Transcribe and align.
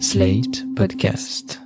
Slate 0.00 0.64
Podcast. 0.74 1.60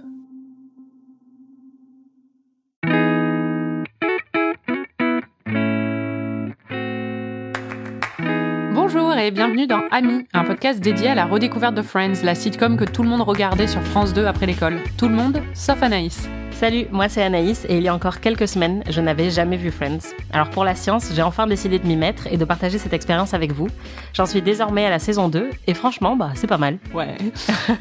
Bonjour 8.75 9.15
et 9.17 9.31
bienvenue 9.31 9.67
dans 9.67 9.83
Ami, 9.91 10.27
un 10.33 10.45
podcast 10.45 10.81
dédié 10.81 11.09
à 11.09 11.15
la 11.15 11.27
redécouverte 11.27 11.75
de 11.75 11.83
Friends, 11.83 12.23
la 12.23 12.35
sitcom 12.35 12.77
que 12.77 12.85
tout 12.85 13.03
le 13.03 13.09
monde 13.09 13.23
regardait 13.23 13.67
sur 13.67 13.83
France 13.83 14.13
2 14.13 14.27
après 14.27 14.47
l'école. 14.47 14.81
Tout 14.97 15.09
le 15.09 15.15
monde, 15.15 15.43
sauf 15.55 15.83
Anaïs. 15.83 16.29
Salut, 16.59 16.87
moi 16.91 17.09
c'est 17.09 17.23
Anaïs 17.23 17.65
et 17.69 17.77
il 17.77 17.85
y 17.85 17.89
a 17.89 17.95
encore 17.95 18.19
quelques 18.19 18.49
semaines, 18.49 18.83
je 18.91 19.01
n'avais 19.01 19.31
jamais 19.31 19.57
vu 19.57 19.71
Friends. 19.71 20.13
Alors 20.33 20.51
pour 20.51 20.65
la 20.65 20.75
science, 20.75 21.13
j'ai 21.15 21.23
enfin 21.23 21.47
décidé 21.47 21.79
de 21.79 21.87
m'y 21.87 21.95
mettre 21.95 22.27
et 22.27 22.37
de 22.37 22.45
partager 22.45 22.79
cette 22.79 22.93
expérience 22.93 23.33
avec 23.33 23.53
vous. 23.53 23.69
J'en 24.13 24.27
suis 24.27 24.43
désormais 24.43 24.85
à 24.85 24.91
la 24.91 24.99
saison 24.99 25.29
2 25.29 25.51
et 25.69 25.75
franchement, 25.75 26.17
bah 26.17 26.33
c'est 26.35 26.49
pas 26.49 26.59
mal. 26.59 26.79
Ouais. 26.93 27.15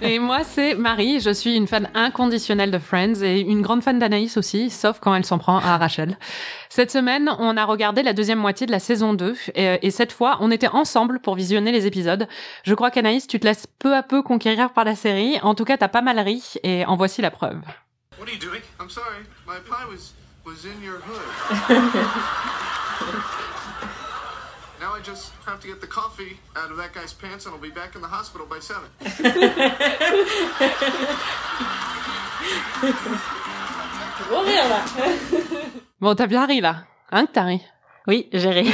et 0.04 0.20
moi 0.20 0.44
c'est 0.44 0.76
Marie, 0.76 1.22
je 1.22 1.32
suis 1.32 1.56
une 1.56 1.66
fan 1.66 1.90
inconditionnelle 1.96 2.70
de 2.70 2.78
Friends 2.78 3.24
et 3.24 3.40
une 3.40 3.64
grande 3.64 3.82
fan 3.82 3.98
d'Anaïs 3.98 4.38
aussi, 4.38 4.70
sauf 4.70 5.00
quand 5.00 5.16
elle 5.16 5.26
s'en 5.26 5.40
prend 5.40 5.58
à 5.58 5.78
Rachel. 5.78 6.16
Cette 6.70 6.92
semaine, 6.92 7.32
on 7.40 7.58
a 7.58 7.66
regardé 7.66 8.04
la 8.04 8.14
deuxième 8.14 8.38
moitié 8.38 8.68
de 8.68 8.72
la 8.72 8.80
saison 8.80 9.16
2 9.16 9.36
et, 9.56 9.80
et 9.82 9.90
cette 9.90 10.12
fois, 10.12 10.38
on 10.40 10.52
était 10.52 10.68
ensemble 10.68 11.18
pour 11.18 11.34
visionner 11.34 11.72
les 11.72 11.88
épisodes. 11.88 12.28
Je 12.62 12.76
crois 12.76 12.92
qu'Anaïs, 12.92 13.26
tu 13.26 13.40
te 13.40 13.48
laisses 13.48 13.66
peu 13.80 13.96
à 13.96 14.04
peu 14.04 14.22
conquérir 14.22 14.70
par 14.70 14.84
la 14.84 14.94
série. 14.94 15.40
En 15.42 15.56
tout 15.56 15.66
cas, 15.66 15.78
t'as 15.78 15.88
pas 15.88 16.04
mal 16.04 16.20
ri 16.20 16.44
et 16.62 16.86
en 16.86 16.96
voici 16.96 17.24
la 17.24 17.32
preuve. 17.32 17.58
What 18.18 18.28
are 18.28 18.32
you 18.32 18.40
doing? 18.40 18.62
I'm 18.80 18.90
sorry. 18.90 19.24
My 19.46 19.60
pie 19.60 19.86
was 19.86 20.14
was 20.44 20.66
in 20.66 20.82
your 20.82 21.00
hood. 21.00 21.22
now 24.82 24.94
I 24.94 25.02
just 25.02 25.32
have 25.46 25.60
to 25.62 25.68
get 25.68 25.82
the 25.82 25.88
coffee 25.88 26.40
out 26.56 26.72
of 26.72 26.78
that 26.78 26.94
guy's 26.94 27.14
pants 27.14 27.46
and 27.46 27.54
I'll 27.54 27.62
be 27.62 27.70
back 27.70 27.96
in 27.96 28.02
the 28.02 28.08
hospital 28.08 28.48
by 28.48 28.60
seven. 28.60 28.90
Bon, 36.00 36.16
t'as 36.16 36.28
bien 36.28 36.46
ri 36.46 36.62
là. 36.62 36.86
Hein 37.12 37.26
que 37.26 37.32
t'as 37.34 37.46
ri 37.46 37.62
Oui, 38.08 38.28
j'ai 38.32 38.50
ri. 38.50 38.70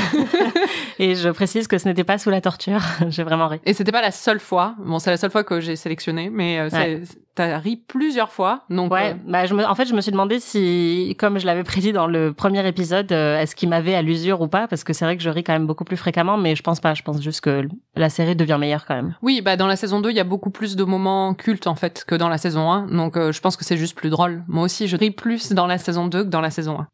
et 0.99 1.15
je 1.15 1.29
précise 1.29 1.67
que 1.67 1.77
ce 1.77 1.87
n'était 1.87 2.03
pas 2.03 2.17
sous 2.17 2.29
la 2.29 2.41
torture, 2.41 2.79
j'ai 3.09 3.23
vraiment 3.23 3.47
ri. 3.47 3.59
Et 3.65 3.73
c'était 3.73 3.91
pas 3.91 4.01
la 4.01 4.11
seule 4.11 4.39
fois. 4.39 4.75
Bon, 4.79 4.99
c'est 4.99 5.09
la 5.09 5.17
seule 5.17 5.31
fois 5.31 5.43
que 5.43 5.59
j'ai 5.59 5.75
sélectionné, 5.75 6.29
mais 6.29 6.59
euh, 6.59 6.69
c'est- 6.69 7.01
t'as 7.35 7.57
ri 7.57 7.77
plusieurs 7.77 8.31
fois. 8.31 8.61
Donc, 8.69 8.91
Ouais, 8.93 9.11
euh, 9.11 9.13
bah 9.27 9.45
je 9.47 9.55
me, 9.55 9.65
en 9.65 9.73
fait, 9.73 9.85
je 9.87 9.95
me 9.95 10.01
suis 10.01 10.11
demandé 10.11 10.39
si, 10.39 11.15
comme 11.17 11.39
je 11.39 11.47
l'avais 11.47 11.63
prédit 11.63 11.91
dans 11.91 12.05
le 12.05 12.31
premier 12.31 12.65
épisode, 12.67 13.11
euh, 13.11 13.39
est-ce 13.39 13.55
qu'il 13.55 13.69
m'avait 13.69 13.95
à 13.95 14.03
l'usure 14.03 14.41
ou 14.41 14.47
pas? 14.47 14.67
Parce 14.67 14.83
que 14.83 14.93
c'est 14.93 15.03
vrai 15.03 15.17
que 15.17 15.23
je 15.23 15.31
ris 15.31 15.43
quand 15.43 15.53
même 15.53 15.65
beaucoup 15.65 15.83
plus 15.83 15.97
fréquemment, 15.97 16.37
mais 16.37 16.55
je 16.55 16.61
pense 16.61 16.79
pas. 16.79 16.93
Je 16.93 17.01
pense 17.01 17.19
juste 17.21 17.41
que 17.41 17.67
la 17.95 18.09
série 18.09 18.35
devient 18.35 18.57
meilleure 18.59 18.85
quand 18.85 18.93
même. 18.95 19.15
Oui, 19.23 19.41
bah 19.41 19.57
dans 19.57 19.65
la 19.67 19.75
saison 19.75 19.99
2, 19.99 20.11
il 20.11 20.15
y 20.15 20.19
a 20.19 20.23
beaucoup 20.23 20.51
plus 20.51 20.75
de 20.75 20.83
moments 20.83 21.33
cultes 21.33 21.65
en 21.65 21.73
fait 21.75 22.03
que 22.07 22.13
dans 22.13 22.29
la 22.29 22.37
saison 22.37 22.71
1. 22.71 22.85
Donc 22.95 23.17
euh, 23.17 23.31
je 23.31 23.41
pense 23.41 23.57
que 23.57 23.65
c'est 23.65 23.77
juste 23.77 23.95
plus 23.97 24.11
drôle. 24.11 24.43
Moi 24.47 24.63
aussi, 24.65 24.87
je 24.87 24.95
ris 24.95 25.09
plus 25.11 25.53
dans 25.53 25.65
la 25.65 25.79
saison 25.79 26.05
2 26.05 26.25
que 26.25 26.29
dans 26.29 26.41
la 26.41 26.51
saison 26.51 26.81
1. 26.81 26.87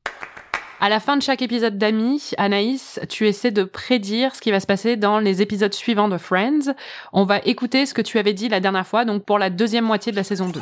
À 0.81 0.87
la 0.87 1.01
fin 1.01 1.17
de 1.17 1.21
chaque 1.21 1.41
épisode 1.41 1.77
d'Amis, 1.77 2.31
Anaïs, 2.37 3.01
tu 3.09 3.27
essaies 3.27 3.51
de 3.51 3.65
prédire 3.65 4.33
ce 4.33 4.39
qui 4.39 4.49
va 4.49 4.61
se 4.61 4.65
passer 4.65 4.95
dans 4.95 5.19
les 5.19 5.41
épisodes 5.41 5.73
suivants 5.73 6.07
de 6.07 6.17
Friends. 6.17 6.73
On 7.11 7.25
va 7.25 7.39
écouter 7.39 7.85
ce 7.85 7.93
que 7.93 8.01
tu 8.01 8.17
avais 8.17 8.31
dit 8.31 8.47
la 8.47 8.61
dernière 8.61 8.87
fois, 8.87 9.03
donc 9.03 9.25
pour 9.25 9.39
la 9.39 9.49
deuxième 9.49 9.83
moitié 9.83 10.13
de 10.13 10.15
la 10.15 10.23
saison 10.23 10.47
2. 10.47 10.61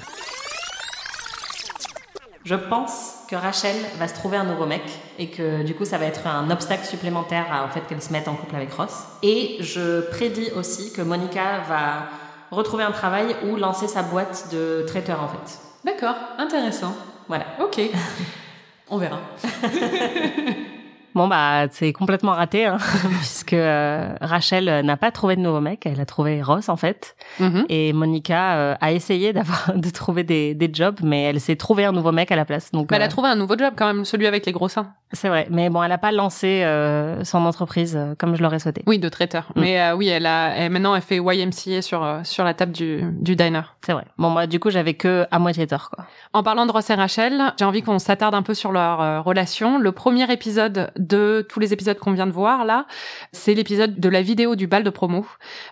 Je 2.45 2.55
pense 2.55 3.17
que 3.29 3.35
Rachel 3.35 3.75
va 3.99 4.07
se 4.07 4.15
trouver 4.15 4.37
un 4.37 4.45
nouveau 4.45 4.65
mec 4.65 4.81
et 5.19 5.29
que 5.29 5.61
du 5.61 5.75
coup 5.75 5.85
ça 5.85 5.99
va 5.99 6.05
être 6.05 6.25
un 6.25 6.49
obstacle 6.49 6.85
supplémentaire 6.85 7.45
à, 7.51 7.65
au 7.65 7.67
fait 7.67 7.81
qu'elle 7.81 8.01
se 8.01 8.11
mette 8.11 8.27
en 8.27 8.33
couple 8.33 8.55
avec 8.55 8.73
Ross. 8.73 9.03
Et 9.21 9.57
je 9.59 10.01
prédis 10.09 10.49
aussi 10.55 10.93
que 10.93 11.03
Monica 11.03 11.59
va 11.69 12.09
retrouver 12.49 12.83
un 12.83 12.91
travail 12.91 13.35
ou 13.47 13.55
lancer 13.55 13.87
sa 13.87 14.01
boîte 14.01 14.47
de 14.51 14.83
traiteur 14.87 15.21
en 15.21 15.27
fait. 15.27 15.59
D'accord, 15.83 16.15
intéressant. 16.39 16.95
Voilà. 17.27 17.45
Ok. 17.61 17.79
On 18.89 18.97
verra. 18.97 19.19
Bon 21.17 21.27
bah 21.27 21.65
c'est 21.71 21.93
complètement 21.93 22.33
raté 22.33 22.65
hein, 22.65 22.77
puisque 23.17 23.53
euh, 23.53 24.13
Rachel 24.21 24.69
euh, 24.69 24.83
n'a 24.83 24.97
pas 24.97 25.09
trouvé 25.09 25.35
de 25.35 25.41
nouveau 25.41 25.61
mec, 25.61 25.87
elle 25.87 25.99
a 25.99 26.05
trouvé 26.05 26.43
Ross 26.43 26.69
en 26.69 26.77
fait. 26.77 27.15
Mhm. 27.39 27.65
Et 27.69 27.91
Monica 27.91 28.55
euh, 28.57 28.75
a 28.79 28.91
essayé 28.91 29.33
d'avoir 29.33 29.73
de 29.75 29.89
trouver 29.89 30.23
des, 30.23 30.53
des 30.53 30.69
jobs, 30.71 30.99
mais 31.01 31.23
elle 31.23 31.41
s'est 31.41 31.55
trouvé 31.55 31.85
un 31.85 31.91
nouveau 31.91 32.11
mec 32.11 32.31
à 32.31 32.35
la 32.35 32.45
place. 32.45 32.69
Donc 32.71 32.89
Bah, 32.89 32.97
elle 32.97 33.01
a 33.01 33.07
trouvé 33.07 33.29
un 33.29 33.35
nouveau 33.35 33.57
job 33.57 33.73
quand 33.75 33.87
même, 33.87 34.05
celui 34.05 34.27
avec 34.27 34.45
les 34.45 34.51
gros 34.51 34.69
seins. 34.69 34.93
C'est 35.13 35.29
vrai. 35.29 35.47
Mais 35.49 35.69
bon, 35.69 35.81
elle 35.83 35.91
a 35.91 35.97
pas 35.97 36.11
lancé 36.11 36.63
euh, 36.63 37.23
son 37.23 37.45
entreprise 37.45 37.95
euh, 37.95 38.13
comme 38.17 38.35
je 38.35 38.43
l'aurais 38.43 38.59
souhaité. 38.59 38.83
Oui, 38.87 38.99
de 38.99 39.09
traiteur. 39.09 39.45
Mm. 39.55 39.61
Mais 39.61 39.79
euh, 39.81 39.95
oui, 39.95 40.07
elle 40.07 40.25
a 40.25 40.49
elle- 40.55 40.71
maintenant 40.71 40.95
elle 40.95 41.01
fait 41.01 41.17
YMCA 41.17 41.81
sur 41.81 42.03
euh, 42.03 42.19
sur 42.23 42.43
la 42.43 42.53
table 42.53 42.71
du 42.73 43.01
du 43.19 43.35
diner. 43.35 43.61
C'est 43.85 43.93
vrai. 43.93 44.05
Bon 44.17 44.29
moi 44.29 44.47
du 44.47 44.59
coup 44.59 44.69
j'avais 44.69 44.93
que 44.95 45.25
à 45.31 45.39
moitié 45.39 45.65
tort 45.67 45.89
quoi. 45.89 46.05
En 46.33 46.43
parlant 46.43 46.65
de 46.65 46.71
Ross 46.71 46.89
et 46.89 46.93
Rachel, 46.95 47.53
j'ai 47.57 47.65
envie 47.65 47.81
qu'on 47.81 47.99
s'attarde 47.99 48.35
un 48.35 48.41
peu 48.41 48.53
sur 48.53 48.71
leur 48.71 49.01
euh, 49.01 49.21
relation. 49.21 49.77
Le 49.79 49.91
premier 49.91 50.31
épisode 50.31 50.91
de 50.97 51.45
tous 51.49 51.59
les 51.59 51.73
épisodes 51.73 51.97
qu'on 51.97 52.11
vient 52.11 52.27
de 52.27 52.31
voir 52.31 52.65
là, 52.65 52.85
c'est 53.31 53.53
l'épisode 53.53 53.99
de 53.99 54.09
la 54.09 54.21
vidéo 54.21 54.55
du 54.55 54.67
bal 54.67 54.83
de 54.83 54.89
promo. 54.89 55.25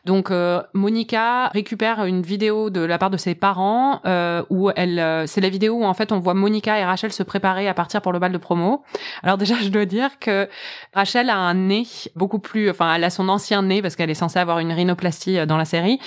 Donc 0.05 0.31
euh, 0.31 0.61
Monica 0.73 1.47
récupère 1.49 2.05
une 2.05 2.21
vidéo 2.21 2.69
de 2.69 2.81
la 2.81 2.97
part 2.97 3.09
de 3.09 3.17
ses 3.17 3.35
parents 3.35 3.99
euh, 4.05 4.43
où 4.49 4.71
elle, 4.75 4.99
euh, 4.99 5.25
c'est 5.27 5.41
la 5.41 5.49
vidéo 5.49 5.73
où 5.75 5.83
en 5.85 5.93
fait 5.93 6.11
on 6.11 6.19
voit 6.19 6.33
Monica 6.33 6.79
et 6.79 6.85
Rachel 6.85 7.11
se 7.11 7.23
préparer 7.23 7.67
à 7.67 7.73
partir 7.73 8.01
pour 8.01 8.13
le 8.13 8.19
bal 8.19 8.31
de 8.31 8.37
promo. 8.37 8.83
Alors 9.25 9.39
déjà 9.39 9.55
je 9.55 9.69
dois 9.69 9.85
dire 9.85 10.19
que 10.19 10.47
Rachel 10.93 11.31
a 11.31 11.35
un 11.35 11.55
nez 11.55 11.87
beaucoup 12.15 12.37
plus, 12.37 12.69
enfin 12.69 12.93
elle 12.93 13.03
a 13.03 13.09
son 13.09 13.27
ancien 13.27 13.63
nez 13.63 13.81
parce 13.81 13.95
qu'elle 13.95 14.11
est 14.11 14.13
censée 14.13 14.37
avoir 14.37 14.59
une 14.59 14.71
rhinoplastie 14.71 15.39
euh, 15.39 15.45
dans 15.47 15.57
la 15.57 15.65
série. 15.65 15.99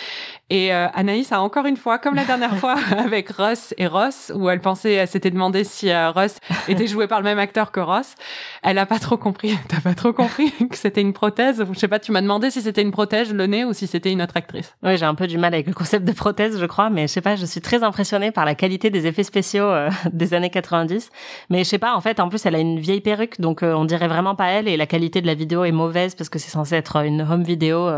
Et 0.51 0.73
euh, 0.73 0.87
Anaïs 0.95 1.31
a 1.33 1.43
encore 1.43 1.67
une 1.67 1.77
fois, 1.77 1.99
comme 1.99 2.15
la 2.15 2.25
dernière 2.25 2.57
fois 2.59 2.77
avec 2.97 3.31
Ross 3.31 3.75
et 3.77 3.87
Ross, 3.87 4.33
où 4.35 4.49
elle 4.49 4.61
pensait, 4.61 4.95
elle 4.95 5.09
s'était 5.09 5.31
demandé 5.31 5.65
si 5.65 5.91
euh, 5.91 6.11
Ross 6.11 6.37
était 6.69 6.87
joué 6.87 7.07
par 7.07 7.21
le 7.21 7.25
même 7.25 7.39
acteur 7.39 7.71
que 7.71 7.81
Ross. 7.81 8.15
Elle 8.63 8.79
a 8.79 8.87
pas 8.87 8.99
trop 8.99 9.17
compris. 9.17 9.57
T'as 9.69 9.81
pas 9.81 9.95
trop 9.95 10.13
compris 10.13 10.51
que 10.71 10.77
c'était 10.77 11.03
une 11.03 11.13
prothèse? 11.13 11.65
Je 11.71 11.79
sais 11.79 11.89
pas. 11.89 11.99
Tu 11.99 12.13
m'as 12.13 12.23
demandé 12.23 12.51
si 12.51 12.63
c'était 12.63 12.81
une 12.83 12.93
prothèse 12.93 13.33
le 13.33 13.47
nez 13.47 13.65
ou 13.65 13.73
si 13.75 13.87
c'était 13.87 14.11
une 14.11 14.23
autre 14.23 14.37
actrice. 14.37 14.75
Oui, 14.83 14.97
j'ai 14.97 15.05
un 15.05 15.15
peu 15.15 15.27
du 15.27 15.37
mal 15.37 15.53
avec 15.53 15.67
le 15.67 15.75
concept 15.75 16.07
de 16.07 16.13
prothèse, 16.13 16.59
je 16.59 16.67
crois, 16.67 16.89
mais 16.89 17.03
je 17.03 17.13
sais 17.13 17.21
pas, 17.21 17.37
je 17.37 17.45
suis 17.45 17.61
très 17.61 17.83
impressionnée 17.83 18.31
par 18.31 18.45
la 18.45 18.55
qualité 18.55 18.89
des 18.91 19.07
effets 19.07 19.25
spéciaux 19.25 19.65
euh, 19.65 19.91
des 20.13 20.33
années 20.33 20.51
90. 20.51 21.11
Mais 21.51 21.59
je 21.59 21.65
sais 21.65 21.79
pas, 21.79 21.95
en 21.95 22.01
fait, 22.01 22.21
en 22.21 22.29
plus, 22.29 22.45
elle 22.47 22.55
a 22.55 22.59
une 22.59 22.79
vieille 22.79 23.01
perruque, 23.03 23.41
donc 23.41 23.63
euh, 23.63 23.75
on 23.75 23.85
dirait 23.85 24.09
vraiment 24.09 24.35
pas 24.35 24.47
elle, 24.47 24.67
et 24.69 24.77
la 24.79 24.87
qualité 24.87 25.21
de 25.21 25.27
la 25.27 25.35
vidéo 25.35 25.65
est 25.65 25.73
mauvaise 25.73 26.15
parce 26.15 26.31
que 26.31 26.39
c'est 26.39 26.51
censé 26.51 26.75
être 26.75 26.97
une 26.97 27.21
home 27.21 27.43
vidéo 27.43 27.89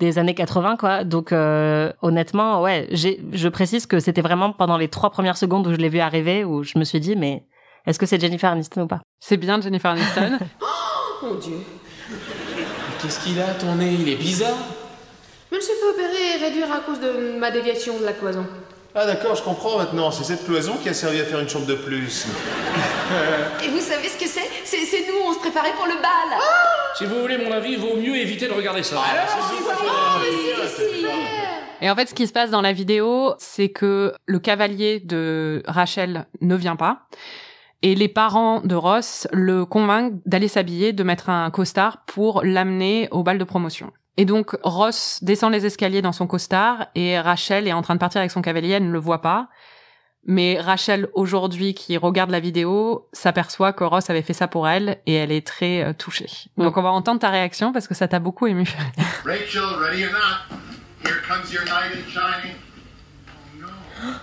des 0.00 0.18
années 0.18 0.34
80, 0.34 0.76
quoi. 0.76 1.04
Donc 1.04 1.32
euh, 1.32 1.77
honnêtement, 2.02 2.62
ouais, 2.62 2.86
j'ai, 2.90 3.20
je 3.32 3.48
précise 3.48 3.86
que 3.86 4.00
c'était 4.00 4.20
vraiment 4.20 4.52
pendant 4.52 4.76
les 4.76 4.88
trois 4.88 5.10
premières 5.10 5.36
secondes 5.36 5.66
où 5.66 5.72
je 5.72 5.78
l'ai 5.78 5.88
vu 5.88 6.00
arriver, 6.00 6.44
où 6.44 6.62
je 6.62 6.78
me 6.78 6.84
suis 6.84 7.00
dit, 7.00 7.16
mais 7.16 7.44
est-ce 7.86 7.98
que 7.98 8.06
c'est 8.06 8.20
Jennifer 8.20 8.50
Aniston 8.50 8.82
ou 8.82 8.86
pas? 8.86 9.00
C'est 9.20 9.36
bien 9.36 9.60
Jennifer 9.60 9.90
Aniston. 9.90 10.38
Qu'est-ce 13.00 13.20
qu'il 13.20 13.40
a, 13.40 13.54
ton 13.54 13.74
nez? 13.76 13.96
Il 13.98 14.08
est 14.08 14.16
bizarre. 14.16 14.56
Je 15.50 15.56
me 15.56 15.60
suis 15.60 15.72
fait 15.72 15.88
opérer 15.88 16.36
et 16.36 16.44
réduire 16.44 16.70
à 16.72 16.80
cause 16.80 17.00
de 17.00 17.38
ma 17.38 17.50
déviation 17.50 17.98
de 17.98 18.04
la 18.04 18.12
cloison. 18.12 18.44
Ah 18.94 19.06
d'accord, 19.06 19.34
je 19.34 19.42
comprends 19.42 19.78
maintenant. 19.78 20.10
C'est 20.10 20.24
cette 20.24 20.44
cloison 20.44 20.74
qui 20.82 20.88
a 20.88 20.94
servi 20.94 21.20
à 21.20 21.24
faire 21.24 21.38
une 21.38 21.48
chambre 21.48 21.66
de 21.66 21.74
plus. 21.74 22.26
Et 23.64 23.68
vous 23.68 23.80
savez 23.80 24.08
ce 24.08 24.18
que 24.18 24.26
c'est? 24.26 24.48
C'est 24.64 25.06
nous, 25.06 25.20
on 25.26 25.32
se 25.32 25.38
préparait 25.38 25.72
pour 25.72 25.86
le 25.86 25.94
bal. 25.94 26.38
Si 26.96 27.04
vous 27.04 27.20
voulez 27.20 27.38
mon 27.38 27.52
avis, 27.52 27.76
vaut 27.76 27.96
mieux 27.96 28.16
éviter 28.16 28.48
de 28.48 28.52
regarder 28.52 28.82
ça. 28.82 28.96
Et 31.80 31.90
en 31.90 31.94
fait, 31.94 32.06
ce 32.06 32.14
qui 32.14 32.26
se 32.26 32.32
passe 32.32 32.50
dans 32.50 32.60
la 32.60 32.72
vidéo, 32.72 33.34
c'est 33.38 33.68
que 33.68 34.12
le 34.26 34.38
cavalier 34.38 35.00
de 35.00 35.62
Rachel 35.66 36.26
ne 36.40 36.56
vient 36.56 36.76
pas. 36.76 37.06
Et 37.82 37.94
les 37.94 38.08
parents 38.08 38.60
de 38.60 38.74
Ross 38.74 39.28
le 39.32 39.64
convainquent 39.64 40.14
d'aller 40.26 40.48
s'habiller, 40.48 40.92
de 40.92 41.04
mettre 41.04 41.30
un 41.30 41.50
costard 41.50 42.04
pour 42.06 42.42
l'amener 42.42 43.08
au 43.12 43.22
bal 43.22 43.38
de 43.38 43.44
promotion. 43.44 43.92
Et 44.16 44.24
donc 44.24 44.56
Ross 44.64 45.20
descend 45.22 45.52
les 45.52 45.64
escaliers 45.64 46.02
dans 46.02 46.12
son 46.12 46.26
costard 46.26 46.88
et 46.96 47.20
Rachel 47.20 47.68
est 47.68 47.72
en 47.72 47.82
train 47.82 47.94
de 47.94 48.00
partir 48.00 48.18
avec 48.18 48.32
son 48.32 48.42
cavalier, 48.42 48.70
elle 48.70 48.88
ne 48.88 48.92
le 48.92 48.98
voit 48.98 49.22
pas. 49.22 49.48
Mais 50.24 50.60
Rachel, 50.60 51.08
aujourd'hui, 51.14 51.72
qui 51.72 51.96
regarde 51.96 52.30
la 52.30 52.40
vidéo, 52.40 53.08
s'aperçoit 53.12 53.72
que 53.72 53.84
Ross 53.84 54.10
avait 54.10 54.22
fait 54.22 54.32
ça 54.32 54.48
pour 54.48 54.68
elle 54.68 55.00
et 55.06 55.14
elle 55.14 55.30
est 55.30 55.46
très 55.46 55.84
euh, 55.84 55.92
touchée. 55.92 56.28
Donc 56.56 56.76
on 56.76 56.82
va 56.82 56.90
entendre 56.90 57.20
ta 57.20 57.30
réaction 57.30 57.72
parce 57.72 57.86
que 57.86 57.94
ça 57.94 58.08
t'a 58.08 58.18
beaucoup 58.18 58.48
ému. 58.48 58.68
Rachel, 59.24 59.62
ready 59.80 60.04
or 60.04 60.10
not? 60.10 60.67
Here 61.02 61.16
comes 61.16 61.52
your 61.52 61.64
knight 61.64 61.92
in 61.92 62.04
shining. 62.06 62.56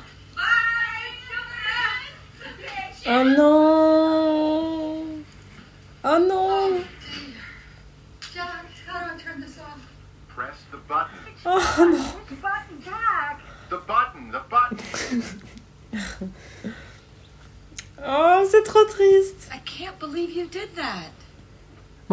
Oh 3.07 3.21
non 3.23 4.04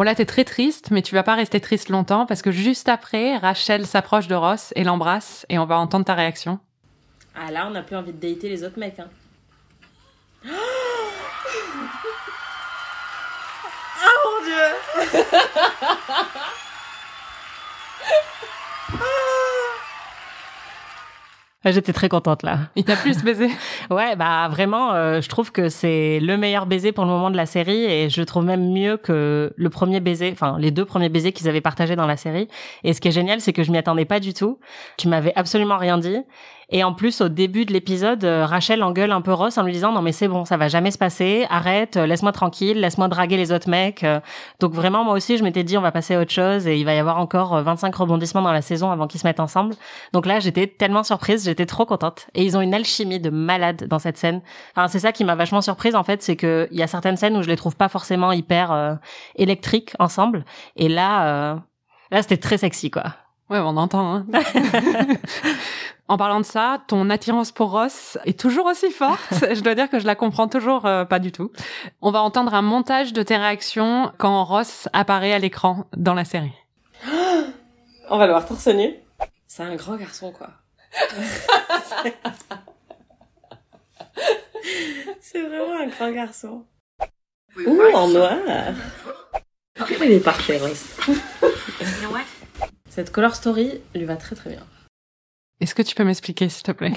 Bon 0.03 0.09
là 0.09 0.15
t'es 0.15 0.25
très 0.25 0.43
triste, 0.43 0.91
mais 0.91 1.01
tu 1.01 1.15
vas 1.15 1.23
pas 1.23 1.33
rester 1.33 1.61
triste 1.61 1.87
longtemps 1.87 2.25
parce 2.25 2.41
que 2.41 2.51
juste 2.51 2.89
après, 2.89 3.37
Rachel 3.37 3.85
s'approche 3.85 4.27
de 4.27 4.35
Ross 4.35 4.73
et 4.75 4.83
l'embrasse 4.83 5.45
et 5.47 5.57
on 5.57 5.65
va 5.65 5.77
entendre 5.77 6.03
ta 6.03 6.13
réaction. 6.13 6.59
Ah 7.33 7.51
là, 7.51 7.65
on 7.67 7.69
n'a 7.69 7.83
plus 7.83 7.95
envie 7.95 8.11
de 8.11 8.17
dater 8.17 8.49
les 8.49 8.65
autres 8.65 8.77
mecs. 8.77 8.99
Hein. 8.99 9.07
Ah 10.45 10.49
mon 14.25 14.43
dieu 14.43 14.65
Ah, 18.91 18.97
J'étais 21.65 21.93
très 21.93 22.09
contente 22.09 22.43
là. 22.43 22.59
Il 22.75 22.83
t'a 22.83 22.95
plus 22.95 23.23
baisé 23.23 23.49
Ouais, 23.89 24.15
bah 24.15 24.47
vraiment, 24.49 24.93
euh, 24.93 25.21
je 25.21 25.29
trouve 25.29 25.51
que 25.51 25.69
c'est 25.69 26.19
le 26.19 26.37
meilleur 26.37 26.65
baiser 26.65 26.91
pour 26.91 27.05
le 27.05 27.09
moment 27.09 27.31
de 27.31 27.37
la 27.37 27.45
série 27.45 27.85
et 27.85 28.09
je 28.09 28.21
trouve 28.21 28.43
même 28.43 28.71
mieux 28.71 28.97
que 28.97 29.53
le 29.55 29.69
premier 29.69 29.99
baiser, 29.99 30.29
enfin 30.31 30.57
les 30.59 30.71
deux 30.71 30.85
premiers 30.85 31.09
baisers 31.09 31.31
qu'ils 31.31 31.47
avaient 31.47 31.61
partagés 31.61 31.95
dans 31.95 32.07
la 32.07 32.17
série. 32.17 32.47
Et 32.83 32.93
ce 32.93 32.99
qui 32.99 33.07
est 33.07 33.11
génial, 33.11 33.39
c'est 33.39 33.53
que 33.53 33.63
je 33.63 33.71
m'y 33.71 33.77
attendais 33.77 34.05
pas 34.05 34.19
du 34.19 34.33
tout. 34.33 34.59
Tu 34.97 35.07
m'avais 35.07 35.33
absolument 35.35 35.77
rien 35.77 35.97
dit. 35.97 36.17
Et 36.75 36.83
en 36.83 36.91
plus, 36.91 37.21
au 37.21 37.29
début 37.29 37.65
de 37.65 37.71
l'épisode, 37.71 38.23
euh, 38.23 38.47
Rachel 38.47 38.81
engueule 38.81 39.11
un 39.11 39.21
peu 39.21 39.31
Ross 39.31 39.59
en 39.59 39.61
lui 39.61 39.73
disant 39.73 39.91
non 39.91 40.01
mais 40.01 40.11
c'est 40.11 40.27
bon, 40.27 40.43
ça 40.43 40.57
va 40.57 40.69
jamais 40.69 40.89
se 40.89 40.97
passer, 40.97 41.45
arrête, 41.51 41.97
euh, 41.97 42.07
laisse-moi 42.07 42.31
tranquille, 42.31 42.81
laisse-moi 42.81 43.07
draguer 43.09 43.37
les 43.37 43.51
autres 43.51 43.69
mecs. 43.69 44.03
Euh, 44.03 44.19
Donc 44.59 44.73
vraiment, 44.73 45.03
moi 45.03 45.13
aussi, 45.13 45.37
je 45.37 45.43
m'étais 45.43 45.63
dit 45.63 45.77
on 45.77 45.81
va 45.81 45.91
passer 45.91 46.15
à 46.15 46.19
autre 46.19 46.31
chose 46.31 46.65
et 46.65 46.75
il 46.79 46.83
va 46.83 46.95
y 46.95 46.97
avoir 46.97 47.19
encore 47.19 47.53
euh, 47.53 47.61
25 47.61 47.93
rebondissements 47.93 48.41
dans 48.41 48.51
la 48.51 48.63
saison 48.63 48.89
avant 48.89 49.05
qu'ils 49.05 49.19
se 49.19 49.27
mettent 49.27 49.39
ensemble. 49.39 49.75
Donc 50.13 50.25
là, 50.25 50.39
j'étais 50.39 50.65
tellement 50.65 51.03
surprise, 51.03 51.45
j'étais 51.45 51.67
trop 51.67 51.85
contente. 51.85 52.25
Et 52.33 52.43
ils 52.43 52.57
ont 52.57 52.61
une 52.61 52.73
alchimie 52.73 53.19
de 53.19 53.29
malade 53.29 53.85
dans 53.87 53.99
cette 53.99 54.17
scène. 54.17 54.41
Enfin, 54.75 54.87
c'est 54.87 54.99
ça 54.99 55.11
qui 55.11 55.23
m'a 55.25 55.35
vachement 55.35 55.61
surprise 55.61 55.93
en 55.93 56.03
fait, 56.03 56.23
c'est 56.23 56.35
que 56.35 56.67
il 56.71 56.79
y 56.79 56.81
a 56.81 56.87
certaines 56.87 57.17
scènes 57.17 57.37
où 57.37 57.43
je 57.43 57.49
les 57.49 57.55
trouve 57.55 57.75
pas 57.75 57.87
forcément 57.87 58.31
hyper 58.31 58.97
électriques 59.35 59.93
ensemble. 59.99 60.43
Et 60.75 60.89
là, 60.89 61.59
là, 62.09 62.21
c'était 62.23 62.37
très 62.37 62.57
sexy 62.57 62.89
quoi. 62.89 63.22
Ouais, 63.49 63.59
on 63.59 63.75
entend. 63.77 64.15
Hein. 64.15 64.25
en 66.07 66.17
parlant 66.17 66.39
de 66.39 66.45
ça, 66.45 66.81
ton 66.87 67.09
attirance 67.09 67.51
pour 67.51 67.71
Ross 67.71 68.17
est 68.25 68.39
toujours 68.39 68.65
aussi 68.67 68.89
forte. 68.89 69.19
je 69.53 69.59
dois 69.61 69.75
dire 69.75 69.89
que 69.89 69.99
je 69.99 70.05
la 70.05 70.15
comprends 70.15 70.47
toujours 70.47 70.85
euh, 70.85 71.03
pas 71.05 71.19
du 71.19 71.31
tout. 71.31 71.51
On 72.01 72.11
va 72.11 72.21
entendre 72.21 72.53
un 72.53 72.61
montage 72.61 73.11
de 73.13 73.21
tes 73.21 73.37
réactions 73.37 74.11
quand 74.17 74.43
Ross 74.43 74.87
apparaît 74.93 75.33
à 75.33 75.39
l'écran 75.39 75.85
dans 75.95 76.13
la 76.13 76.25
série. 76.25 76.53
On 78.09 78.17
va 78.17 78.25
le 78.25 78.33
voir 78.33 78.45
torse 78.45 78.67
nu. 78.67 78.95
C'est 79.47 79.63
un 79.63 79.75
grand 79.75 79.95
garçon, 79.95 80.31
quoi. 80.31 80.49
C'est 85.21 85.41
vraiment 85.41 85.79
un 85.79 85.87
grand 85.87 86.11
garçon. 86.11 86.65
Ouh, 87.65 87.81
en 87.93 88.07
noir. 88.09 88.37
Il 90.01 90.11
est 90.11 90.19
parfait, 90.19 90.57
Ross. 90.57 90.97
Cette 92.93 93.11
color 93.11 93.33
story 93.33 93.81
lui 93.95 94.05
va 94.05 94.17
très 94.17 94.35
très 94.35 94.51
bien. 94.51 94.59
Est-ce 95.59 95.73
que 95.73 95.81
tu 95.81 95.95
peux 95.95 96.03
m'expliquer, 96.03 96.47
s'il 96.47 96.61
te 96.61 96.71
plaît? 96.71 96.93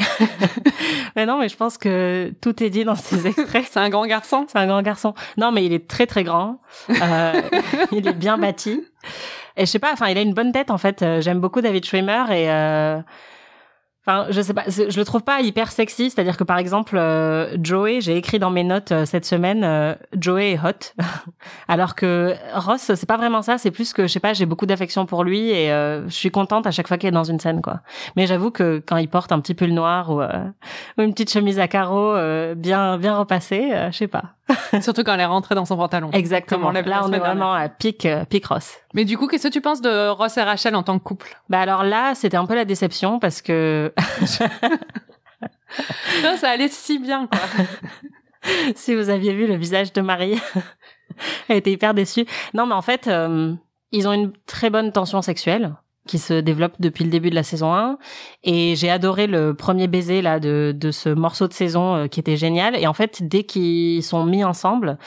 Mais 1.17 1.25
non, 1.25 1.39
mais 1.39 1.49
je 1.49 1.57
pense 1.57 1.79
que 1.79 2.35
tout 2.43 2.63
est 2.63 2.69
dit 2.69 2.85
dans 2.85 2.97
ces 2.97 3.27
extraits. 3.27 3.65
C'est 3.71 3.81
un 3.81 3.89
grand 3.89 4.07
garçon? 4.07 4.45
C'est 4.47 4.59
un 4.59 4.67
grand 4.67 4.83
garçon. 4.83 5.15
Non, 5.39 5.53
mais 5.53 5.65
il 5.65 5.73
est 5.73 5.89
très 5.89 6.07
très 6.07 6.23
grand. 6.23 6.61
Euh, 6.91 7.41
il 7.93 8.07
est 8.07 8.13
bien 8.13 8.37
bâti. 8.37 8.85
Et 9.57 9.65
je 9.65 9.71
sais 9.71 9.79
pas, 9.79 9.91
enfin, 9.91 10.09
il 10.09 10.19
a 10.19 10.21
une 10.21 10.35
bonne 10.35 10.53
tête 10.53 10.71
en 10.71 10.77
fait. 10.77 11.01
Euh, 11.01 11.23
J'aime 11.23 11.41
beaucoup 11.41 11.63
David 11.63 11.87
Schwimmer 11.87 12.25
et 12.31 12.51
euh, 12.51 13.01
Enfin, 14.07 14.27
je 14.31 14.41
sais 14.41 14.55
pas, 14.55 14.65
je 14.69 14.97
le 14.97 15.05
trouve 15.05 15.23
pas 15.23 15.41
hyper 15.41 15.73
sexy. 15.73 16.11
C'est-à-dire 16.11 16.37
que 16.37 16.45
par 16.45 16.59
exemple, 16.59 16.97
euh, 16.97 17.57
Joey, 17.61 18.01
j'ai 18.01 18.17
écrit 18.17 18.39
dans 18.39 18.51
mes 18.51 18.63
notes 18.63 18.93
euh, 18.93 19.05
cette 19.05 19.25
semaine, 19.25 19.65
euh, 19.65 19.97
Joey 20.17 20.53
est 20.53 20.59
hot, 20.59 20.95
alors 21.69 21.97
que 21.97 22.35
Ross, 22.55 22.93
c'est 22.95 23.07
pas 23.07 23.17
vraiment 23.17 23.43
ça. 23.43 23.59
C'est 23.59 23.73
plus 23.73 23.93
que 23.93 24.07
je 24.07 24.13
sais 24.13 24.21
pas, 24.21 24.33
j'ai 24.33 24.47
beaucoup 24.47 24.67
d'affection 24.67 25.07
pour 25.07 25.25
lui 25.25 25.51
et 25.51 25.73
euh, 25.73 26.09
je 26.09 26.15
suis 26.15 26.31
contente 26.31 26.69
à 26.69 26.71
chaque 26.71 26.87
fois 26.87 26.99
qu'il 26.99 27.09
est 27.09 27.13
dans 27.13 27.25
une 27.25 27.41
scène, 27.41 27.61
quoi. 27.63 27.81
Mais 28.15 28.29
j'avoue 28.29 28.53
que 28.53 28.81
quand 28.87 28.97
il 28.97 29.09
porte 29.09 29.33
un 29.33 29.41
petit 29.41 29.55
pull 29.55 29.75
noir 29.75 30.11
ou, 30.11 30.21
euh, 30.21 30.45
ou 30.99 31.03
une 31.03 31.13
petite 31.13 31.33
chemise 31.33 31.59
à 31.59 31.67
carreaux 31.67 32.15
euh, 32.15 32.55
bien 32.55 32.99
bien 32.99 33.19
repassée, 33.19 33.73
je 33.91 33.97
sais 33.97 34.07
pas. 34.07 34.36
Surtout 34.81 35.03
quand 35.03 35.15
elle 35.15 35.21
est 35.21 35.27
rentrée 35.27 35.55
dans 35.55 35.65
son 35.65 35.77
pantalon. 35.77 36.11
Exactement. 36.13 36.69
On 36.69 36.73
Là, 36.73 37.03
on 37.05 37.13
est 37.13 37.19
vraiment 37.19 37.53
à 37.53 37.69
pic 37.69 38.07
euh, 38.07 38.25
pic 38.25 38.47
Ross. 38.47 38.77
Mais 38.95 39.05
du 39.05 39.19
coup, 39.19 39.27
qu'est-ce 39.27 39.49
que 39.49 39.53
tu 39.53 39.61
penses 39.61 39.81
de 39.81 40.09
Ross 40.09 40.37
et 40.37 40.43
Rachel 40.43 40.77
en 40.77 40.83
tant 40.83 40.99
que 40.99 41.05
couple? 41.05 41.37
Bah 41.49 41.61
alors 41.61 41.83
là, 41.83 42.15
c'était 42.15 42.37
un 42.37 42.47
peu 42.47 42.55
la 42.55 42.65
déception 42.65 43.19
parce 43.19 43.43
que 43.43 43.93
Non, 46.23 46.37
Ça 46.37 46.51
allait 46.51 46.69
si 46.69 46.99
bien, 46.99 47.27
quoi. 47.27 47.41
si 48.77 48.95
vous 48.95 49.11
aviez 49.11 49.35
vu 49.35 49.47
le 49.47 49.57
visage 49.57 49.93
de 49.93 50.01
Marie, 50.01 50.41
elle 51.49 51.57
était 51.57 51.73
hyper 51.73 51.95
déçue. 51.95 52.27
Non, 52.55 52.67
mais 52.67 52.75
en 52.75 52.83
fait, 52.83 53.09
euh, 53.09 53.55
ils 53.93 54.07
ont 54.09 54.13
une 54.13 54.33
très 54.47 54.71
bonne 54.71 54.93
tension 54.93 55.23
sexuelle 55.23 55.75
qui 56.07 56.19
se 56.19 56.41
développe 56.41 56.75
depuis 56.81 57.05
le 57.05 57.11
début 57.11 57.31
de 57.31 57.35
la 57.35 57.43
saison 57.43 57.75
1 57.75 57.99
et 58.45 58.75
j'ai 58.77 58.91
adoré 58.91 59.27
le 59.27 59.55
premier 59.55 59.87
baiser 59.87 60.23
là 60.23 60.41
de 60.41 60.75
de 60.77 60.91
ce 60.91 61.09
morceau 61.09 61.49
de 61.49 61.53
saison 61.53 61.95
euh, 61.95 62.07
qui 62.07 62.21
était 62.21 62.37
génial. 62.37 62.77
Et 62.77 62.87
en 62.87 62.95
fait 62.95 63.23
dès 63.23 63.45
qu'ils 63.45 64.03
sont 64.03 64.25
mis 64.25 64.45
ensemble 64.45 64.99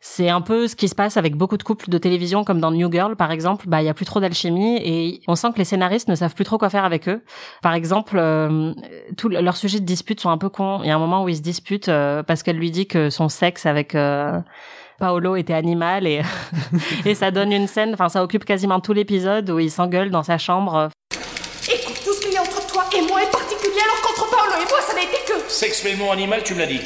c'est 0.00 0.28
un 0.28 0.40
peu 0.40 0.68
ce 0.68 0.76
qui 0.76 0.88
se 0.88 0.94
passe 0.94 1.16
avec 1.16 1.36
beaucoup 1.36 1.56
de 1.56 1.62
couples 1.62 1.90
de 1.90 1.98
télévision 1.98 2.44
comme 2.44 2.60
dans 2.60 2.70
New 2.70 2.90
Girl 2.90 3.16
par 3.16 3.32
exemple. 3.32 3.66
Bah 3.68 3.82
il 3.82 3.86
y 3.86 3.88
a 3.88 3.94
plus 3.94 4.04
trop 4.04 4.20
d'alchimie 4.20 4.76
et 4.76 5.20
on 5.26 5.34
sent 5.34 5.48
que 5.52 5.58
les 5.58 5.64
scénaristes 5.64 6.08
ne 6.08 6.14
savent 6.14 6.34
plus 6.34 6.44
trop 6.44 6.58
quoi 6.58 6.70
faire 6.70 6.84
avec 6.84 7.08
eux. 7.08 7.22
Par 7.62 7.74
exemple 7.74 8.16
euh, 8.18 8.72
tous 9.16 9.28
leurs 9.28 9.56
sujets 9.56 9.80
de 9.80 9.84
dispute 9.84 10.20
sont 10.20 10.30
un 10.30 10.38
peu 10.38 10.48
cons. 10.48 10.80
Il 10.82 10.88
y 10.88 10.90
a 10.90 10.96
un 10.96 11.00
moment 11.00 11.24
où 11.24 11.28
ils 11.28 11.36
se 11.36 11.42
disputent 11.42 11.88
euh, 11.88 12.22
parce 12.22 12.42
qu'elle 12.42 12.56
lui 12.56 12.70
dit 12.70 12.86
que 12.86 13.10
son 13.10 13.28
sexe 13.28 13.66
avec 13.66 13.94
euh, 13.94 14.38
Paolo 14.98 15.36
était 15.36 15.54
animal 15.54 16.06
et 16.06 16.22
et 17.04 17.14
ça 17.14 17.30
donne 17.30 17.52
une 17.52 17.66
scène 17.66 17.94
enfin 17.94 18.08
ça 18.08 18.22
occupe 18.22 18.44
quasiment 18.44 18.80
tout 18.80 18.92
l'épisode 18.92 19.48
où 19.50 19.58
ils 19.58 19.70
s'engueulent 19.70 20.10
dans 20.10 20.22
sa 20.22 20.38
chambre 20.38 20.90
Écoute, 21.70 22.00
tout 22.02 22.14
ce 22.14 22.20
qu'il 22.20 22.32
y 22.32 22.36
a 22.36 22.40
entre 22.40 22.66
toi 22.66 22.84
et 22.96 23.02
moi 23.02 23.22
est 23.22 23.30
particulier, 23.30 23.80
alors 23.84 24.00
qu'entre 24.00 24.30
Paolo 24.30 24.52
et 24.54 24.68
moi, 24.70 24.80
ça 24.80 24.94
n'a 24.94 25.02
été 25.02 25.18
que... 25.26 25.50
Sexuellement 25.50 26.12
animal, 26.12 26.42
tu 26.42 26.54
me 26.54 26.60
l'as 26.60 26.66
dit. 26.66 26.80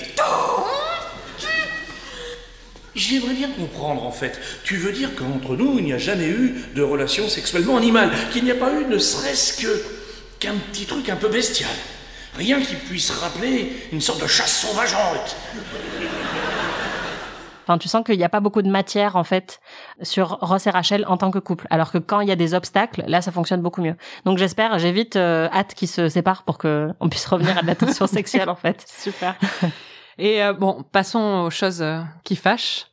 J'aimerais 2.94 3.34
bien 3.34 3.48
comprendre 3.48 4.04
en 4.04 4.10
fait. 4.10 4.38
Tu 4.64 4.76
veux 4.76 4.92
dire 4.92 5.14
qu'entre 5.14 5.56
nous, 5.56 5.78
il 5.78 5.84
n'y 5.84 5.92
a 5.92 5.98
jamais 5.98 6.26
eu 6.26 6.64
de 6.74 6.82
relation 6.82 7.28
sexuellement 7.28 7.76
animale, 7.76 8.10
qu'il 8.32 8.44
n'y 8.44 8.50
a 8.50 8.56
pas 8.56 8.72
eu 8.72 8.84
ne 8.86 8.98
serait-ce 8.98 9.62
que 9.62 9.82
qu'un 10.40 10.54
petit 10.72 10.84
truc 10.84 11.08
un 11.08 11.16
peu 11.16 11.28
bestial. 11.28 11.70
Rien 12.36 12.60
qui 12.60 12.74
puisse 12.74 13.10
rappeler 13.10 13.86
une 13.92 14.00
sorte 14.00 14.22
de 14.22 14.26
chasse 14.26 14.62
sauvage 14.62 14.94
en 14.94 15.10
route. 15.10 15.36
Enfin, 17.72 17.78
tu 17.78 17.88
sens 17.88 18.04
qu'il 18.04 18.18
n'y 18.18 18.24
a 18.24 18.28
pas 18.28 18.40
beaucoup 18.40 18.60
de 18.60 18.68
matière 18.68 19.16
en 19.16 19.24
fait 19.24 19.60
sur 20.02 20.36
Ross 20.42 20.66
et 20.66 20.70
Rachel 20.70 21.06
en 21.08 21.16
tant 21.16 21.30
que 21.30 21.38
couple, 21.38 21.66
alors 21.70 21.90
que 21.90 21.96
quand 21.96 22.20
il 22.20 22.28
y 22.28 22.30
a 22.30 22.36
des 22.36 22.52
obstacles, 22.52 23.02
là, 23.06 23.22
ça 23.22 23.32
fonctionne 23.32 23.62
beaucoup 23.62 23.80
mieux. 23.80 23.96
Donc 24.26 24.36
j'espère, 24.36 24.78
j'ai 24.78 24.92
vite 24.92 25.16
euh, 25.16 25.48
hâte 25.50 25.72
qu'ils 25.72 25.88
se 25.88 26.10
séparent 26.10 26.42
pour 26.42 26.58
que 26.58 26.90
on 27.00 27.08
puisse 27.08 27.24
revenir 27.24 27.56
à 27.56 27.62
de 27.62 27.66
la 27.66 27.74
tension 27.74 28.06
sexuelle 28.18 28.50
en 28.50 28.56
fait. 28.56 28.84
Super. 28.86 29.36
Et 30.18 30.42
euh, 30.42 30.52
bon, 30.52 30.84
passons 30.92 31.44
aux 31.46 31.50
choses 31.50 31.80
euh, 31.80 32.02
qui 32.24 32.36
fâchent. 32.36 32.88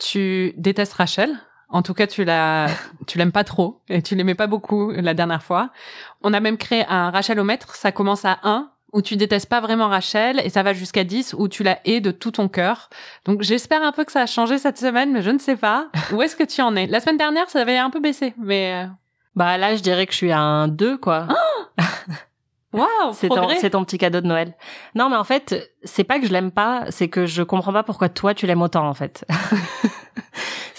Tu 0.00 0.52
détestes 0.56 0.94
Rachel. 0.94 1.38
En 1.68 1.82
tout 1.82 1.94
cas, 1.94 2.08
tu 2.08 2.24
la, 2.24 2.66
tu 3.06 3.18
l'aimes 3.18 3.30
pas 3.30 3.44
trop 3.44 3.82
et 3.88 4.02
tu 4.02 4.16
l'aimais 4.16 4.34
pas 4.34 4.48
beaucoup 4.48 4.90
la 4.90 5.14
dernière 5.14 5.44
fois. 5.44 5.70
On 6.22 6.32
a 6.32 6.40
même 6.40 6.56
créé 6.56 6.84
un 6.88 7.10
Rachelomètre. 7.10 7.76
Ça 7.76 7.92
commence 7.92 8.24
à 8.24 8.40
1 8.42 8.68
où 8.92 9.02
tu 9.02 9.16
détestes 9.16 9.48
pas 9.48 9.60
vraiment 9.60 9.88
Rachel 9.88 10.40
et 10.44 10.48
ça 10.48 10.62
va 10.62 10.72
jusqu'à 10.72 11.04
10 11.04 11.34
où 11.38 11.48
tu 11.48 11.62
la 11.62 11.78
hais 11.84 12.00
de 12.00 12.10
tout 12.10 12.30
ton 12.30 12.48
cœur. 12.48 12.88
Donc 13.24 13.42
j'espère 13.42 13.82
un 13.82 13.92
peu 13.92 14.04
que 14.04 14.12
ça 14.12 14.22
a 14.22 14.26
changé 14.26 14.58
cette 14.58 14.78
semaine, 14.78 15.12
mais 15.12 15.22
je 15.22 15.30
ne 15.30 15.38
sais 15.38 15.56
pas. 15.56 15.88
Où 16.12 16.22
est-ce 16.22 16.36
que 16.36 16.44
tu 16.44 16.62
en 16.62 16.74
es? 16.76 16.86
La 16.86 17.00
semaine 17.00 17.18
dernière, 17.18 17.48
ça 17.50 17.60
avait 17.60 17.78
un 17.78 17.90
peu 17.90 18.00
baissé, 18.00 18.34
mais 18.38 18.84
euh, 18.84 18.86
Bah 19.34 19.58
là, 19.58 19.74
je 19.76 19.82
dirais 19.82 20.06
que 20.06 20.12
je 20.12 20.18
suis 20.18 20.32
à 20.32 20.40
un 20.40 20.68
2 20.68 20.96
quoi. 20.96 21.28
waouh, 22.72 22.86
C'est 23.12 23.28
ton, 23.28 23.48
c'est 23.60 23.70
ton 23.70 23.84
petit 23.84 23.98
cadeau 23.98 24.20
de 24.20 24.26
Noël. 24.26 24.54
Non, 24.94 25.10
mais 25.10 25.16
en 25.16 25.24
fait, 25.24 25.70
c'est 25.84 26.04
pas 26.04 26.18
que 26.18 26.26
je 26.26 26.32
l'aime 26.32 26.50
pas, 26.50 26.84
c'est 26.90 27.08
que 27.08 27.26
je 27.26 27.42
comprends 27.42 27.72
pas 27.72 27.82
pourquoi 27.82 28.08
toi 28.08 28.34
tu 28.34 28.46
l'aimes 28.46 28.62
autant 28.62 28.88
en 28.88 28.94
fait. 28.94 29.26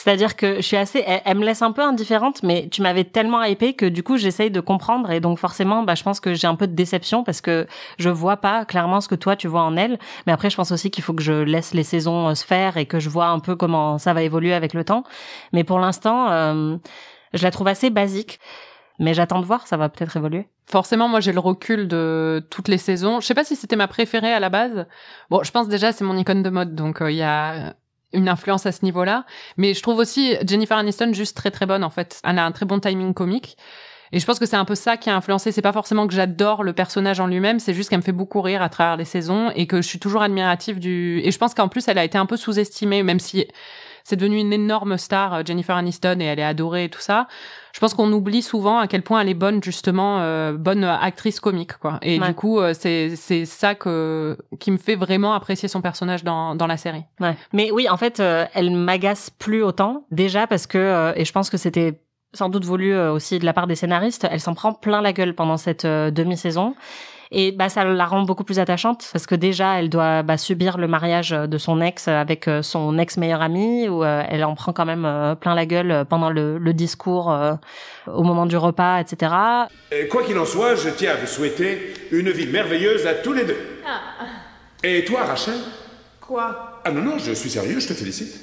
C'est-à-dire 0.10 0.36
que 0.36 0.56
je 0.56 0.62
suis 0.62 0.76
assez, 0.76 1.04
elle, 1.06 1.38
me 1.38 1.46
laisse 1.46 1.62
un 1.62 1.72
peu 1.72 1.84
indifférente, 1.84 2.42
mais 2.42 2.68
tu 2.72 2.82
m'avais 2.82 3.04
tellement 3.04 3.44
hypé 3.44 3.76
que 3.76 3.86
du 3.86 4.02
coup 4.02 4.18
j'essaye 4.18 4.50
de 4.50 4.60
comprendre 4.60 5.12
et 5.12 5.20
donc 5.20 5.38
forcément, 5.38 5.84
bah 5.84 5.94
je 5.94 6.02
pense 6.02 6.20
que 6.20 6.34
j'ai 6.34 6.48
un 6.48 6.56
peu 6.56 6.66
de 6.66 6.74
déception 6.74 7.24
parce 7.24 7.42
que 7.42 7.68
je 8.00 8.10
vois 8.10 8.38
pas 8.38 8.66
clairement 8.66 9.02
ce 9.02 9.08
que 9.08 9.14
toi 9.14 9.36
tu 9.36 9.48
vois 9.48 9.62
en 9.62 9.78
elle. 9.78 10.00
Mais 10.26 10.34
après, 10.34 10.50
je 10.50 10.56
pense 10.56 10.72
aussi 10.72 10.90
qu'il 10.90 11.04
faut 11.04 11.14
que 11.14 11.22
je 11.22 11.34
laisse 11.34 11.76
les 11.76 11.84
saisons 11.84 12.30
euh, 12.30 12.34
se 12.34 12.44
faire 12.44 12.78
et 12.78 12.88
que 12.88 13.00
je 13.00 13.08
vois 13.08 13.28
un 13.28 13.38
peu 13.38 13.56
comment 13.56 14.00
ça 14.00 14.14
va 14.16 14.24
évoluer 14.24 14.56
avec 14.56 14.74
le 14.74 14.84
temps. 14.84 15.04
Mais 15.54 15.64
pour 15.64 15.78
l'instant, 15.78 16.32
euh, 16.32 16.78
je 17.36 17.44
la 17.44 17.52
trouve 17.52 17.68
assez 17.68 17.92
basique. 17.92 18.40
Mais 18.98 19.14
j'attends 19.14 19.40
de 19.40 19.46
voir, 19.46 19.68
ça 19.68 19.78
va 19.78 19.90
peut-être 19.90 20.18
évoluer. 20.18 20.50
Forcément, 20.66 21.08
moi, 21.08 21.20
j'ai 21.20 21.32
le 21.34 21.40
recul 21.40 21.88
de 21.88 22.46
toutes 22.50 22.68
les 22.68 22.80
saisons. 22.80 23.22
Je 23.22 23.28
sais 23.28 23.36
pas 23.36 23.46
si 23.46 23.56
c'était 23.56 23.76
ma 23.76 23.88
préférée 23.88 24.34
à 24.34 24.40
la 24.40 24.50
base. 24.50 24.88
Bon, 25.30 25.44
je 25.44 25.52
pense 25.52 25.70
déjà 25.70 25.92
c'est 25.92 26.04
mon 26.04 26.18
icône 26.18 26.42
de 26.42 26.50
mode, 26.50 26.74
donc 26.74 27.02
euh, 27.02 27.12
il 27.12 27.18
y 27.18 27.22
a 27.22 27.76
une 28.14 28.30
influence 28.30 28.66
à 28.66 28.72
ce 28.72 28.84
niveau-là. 28.84 29.26
Mais 29.58 29.74
je 29.74 29.82
trouve 29.82 29.98
aussi 29.98 30.36
Jennifer 30.46 30.78
Aniston 30.78 31.14
juste 31.14 31.36
très 31.36 31.52
très 31.52 31.66
bonne 31.66 31.84
en 31.84 31.90
fait. 31.90 32.20
Elle 32.24 32.40
a 32.40 32.46
un 32.46 32.52
très 32.52 32.66
bon 32.66 32.80
timing 32.80 33.14
comique. 33.14 33.58
Et 34.12 34.20
je 34.20 34.26
pense 34.26 34.40
que 34.40 34.46
c'est 34.46 34.56
un 34.56 34.66
peu 34.66 34.76
ça 34.76 34.98
qui 34.98 35.10
a 35.10 35.16
influencé. 35.16 35.52
C'est 35.52 35.62
pas 35.62 35.74
forcément 35.74 36.08
que 36.08 36.14
j'adore 36.14 36.64
le 36.64 36.74
personnage 36.74 37.20
en 37.20 37.28
lui-même, 37.28 37.60
c'est 37.60 37.74
juste 37.74 37.90
qu'elle 37.90 38.00
me 38.00 38.04
fait 38.04 38.12
beaucoup 38.12 38.42
rire 38.42 38.62
à 38.62 38.70
travers 38.70 38.98
les 38.98 39.06
saisons 39.06 39.52
et 39.56 39.68
que 39.68 39.82
je 39.82 39.88
suis 39.88 40.00
toujours 40.00 40.22
admirative 40.22 40.80
du. 40.80 41.22
Et 41.24 41.32
je 41.32 41.38
pense 41.38 41.54
qu'en 41.54 41.68
plus, 41.68 41.88
elle 41.88 41.98
a 41.98 42.04
été 42.04 42.18
un 42.18 42.26
peu 42.26 42.38
sous-estimée, 42.38 43.04
même 43.04 43.20
si 43.20 43.46
c'est 44.04 44.16
devenu 44.16 44.38
une 44.40 44.54
énorme 44.54 44.98
star, 44.98 45.34
euh, 45.34 45.42
Jennifer 45.46 45.76
Aniston, 45.76 46.20
et 46.20 46.26
elle 46.26 46.40
est 46.40 46.44
adorée 46.44 46.86
et 46.86 46.90
tout 46.90 47.02
ça. 47.02 47.28
Je 47.74 47.80
pense 47.80 47.94
qu'on 47.94 48.12
oublie 48.12 48.42
souvent 48.42 48.80
à 48.80 48.88
quel 48.88 49.04
point 49.04 49.22
elle 49.22 49.30
est 49.30 49.34
bonne 49.36 49.62
justement, 49.64 50.20
euh, 50.22 50.54
bonne 50.54 50.84
actrice 50.84 51.40
comique 51.40 51.78
quoi. 51.78 52.00
Et 52.02 52.20
Ouais. 52.20 52.28
du 52.28 52.34
coup, 52.34 52.60
euh, 52.60 52.74
c'est 52.78 53.16
c'est 53.16 53.46
ça 53.46 53.76
que 53.76 54.38
qui 54.60 54.72
me 54.72 54.78
fait 54.78 54.96
vraiment 54.96 55.34
apprécier 55.34 55.68
son 55.70 55.82
personnage 55.82 56.24
dans 56.24 56.56
dans 56.56 56.68
la 56.68 56.78
série. 56.78 57.04
Ouais. 57.20 57.36
Mais 57.54 57.72
oui, 57.72 57.88
en 57.90 57.98
fait, 57.98 58.20
euh, 58.20 58.46
elle 58.54 58.72
m'agace 58.72 59.30
plus 59.30 59.64
autant. 59.64 60.06
Déjà 60.12 60.48
parce 60.48 60.66
que, 60.68 60.78
euh, 60.78 61.14
et 61.16 61.26
je 61.26 61.32
pense 61.32 61.50
que 61.50 61.58
c'était 61.58 62.02
sans 62.34 62.50
doute 62.50 62.66
voulu 62.66 62.94
euh, 62.94 63.12
aussi 63.12 63.40
de 63.40 63.46
la 63.46 63.54
part 63.54 63.66
des 63.68 63.76
scénaristes, 63.76 64.28
elle 64.30 64.40
s'en 64.40 64.54
prend 64.54 64.74
plein 64.74 65.02
la 65.02 65.14
gueule 65.14 65.34
pendant 65.34 65.58
cette 65.58 65.86
euh, 65.86 66.12
demi-saison. 66.12 66.76
Et 67.32 67.52
bah 67.52 67.70
ça 67.70 67.84
la 67.84 68.06
rend 68.06 68.24
beaucoup 68.24 68.44
plus 68.44 68.58
attachante 68.58 69.08
parce 69.12 69.28
que 69.28 69.36
déjà 69.36 69.80
elle 69.80 69.90
doit 69.90 70.24
bah, 70.24 70.38
subir 70.38 70.80
le 70.80 70.88
mariage 70.88 71.30
de 71.30 71.58
son 71.60 71.80
ex 71.80 72.08
avec 72.08 72.48
euh, 72.48 72.64
son 72.64 72.98
ex 72.98 73.18
meilleur 73.18 73.44
ami 73.44 73.88
où 73.88 74.04
euh, 74.04 74.24
elle 74.28 74.44
en 74.44 74.56
prend 74.56 74.74
quand 74.74 74.86
même 74.86 75.06
euh, 75.06 75.36
plein 75.36 75.54
la 75.54 75.68
gueule 75.68 76.06
pendant 76.10 76.32
le, 76.32 76.58
le 76.58 76.74
discours 76.74 77.32
euh, 77.32 77.54
au 78.08 78.24
moment 78.24 78.48
du 78.48 78.58
repas, 78.58 79.00
etc. 79.00 79.32
Et 79.92 80.08
quoi 80.08 80.24
qu'il 80.24 80.40
en 80.40 80.46
soit, 80.46 80.74
je 80.74 80.90
tiens 80.90 81.12
à 81.12 81.16
vous 81.18 81.28
souhaiter 81.28 81.94
une 82.12 82.32
vie 82.32 82.48
merveilleuse 82.48 83.06
à 83.06 83.14
tous 83.14 83.34
les 83.34 83.46
deux. 83.46 83.58
Et 84.84 85.06
toi, 85.06 85.26
Rachel? 85.26 85.58
Quoi? 86.20 86.82
Ah 86.84 86.92
non, 86.92 87.02
non, 87.02 87.18
je 87.20 87.34
suis 87.34 87.50
sérieux, 87.50 87.80
je 87.80 87.90
te 87.90 87.94
félicite. 87.94 88.40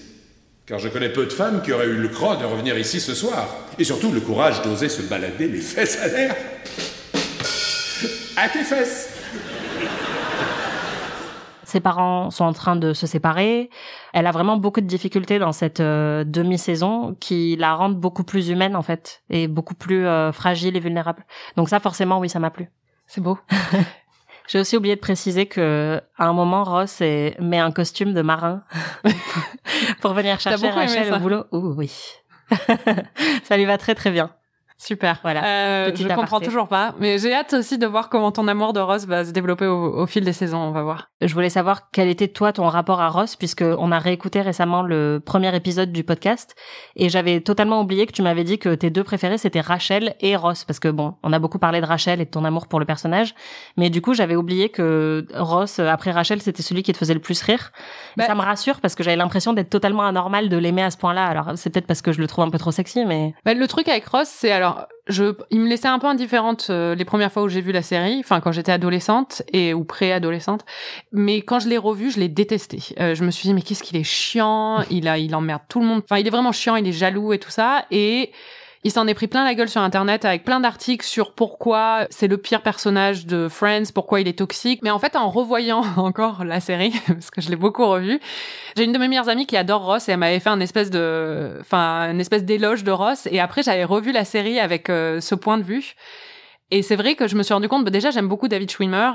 Car 0.65 0.79
je 0.79 0.89
connais 0.89 1.09
peu 1.09 1.27
de 1.27 1.33
femmes 1.33 1.63
qui 1.63 1.73
auraient 1.73 1.87
eu 1.87 1.97
le 1.97 2.09
croc 2.09 2.41
de 2.41 2.45
revenir 2.45 2.79
ici 2.79 3.01
ce 3.01 3.15
soir. 3.15 3.49
Et 3.79 3.85
surtout 3.85 4.13
le 4.13 4.21
courage 4.21 4.63
d'oser 4.63 4.89
se 4.89 5.03
balader 5.03 5.49
les 5.49 5.61
fesses 5.61 6.01
à 6.01 6.09
l'air. 6.09 6.37
À 8.37 8.49
tes 8.49 8.63
fesses 8.63 9.13
Ses 11.65 11.81
parents 11.81 12.31
sont 12.31 12.45
en 12.45 12.53
train 12.53 12.77
de 12.77 12.93
se 12.93 13.07
séparer. 13.07 13.71
Elle 14.13 14.27
a 14.27 14.31
vraiment 14.31 14.57
beaucoup 14.57 14.81
de 14.81 14.87
difficultés 14.87 15.39
dans 15.39 15.53
cette 15.53 15.81
euh, 15.81 16.25
demi-saison 16.25 17.17
qui 17.19 17.57
la 17.57 17.75
rendent 17.75 17.97
beaucoup 17.99 18.25
plus 18.25 18.49
humaine 18.51 18.77
en 18.77 18.83
fait 18.83 19.23
et 19.31 19.49
beaucoup 19.49 19.75
plus 19.75 20.07
euh, 20.07 20.33
fragile 20.33 20.77
et 20.77 20.81
vulnérable. 20.81 21.25
Donc 21.57 21.69
ça 21.69 21.81
forcément 21.81 22.19
oui 22.19 22.29
ça 22.29 22.39
m'a 22.39 22.51
plu. 22.51 22.69
C'est 23.07 23.21
beau. 23.21 23.39
J'ai 24.49 24.61
aussi 24.61 24.77
oublié 24.77 24.95
de 24.95 25.01
préciser 25.01 25.47
que 25.47 26.01
à 26.17 26.27
un 26.29 26.33
moment 26.33 26.63
Ross 26.63 27.01
est- 27.01 27.37
met 27.41 27.59
un 27.59 27.73
costume 27.73 28.15
de 28.15 28.23
marin 28.23 28.63
pour 30.01 30.13
venir 30.15 30.39
chercher 30.39 30.71
Rachel 30.71 31.13
au 31.15 31.19
boulot. 31.19 31.45
Ouh, 31.51 31.75
oui. 31.77 31.91
ça 33.43 33.57
lui 33.57 33.65
va 33.65 33.77
très 33.77 33.97
très 33.97 34.13
bien. 34.13 34.31
Super. 34.79 35.19
Voilà. 35.23 35.45
Euh, 35.45 35.93
je 35.95 36.07
comprends 36.09 36.39
toujours 36.41 36.69
pas, 36.69 36.95
mais 37.01 37.19
j'ai 37.19 37.33
hâte 37.33 37.55
aussi 37.55 37.79
de 37.79 37.87
voir 37.87 38.09
comment 38.11 38.31
ton 38.31 38.47
amour 38.47 38.73
de 38.75 38.81
Ross 38.81 39.07
va 39.07 39.25
se 39.25 39.31
développer 39.31 39.67
au, 39.67 40.03
au 40.03 40.07
fil 40.07 40.23
des 40.25 40.35
saisons. 40.35 40.59
On 40.59 40.71
va 40.71 40.83
voir. 40.83 41.09
Je 41.23 41.33
voulais 41.33 41.49
savoir 41.49 41.91
quel 41.93 42.09
était 42.09 42.29
toi 42.29 42.53
ton 42.53 42.69
rapport 42.69 43.01
à 43.01 43.09
Ross 43.09 43.37
puisque 43.37 43.63
on 43.63 43.91
a 43.91 43.99
réécouté 43.99 44.43
récemment 44.43 44.83
le 44.83 45.21
premier 45.25 45.55
épisode 45.57 45.93
du 45.93 46.05
podcast 46.05 46.55
et 46.95 47.09
j'avais 47.09 47.41
totalement 47.41 47.81
oublié 47.81 48.07
que 48.07 48.13
tu 48.13 48.21
m'avais 48.23 48.45
dit 48.45 48.59
que 48.59 48.75
tes 48.75 48.91
deux 48.91 49.03
préférés 49.03 49.39
c'était 49.39 49.63
Rachel 49.63 50.15
et 50.21 50.37
Ross 50.37 50.65
parce 50.65 50.79
que 50.79 50.89
bon 50.89 51.15
on 51.23 51.33
a 51.33 51.39
beaucoup 51.39 51.59
parlé 51.59 51.81
de 51.81 51.87
Rachel 51.87 52.21
et 52.21 52.27
de 52.27 52.31
ton 52.31 52.45
amour 52.45 52.67
pour 52.69 52.79
le 52.79 52.85
personnage 52.85 53.35
mais 53.79 53.89
du 53.89 54.03
coup 54.03 54.13
j'avais 54.13 54.37
oublié 54.37 54.69
que 54.69 55.27
Ross 55.35 55.79
après 55.79 56.11
Rachel 56.11 56.43
c'était 56.43 56.63
celui 56.63 56.83
qui 56.83 56.93
te 56.93 56.99
faisait 56.99 57.15
le 57.15 57.21
plus 57.21 57.41
rire. 57.41 57.73
Et 58.17 58.21
Bah- 58.21 58.27
ça 58.27 58.35
me 58.35 58.43
rassure 58.43 58.81
parce 58.83 58.95
que 58.95 59.03
j'avais 59.03 59.17
l'impression 59.17 59.55
d'être 59.55 59.71
totalement 59.71 60.03
anormal 60.05 60.51
de 60.51 60.57
l'aimer 60.59 60.83
à 60.83 60.91
ce 60.91 60.99
point-là 60.99 61.25
alors 61.25 61.53
c'est 61.57 61.71
peut-être 61.71 61.87
parce 61.87 62.03
que 62.03 62.13
je 62.13 62.21
le 62.21 62.27
trouve 62.27 62.45
un 62.45 62.51
peu 62.51 62.59
trop 62.59 62.73
sexy 62.73 63.07
mais 63.07 63.33
Bah, 63.47 63.55
le 63.55 63.67
truc 63.67 63.89
avec 63.89 64.07
Ross, 64.07 64.29
c'est 64.29 64.51
alors, 64.53 64.66
je, 65.09 65.35
il 65.51 65.61
me 65.61 65.69
laissait 65.69 65.89
un 65.89 65.99
peu 65.99 66.07
indifférente 66.07 66.67
euh, 66.71 66.95
les 66.95 67.05
premières 67.05 67.31
fois 67.31 67.43
où 67.45 67.49
j'ai 67.49 67.61
vu 67.61 67.73
la 67.73 67.83
série, 67.83 68.19
enfin 68.21 68.41
quand 68.41 68.53
j'étais 68.53 68.73
adolescente 68.73 69.43
et 69.53 69.73
ou 69.75 69.85
pré-adolescente. 69.85 70.65
Mais 71.13 71.43
quand 71.43 71.61
je 71.61 71.69
l'ai 71.69 71.79
revu, 71.79 72.11
je 72.11 72.19
l'ai 72.19 72.29
détesté. 72.29 72.83
Euh, 72.99 73.15
je 73.15 73.25
me 73.25 73.31
suis 73.31 73.49
dit 73.49 73.55
mais 73.55 73.63
qu'est-ce 73.63 73.83
qu'il 73.83 73.97
est 73.97 74.05
chiant, 74.05 74.83
il 74.91 75.07
a, 75.09 75.19
il 75.19 75.35
emmerde 75.35 75.63
tout 75.69 75.81
le 75.81 75.87
monde. 75.87 76.03
Enfin, 76.05 76.19
il 76.19 76.27
est 76.27 76.31
vraiment 76.31 76.53
chiant, 76.53 76.77
il 76.77 76.87
est 76.87 76.93
jaloux 76.93 77.33
et 77.33 77.39
tout 77.39 77.51
ça. 77.51 77.87
Et 77.91 78.33
il 78.87 78.93
s'en 78.93 79.09
est 79.09 79.15
pris 79.15 79.27
plein 79.27 79.43
la 79.43 79.57
gueule 79.57 79.69
sur 79.69 79.81
internet 79.81 80.25
avec 80.25 80.45
plein 80.45 80.61
d'articles 80.61 81.05
sur 81.05 81.33
pourquoi 81.33 82.07
c'est 82.09 82.29
le 82.29 82.37
pire 82.37 82.63
personnage 82.63 83.27
de 83.27 83.49
Friends, 83.49 83.91
pourquoi 83.93 84.21
il 84.21 84.29
est 84.29 84.39
toxique. 84.39 84.79
Mais 84.85 84.91
en 84.91 85.01
fait, 85.01 85.17
en 85.17 85.29
revoyant 85.29 85.83
encore 85.97 86.45
la 86.45 86.61
série, 86.61 86.93
parce 87.09 87.33
que 87.33 87.41
je 87.41 87.51
l'ai 87.51 87.57
beaucoup 87.57 87.85
revue, 87.85 88.21
j'ai 88.77 88.85
une 88.85 88.93
de 88.93 88.99
mes 88.99 89.09
meilleures 89.09 89.29
amies 89.29 89.45
qui 89.45 89.57
adore 89.57 89.85
Ross 89.85 90.09
et 90.09 90.13
elle 90.13 90.19
m'avait 90.19 90.39
fait 90.39 90.51
un 90.51 90.61
espèce 90.61 90.91
de, 90.91 91.57
enfin, 91.63 92.13
une 92.13 92.21
espèce 92.21 92.45
d'éloge 92.45 92.85
de 92.85 92.93
Ross. 92.93 93.27
Et 93.33 93.41
après, 93.41 93.65
j'avais 93.65 93.83
revu 93.83 94.13
la 94.13 94.25
série 94.25 94.61
avec 94.61 94.89
euh, 94.89 95.21
ce 95.21 95.35
point 95.35 95.59
de 95.59 95.65
vue. 95.65 95.97
Et 96.71 96.83
c'est 96.83 96.97
vrai 96.97 97.17
que 97.17 97.27
je 97.27 97.35
me 97.35 97.43
suis 97.43 97.55
rendu 97.55 97.69
compte, 97.69 97.85
bah, 97.85 97.91
déjà 97.91 98.13
j'aime 98.13 98.29
beaucoup 98.29 98.47
David 98.47 98.71
Schwimmer, 98.71 99.11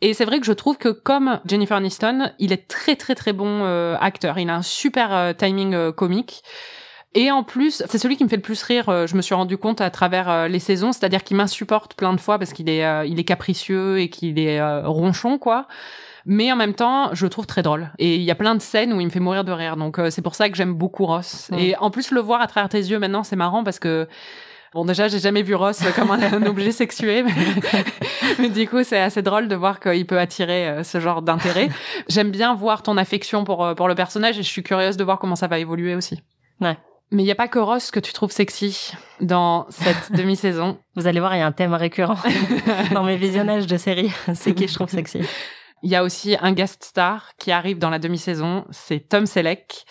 et 0.00 0.12
c'est 0.12 0.24
vrai 0.24 0.40
que 0.40 0.46
je 0.46 0.52
trouve 0.52 0.76
que 0.76 0.88
comme 0.88 1.38
Jennifer 1.44 1.76
Aniston, 1.76 2.32
il 2.40 2.52
est 2.52 2.66
très 2.66 2.96
très 2.96 3.14
très 3.14 3.32
bon 3.32 3.62
euh, 3.62 3.96
acteur. 4.00 4.40
Il 4.40 4.50
a 4.50 4.56
un 4.56 4.62
super 4.62 5.14
euh, 5.14 5.32
timing 5.32 5.92
comique. 5.92 6.42
Et 7.14 7.30
en 7.30 7.42
plus, 7.42 7.82
c'est 7.88 7.98
celui 7.98 8.16
qui 8.16 8.24
me 8.24 8.28
fait 8.28 8.36
le 8.36 8.42
plus 8.42 8.62
rire. 8.62 8.88
euh, 8.88 9.06
je 9.06 9.16
me 9.16 9.22
suis 9.22 9.34
rendu 9.34 9.56
compte 9.56 9.80
à 9.80 9.90
travers 9.90 10.28
euh, 10.28 10.48
les 10.48 10.58
saisons, 10.58 10.92
c'est-à-dire 10.92 11.22
qu'il 11.22 11.36
m'insupporte 11.36 11.94
plein 11.94 12.12
de 12.12 12.20
fois 12.20 12.38
parce 12.38 12.52
qu'il 12.52 12.68
est, 12.68 12.84
euh, 12.84 13.06
il 13.06 13.20
est 13.20 13.24
capricieux 13.24 14.00
et 14.00 14.08
qu'il 14.08 14.38
est 14.38 14.60
ronchon, 14.84 15.38
quoi. 15.38 15.66
Mais 16.26 16.50
en 16.50 16.56
même 16.56 16.74
temps, 16.74 17.10
je 17.12 17.26
le 17.26 17.30
trouve 17.30 17.46
très 17.46 17.62
drôle. 17.62 17.90
Et 17.98 18.16
il 18.16 18.22
y 18.22 18.30
a 18.30 18.34
plein 18.34 18.54
de 18.54 18.62
scènes 18.62 18.92
où 18.92 19.00
il 19.00 19.06
me 19.06 19.10
fait 19.10 19.20
mourir 19.20 19.44
de 19.44 19.52
rire. 19.52 19.76
Donc 19.76 19.98
euh, 19.98 20.10
c'est 20.10 20.22
pour 20.22 20.34
ça 20.34 20.48
que 20.48 20.56
j'aime 20.56 20.74
beaucoup 20.74 21.04
Ross. 21.06 21.50
Mm. 21.50 21.58
Et 21.58 21.76
en 21.76 21.90
plus, 21.90 22.10
le 22.10 22.20
voir 22.20 22.40
à 22.40 22.46
travers 22.46 22.68
tes 22.68 22.78
yeux 22.78 22.98
maintenant, 22.98 23.24
c'est 23.24 23.36
marrant 23.36 23.64
parce 23.64 23.78
que 23.78 24.08
Bon, 24.72 24.84
déjà, 24.84 25.06
j'ai 25.06 25.20
jamais 25.20 25.42
vu 25.42 25.54
Ross 25.54 25.80
comme 25.94 26.10
un, 26.10 26.20
un 26.32 26.46
objet 26.46 26.72
sexué, 26.72 27.22
mais, 27.22 27.32
mais 28.40 28.48
du 28.48 28.66
coup, 28.66 28.82
c'est 28.82 28.98
assez 28.98 29.22
drôle 29.22 29.46
de 29.46 29.54
voir 29.54 29.78
qu'il 29.78 30.04
peut 30.04 30.18
attirer 30.18 30.66
euh, 30.68 30.82
ce 30.82 30.98
genre 30.98 31.22
d'intérêt. 31.22 31.68
J'aime 32.08 32.32
bien 32.32 32.56
voir 32.56 32.82
ton 32.82 32.96
affection 32.96 33.44
pour, 33.44 33.72
pour 33.76 33.86
le 33.86 33.94
personnage 33.94 34.36
et 34.36 34.42
je 34.42 34.48
suis 34.48 34.64
curieuse 34.64 34.96
de 34.96 35.04
voir 35.04 35.20
comment 35.20 35.36
ça 35.36 35.46
va 35.46 35.60
évoluer 35.60 35.94
aussi. 35.94 36.20
Ouais. 36.60 36.76
Mais 37.14 37.22
il 37.22 37.26
n'y 37.26 37.32
a 37.32 37.36
pas 37.36 37.46
que 37.46 37.60
Ross 37.60 37.92
que 37.92 38.00
tu 38.00 38.12
trouves 38.12 38.32
sexy 38.32 38.92
dans 39.20 39.66
cette 39.70 40.10
demi-saison. 40.16 40.78
vous 40.96 41.06
allez 41.06 41.20
voir 41.20 41.34
il 41.36 41.38
y 41.38 41.42
a 41.42 41.46
un 41.46 41.52
thème 41.52 41.72
récurrent 41.72 42.18
dans 42.92 43.04
mes 43.04 43.16
visionnages 43.16 43.68
de 43.68 43.76
séries 43.76 44.10
c'est 44.34 44.52
qui 44.52 44.66
je 44.66 44.74
trouve 44.74 44.90
sexy. 44.90 45.20
Il 45.84 45.90
y 45.90 45.94
a 45.94 46.02
aussi 46.02 46.36
un 46.40 46.52
guest 46.52 46.82
star 46.82 47.30
qui 47.38 47.52
arrive 47.52 47.78
dans 47.78 47.90
la 47.90 48.00
demi-saison, 48.00 48.64
c'est 48.70 49.08
Tom 49.08 49.26
Selleck 49.26 49.84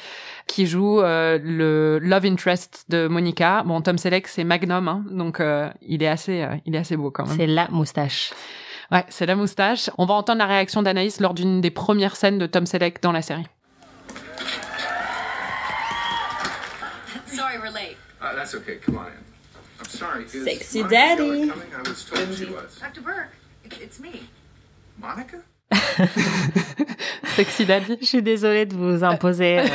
qui 0.47 0.65
joue 0.67 0.99
euh, 0.99 1.39
le 1.41 1.97
love 1.99 2.25
interest 2.25 2.85
de 2.89 3.07
Monica. 3.07 3.63
Bon, 3.63 3.79
Tom 3.79 3.97
Selleck 3.97 4.27
c'est 4.27 4.43
Magnum, 4.43 4.87
hein, 4.89 5.05
donc 5.09 5.39
euh, 5.39 5.69
il 5.81 6.03
est 6.03 6.07
assez, 6.07 6.41
euh, 6.41 6.57
il 6.65 6.75
est 6.75 6.79
assez 6.79 6.97
beau 6.97 7.09
quand 7.09 7.25
même. 7.25 7.37
C'est 7.37 7.47
la 7.47 7.69
moustache. 7.69 8.33
Ouais, 8.91 9.05
c'est 9.07 9.27
la 9.27 9.35
moustache. 9.35 9.89
On 9.97 10.05
va 10.05 10.15
entendre 10.15 10.39
la 10.39 10.47
réaction 10.47 10.81
d'Anaïs 10.81 11.21
lors 11.21 11.33
d'une 11.33 11.61
des 11.61 11.71
premières 11.71 12.17
scènes 12.17 12.37
de 12.37 12.47
Tom 12.47 12.65
Selleck 12.65 13.01
dans 13.01 13.13
la 13.13 13.21
série. 13.21 13.45
That's 18.43 18.55
okay. 18.55 18.75
Come 18.85 18.97
on 18.97 19.07
in. 19.07 19.13
I'm 19.79 19.85
sorry. 19.89 20.25
Is 20.25 20.43
Sexy 20.43 20.79
Monica 20.81 20.95
daddy. 20.95 21.47
Coming? 21.49 21.67
I 21.75 21.89
was 21.89 22.03
told 22.05 22.35
she 22.35 22.45
was. 22.45 22.77
Dr. 22.79 23.01
Burke, 23.01 23.29
it- 23.65 23.81
it's 23.81 23.99
me. 23.99 24.23
Monica? 24.99 25.37
Sexy 27.35 27.65
Daddy. 27.65 27.97
Je 28.01 28.05
suis 28.05 28.21
désolée 28.21 28.65
de 28.65 28.75
vous 28.75 29.03
imposer 29.03 29.59
euh, 29.59 29.65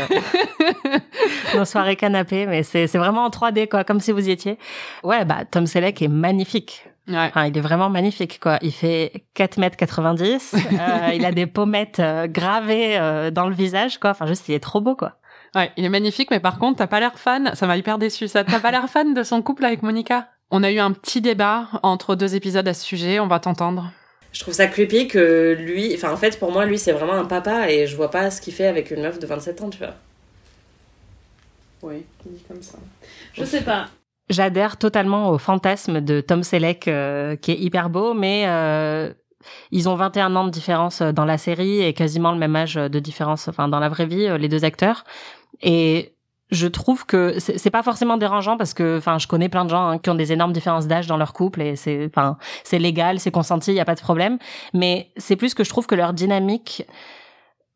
nos 1.57 1.65
soirées 1.65 1.97
canapé, 1.97 2.47
mais 2.47 2.63
c'est 2.63 2.87
c'est 2.87 2.99
vraiment 2.99 3.25
en 3.25 3.31
3D 3.31 3.69
quoi, 3.69 3.83
comme 3.85 3.99
si 4.01 4.13
vous 4.13 4.29
y 4.29 4.31
étiez. 4.31 4.59
Ouais, 5.03 5.25
bah 5.25 5.45
Tom 5.51 5.67
Selleck 5.67 6.01
est 6.03 6.09
magnifique. 6.09 6.85
Ouais. 7.09 7.17
Enfin, 7.17 7.47
il 7.47 7.57
est 7.57 7.61
vraiment 7.63 7.89
magnifique 7.89 8.39
quoi. 8.39 8.59
Il 8.61 8.73
fait 8.73 9.25
4 9.35 9.57
mètres 9.59 9.77
90, 9.79 10.55
euh, 10.55 11.13
il 11.15 11.25
a 11.25 11.33
des 11.33 11.47
pommettes 11.47 12.01
euh, 12.01 12.27
gravées 12.29 12.99
euh, 12.99 13.31
dans 13.31 13.49
le 13.49 13.55
visage 13.55 13.99
quoi. 13.99 14.11
Enfin, 14.11 14.27
juste 14.27 14.47
il 14.49 14.55
est 14.55 14.61
trop 14.63 14.81
beau 14.83 14.95
quoi. 14.95 15.18
Ouais, 15.55 15.73
il 15.77 15.85
est 15.85 15.89
magnifique, 15.89 16.31
mais 16.31 16.41
par 16.41 16.59
contre, 16.59 16.79
t'as 16.79 16.87
pas 16.87 17.01
l'air 17.01 17.19
fan. 17.19 17.53
Ça 17.55 17.67
m'a 17.67 17.77
hyper 17.77 17.99
déçu. 17.99 18.29
Ça, 18.29 18.45
t'as 18.45 18.61
pas 18.61 18.71
l'air 18.71 18.89
fan 18.89 19.15
de 19.15 19.23
son 19.23 19.43
couple 19.43 19.65
avec 19.65 19.83
Monica? 19.83 20.29
On 20.51 20.63
a 20.63 20.71
eu 20.71 20.79
un 20.79 20.93
petit 20.93 21.21
débat 21.21 21.69
entre 21.83 22.15
deux 22.15 22.35
épisodes 22.35 22.67
à 22.67 22.75
ce 22.75 22.85
sujet. 22.85 23.21
On 23.21 23.27
va 23.27 23.39
t'entendre. 23.39 23.93
Je 24.33 24.41
trouve 24.41 24.55
ça 24.55 24.67
creepy 24.67 25.09
que 25.09 25.57
lui, 25.59 25.95
enfin 25.95 26.13
en 26.13 26.17
fait 26.17 26.39
pour 26.39 26.53
moi 26.53 26.67
lui 26.67 26.79
c'est 26.79 26.93
vraiment 26.93 27.15
un 27.15 27.25
papa 27.25 27.71
et 27.71 27.87
je 27.87 27.97
vois 27.97 28.11
pas 28.11 28.31
ce 28.31 28.43
qu'il 28.43 28.53
fait 28.53 28.67
avec 28.67 28.91
une 28.91 29.03
meuf 29.03 29.19
de 29.19 29.27
27 29.27 29.63
ans, 29.63 29.71
tu 29.71 29.79
vois. 29.79 29.95
Oui, 31.83 32.05
dit 32.27 32.43
comme 32.47 32.63
ça. 32.63 32.79
Je 33.33 33.45
sais 33.45 33.63
pas. 33.63 33.87
J'adhère 34.29 34.77
totalement 34.77 35.31
au 35.31 35.39
fantasme 35.39 36.01
de 36.03 36.21
Tom 36.21 36.43
Selleck 36.43 36.87
euh, 36.87 37.37
qui 37.37 37.53
est 37.53 37.59
hyper 37.59 37.89
beau, 37.89 38.13
mais 38.13 38.45
euh, 38.47 39.13
ils 39.71 39.89
ont 39.89 39.95
21 39.95 40.37
ans 40.37 40.45
de 40.45 40.51
différence 40.51 41.01
dans 41.01 41.25
la 41.25 41.39
série 41.39 41.81
et 41.81 41.95
quasiment 41.95 42.33
le 42.33 42.39
même 42.39 42.55
âge 42.55 42.75
de 42.75 42.99
différence, 42.99 43.49
enfin 43.49 43.69
dans 43.69 43.81
la 43.81 43.89
vraie 43.89 44.07
vie, 44.07 44.27
euh, 44.27 44.37
les 44.37 44.49
deux 44.49 44.65
acteurs. 44.65 45.05
Et 45.63 46.15
je 46.51 46.67
trouve 46.67 47.05
que 47.05 47.39
c'est 47.39 47.71
pas 47.71 47.83
forcément 47.83 48.17
dérangeant 48.17 48.57
parce 48.57 48.73
que, 48.73 48.99
enfin, 48.99 49.19
je 49.19 49.27
connais 49.27 49.49
plein 49.49 49.65
de 49.65 49.71
gens 49.71 49.89
hein, 49.89 49.99
qui 49.99 50.09
ont 50.09 50.15
des 50.15 50.33
énormes 50.33 50.53
différences 50.53 50.87
d'âge 50.87 51.07
dans 51.07 51.19
leur 51.19 51.33
couple 51.33 51.61
et 51.61 51.77
c'est, 51.77 52.07
enfin, 52.07 52.39
c'est 52.65 52.79
légal, 52.79 53.21
c'est 53.21 53.31
consenti, 53.31 53.73
il 53.73 53.75
y 53.75 53.81
a 53.81 53.85
pas 53.85 53.95
de 53.95 54.01
problème. 54.01 54.39
Mais 54.73 55.11
c'est 55.17 55.37
plus 55.37 55.55
que 55.55 55.63
je 55.63 55.69
trouve 55.69 55.87
que 55.87 55.95
leur 55.95 56.15
dynamique 56.15 56.87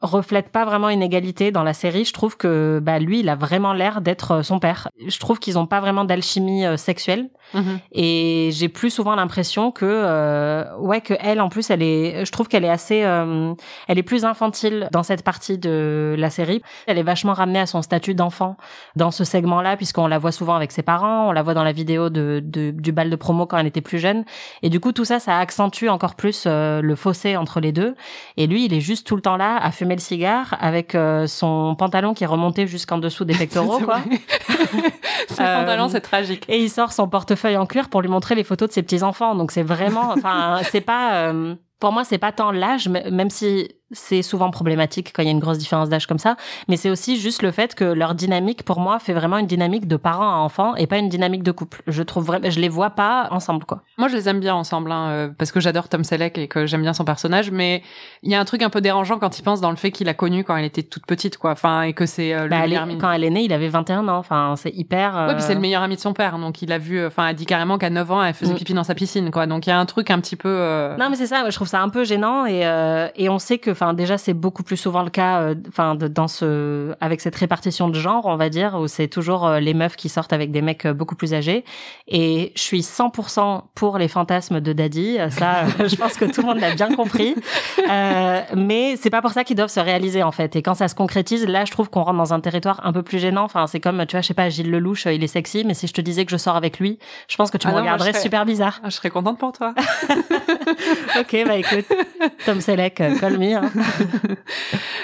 reflète 0.02 0.48
pas 0.48 0.64
vraiment 0.64 0.88
une 0.88 1.02
égalité 1.02 1.52
dans 1.52 1.62
la 1.62 1.74
série. 1.74 2.04
Je 2.04 2.12
trouve 2.12 2.36
que 2.36 2.80
bah 2.82 2.98
lui, 2.98 3.20
il 3.20 3.28
a 3.28 3.36
vraiment 3.36 3.72
l'air 3.72 4.00
d'être 4.00 4.32
euh, 4.32 4.42
son 4.42 4.58
père. 4.58 4.88
Je 5.06 5.18
trouve 5.18 5.38
qu'ils 5.38 5.58
ont 5.58 5.66
pas 5.66 5.80
vraiment 5.80 6.04
d'alchimie 6.04 6.66
euh, 6.66 6.76
sexuelle. 6.76 7.30
Mhm. 7.54 7.78
Et 7.92 8.50
j'ai 8.52 8.68
plus 8.68 8.90
souvent 8.90 9.14
l'impression 9.14 9.70
que, 9.70 9.84
euh, 9.86 10.64
ouais, 10.78 11.00
que 11.00 11.14
elle, 11.20 11.40
en 11.40 11.48
plus, 11.48 11.70
elle 11.70 11.82
est, 11.82 12.24
je 12.24 12.32
trouve 12.32 12.48
qu'elle 12.48 12.64
est 12.64 12.68
assez, 12.70 13.02
euh, 13.04 13.52
elle 13.88 13.98
est 13.98 14.02
plus 14.02 14.24
infantile 14.24 14.88
dans 14.92 15.02
cette 15.02 15.22
partie 15.24 15.58
de 15.58 16.14
la 16.18 16.30
série. 16.30 16.62
Elle 16.86 16.98
est 16.98 17.02
vachement 17.02 17.32
ramenée 17.32 17.60
à 17.60 17.66
son 17.66 17.82
statut 17.82 18.14
d'enfant 18.14 18.56
dans 18.96 19.10
ce 19.10 19.24
segment-là, 19.24 19.76
puisqu'on 19.76 20.06
la 20.06 20.18
voit 20.18 20.32
souvent 20.32 20.54
avec 20.54 20.72
ses 20.72 20.82
parents, 20.82 21.28
on 21.28 21.32
la 21.32 21.42
voit 21.42 21.54
dans 21.54 21.64
la 21.64 21.72
vidéo 21.72 22.08
de, 22.10 22.40
de- 22.44 22.70
du 22.70 22.92
bal 22.92 23.10
de 23.10 23.16
promo 23.16 23.46
quand 23.46 23.58
elle 23.58 23.66
était 23.66 23.80
plus 23.80 23.98
jeune. 23.98 24.24
Et 24.62 24.70
du 24.70 24.80
coup, 24.80 24.92
tout 24.92 25.04
ça, 25.04 25.18
ça 25.20 25.38
accentue 25.38 25.88
encore 25.88 26.14
plus 26.14 26.44
euh, 26.46 26.80
le 26.82 26.94
fossé 26.94 27.36
entre 27.36 27.60
les 27.60 27.72
deux. 27.72 27.94
Et 28.36 28.46
lui, 28.46 28.64
il 28.64 28.72
est 28.74 28.80
juste 28.80 29.06
tout 29.06 29.16
le 29.16 29.22
temps 29.22 29.36
là 29.36 29.56
à 29.62 29.70
fumer 29.72 29.94
le 29.94 30.00
cigare 30.00 30.56
avec 30.60 30.94
euh, 30.94 31.26
son 31.26 31.74
pantalon 31.74 32.14
qui 32.14 32.24
est 32.24 32.26
remonté 32.26 32.66
jusqu'en 32.66 32.98
dessous 32.98 33.24
des 33.24 33.34
pectoraux, 33.34 33.78
quoi. 33.84 33.98
vrai. 33.98 34.18
Ce 35.28 35.40
Euh, 35.42 35.60
pantalon, 35.60 35.88
c'est 35.88 36.00
tragique. 36.00 36.44
Et 36.48 36.58
il 36.62 36.70
sort 36.70 36.92
son 36.92 37.08
portefeuille 37.08 37.41
en 37.44 37.66
cuir 37.66 37.88
pour 37.88 38.02
lui 38.02 38.08
montrer 38.08 38.34
les 38.34 38.44
photos 38.44 38.68
de 38.68 38.72
ses 38.72 38.82
petits 38.82 39.02
enfants. 39.02 39.34
Donc 39.34 39.52
c'est 39.52 39.62
vraiment, 39.62 40.12
enfin, 40.12 40.60
c'est 40.70 40.80
pas, 40.80 41.28
euh, 41.28 41.54
pour 41.80 41.92
moi, 41.92 42.04
c'est 42.04 42.18
pas 42.18 42.32
tant 42.32 42.52
l'âge, 42.52 42.88
même 42.88 43.30
si 43.30 43.68
c'est 43.92 44.22
souvent 44.22 44.50
problématique 44.50 45.12
quand 45.14 45.22
il 45.22 45.26
y 45.26 45.28
a 45.28 45.32
une 45.32 45.38
grosse 45.40 45.58
différence 45.58 45.88
d'âge 45.88 46.06
comme 46.06 46.18
ça, 46.18 46.36
mais 46.68 46.76
c'est 46.76 46.90
aussi 46.90 47.18
juste 47.20 47.42
le 47.42 47.50
fait 47.50 47.74
que 47.74 47.84
leur 47.84 48.14
dynamique, 48.14 48.62
pour 48.64 48.80
moi, 48.80 48.98
fait 48.98 49.12
vraiment 49.12 49.38
une 49.38 49.46
dynamique 49.46 49.86
de 49.88 49.96
parents 49.96 50.30
à 50.30 50.36
enfants 50.36 50.74
et 50.76 50.86
pas 50.86 50.98
une 50.98 51.08
dynamique 51.08 51.42
de 51.42 51.52
couple. 51.52 51.82
Je 51.86 52.02
trouve 52.02 52.24
vraiment, 52.24 52.50
je 52.50 52.60
les 52.60 52.68
vois 52.68 52.90
pas 52.90 53.28
ensemble, 53.30 53.64
quoi. 53.64 53.82
Moi, 53.98 54.08
je 54.08 54.16
les 54.16 54.28
aime 54.28 54.40
bien 54.40 54.54
ensemble, 54.54 54.90
hein, 54.92 55.08
euh, 55.10 55.28
parce 55.36 55.52
que 55.52 55.60
j'adore 55.60 55.88
Tom 55.88 56.04
Selleck 56.04 56.38
et 56.38 56.48
que 56.48 56.66
j'aime 56.66 56.82
bien 56.82 56.92
son 56.92 57.04
personnage, 57.04 57.50
mais 57.50 57.82
il 58.22 58.30
y 58.30 58.34
a 58.34 58.40
un 58.40 58.44
truc 58.44 58.62
un 58.62 58.70
peu 58.70 58.80
dérangeant 58.80 59.18
quand 59.18 59.38
il 59.38 59.42
pense 59.42 59.60
dans 59.60 59.70
le 59.70 59.76
fait 59.76 59.90
qu'il 59.90 60.08
a 60.08 60.14
connu 60.14 60.44
quand 60.44 60.56
elle 60.56 60.64
était 60.64 60.82
toute 60.82 61.06
petite, 61.06 61.36
quoi. 61.38 61.52
Enfin, 61.52 61.82
et 61.82 61.92
que 61.92 62.06
c'est 62.06 62.34
euh, 62.34 62.44
le 62.44 62.48
Bah, 62.50 62.56
elle 62.58 62.64
est- 62.64 62.68
meilleur 62.68 62.82
ami. 62.84 62.98
quand 62.98 63.10
elle 63.12 63.24
est 63.24 63.30
née, 63.30 63.42
il 63.44 63.52
avait 63.52 63.68
21 63.68 64.08
ans. 64.08 64.18
Enfin, 64.18 64.54
c'est 64.56 64.70
hyper. 64.74 65.14
Ouais, 65.28 65.34
puis 65.34 65.42
c'est 65.42 65.52
euh, 65.52 65.54
le 65.56 65.60
meilleur 65.60 65.82
ami 65.82 65.96
de 65.96 66.00
son 66.00 66.12
père, 66.12 66.38
donc 66.38 66.62
il 66.62 66.72
a 66.72 66.78
vu, 66.78 66.98
euh, 66.98 67.08
enfin, 67.08 67.28
elle 67.28 67.36
dit 67.36 67.46
carrément 67.46 67.78
qu'à 67.78 67.90
9 67.90 68.10
ans, 68.10 68.22
elle 68.22 68.34
faisait 68.34 68.52
Mm. 68.52 68.56
pipi 68.56 68.74
dans 68.74 68.84
sa 68.84 68.94
piscine, 68.94 69.30
quoi. 69.30 69.46
Donc 69.46 69.66
il 69.66 69.70
y 69.70 69.72
a 69.72 69.78
un 69.78 69.86
truc 69.86 70.10
un 70.10 70.18
petit 70.20 70.36
peu. 70.36 70.48
euh, 70.48 70.96
Non, 70.96 71.08
mais 71.10 71.16
c'est 71.16 71.26
ça. 71.26 71.48
Je 71.48 71.54
trouve 71.54 71.68
ça 71.68 71.80
un 71.82 71.88
peu 71.88 72.04
gênant 72.04 72.46
et 72.46 72.66
euh, 72.66 73.08
et 73.16 73.28
on 73.28 73.38
sait 73.38 73.58
que, 73.58 73.74
enfin, 73.82 73.94
déjà 73.94 74.16
c'est 74.18 74.34
beaucoup 74.34 74.62
plus 74.62 74.76
souvent 74.76 75.02
le 75.02 75.10
cas, 75.10 75.40
euh, 75.40 75.54
enfin, 75.68 75.94
de- 75.96 76.06
dans 76.08 76.28
ce 76.28 76.94
avec 77.00 77.20
cette 77.20 77.34
répartition 77.36 77.88
de 77.88 77.98
genre, 77.98 78.26
on 78.26 78.36
va 78.36 78.48
dire, 78.48 78.76
où 78.78 78.86
c'est 78.86 79.08
toujours 79.08 79.46
euh, 79.46 79.58
les 79.60 79.74
meufs 79.74 79.96
qui 79.96 80.08
sortent 80.08 80.32
avec 80.32 80.52
des 80.52 80.62
mecs 80.62 80.86
euh, 80.86 80.92
beaucoup 80.94 81.16
plus 81.16 81.34
âgés. 81.34 81.64
Et 82.08 82.52
je 82.54 82.60
suis 82.62 82.80
100% 82.82 83.62
pour 83.74 83.98
les 83.98 84.08
fantasmes 84.08 84.60
de 84.60 84.72
Daddy. 84.72 85.18
Euh, 85.18 85.30
Ça, 85.30 85.64
euh, 85.80 85.88
je 85.88 85.96
pense 85.96 86.14
que 86.14 86.24
tout 86.26 86.42
le 86.42 86.46
monde 86.46 86.60
l'a 86.60 86.74
bien 86.74 86.94
compris. 86.94 87.34
Euh, 87.90 88.40
mais 88.56 88.96
c'est 88.96 89.10
pas 89.10 89.20
pour 89.22 89.32
ça 89.32 89.42
qu'ils 89.44 89.56
doivent 89.56 89.70
se 89.70 89.80
réaliser 89.80 90.22
en 90.22 90.32
fait. 90.32 90.54
Et 90.56 90.62
quand 90.62 90.74
ça 90.74 90.88
se 90.88 90.94
concrétise, 90.94 91.46
là, 91.46 91.64
je 91.64 91.72
trouve 91.72 91.90
qu'on 91.90 92.02
rentre 92.02 92.18
dans 92.18 92.32
un 92.34 92.40
territoire 92.40 92.80
un 92.84 92.92
peu 92.92 93.02
plus 93.02 93.18
gênant. 93.18 93.44
Enfin, 93.44 93.66
c'est 93.66 93.80
comme, 93.80 94.04
tu 94.06 94.16
vois, 94.16 94.20
je 94.22 94.28
sais 94.28 94.34
pas, 94.34 94.48
Gilles 94.48 94.70
Lelouch, 94.70 95.06
euh, 95.06 95.12
il 95.12 95.24
est 95.24 95.26
sexy, 95.28 95.64
mais 95.66 95.74
si 95.74 95.86
je 95.86 95.92
te 95.92 96.00
disais 96.00 96.24
que 96.24 96.30
je 96.30 96.36
sors 96.36 96.56
avec 96.56 96.78
lui, 96.78 96.98
je 97.28 97.36
pense 97.36 97.50
que 97.50 97.58
tu 97.58 97.66
Ah 97.66 97.70
me 97.70 97.74
non, 97.76 97.80
regarderais 97.82 98.12
serais- 98.12 98.22
super 98.22 98.44
bizarre. 98.44 98.80
ah, 98.84 98.90
je 98.90 98.94
serais 98.96 99.10
contente 99.10 99.38
pour 99.38 99.52
toi. 99.52 99.74
Ok, 101.18 101.36
bah 101.46 101.56
écoute, 101.56 101.86
Tom 102.46 102.60
Selleck, 102.60 103.00
euh, 103.00 103.18
call 103.18 103.38
me. 103.38 103.54
hein. 103.54 103.70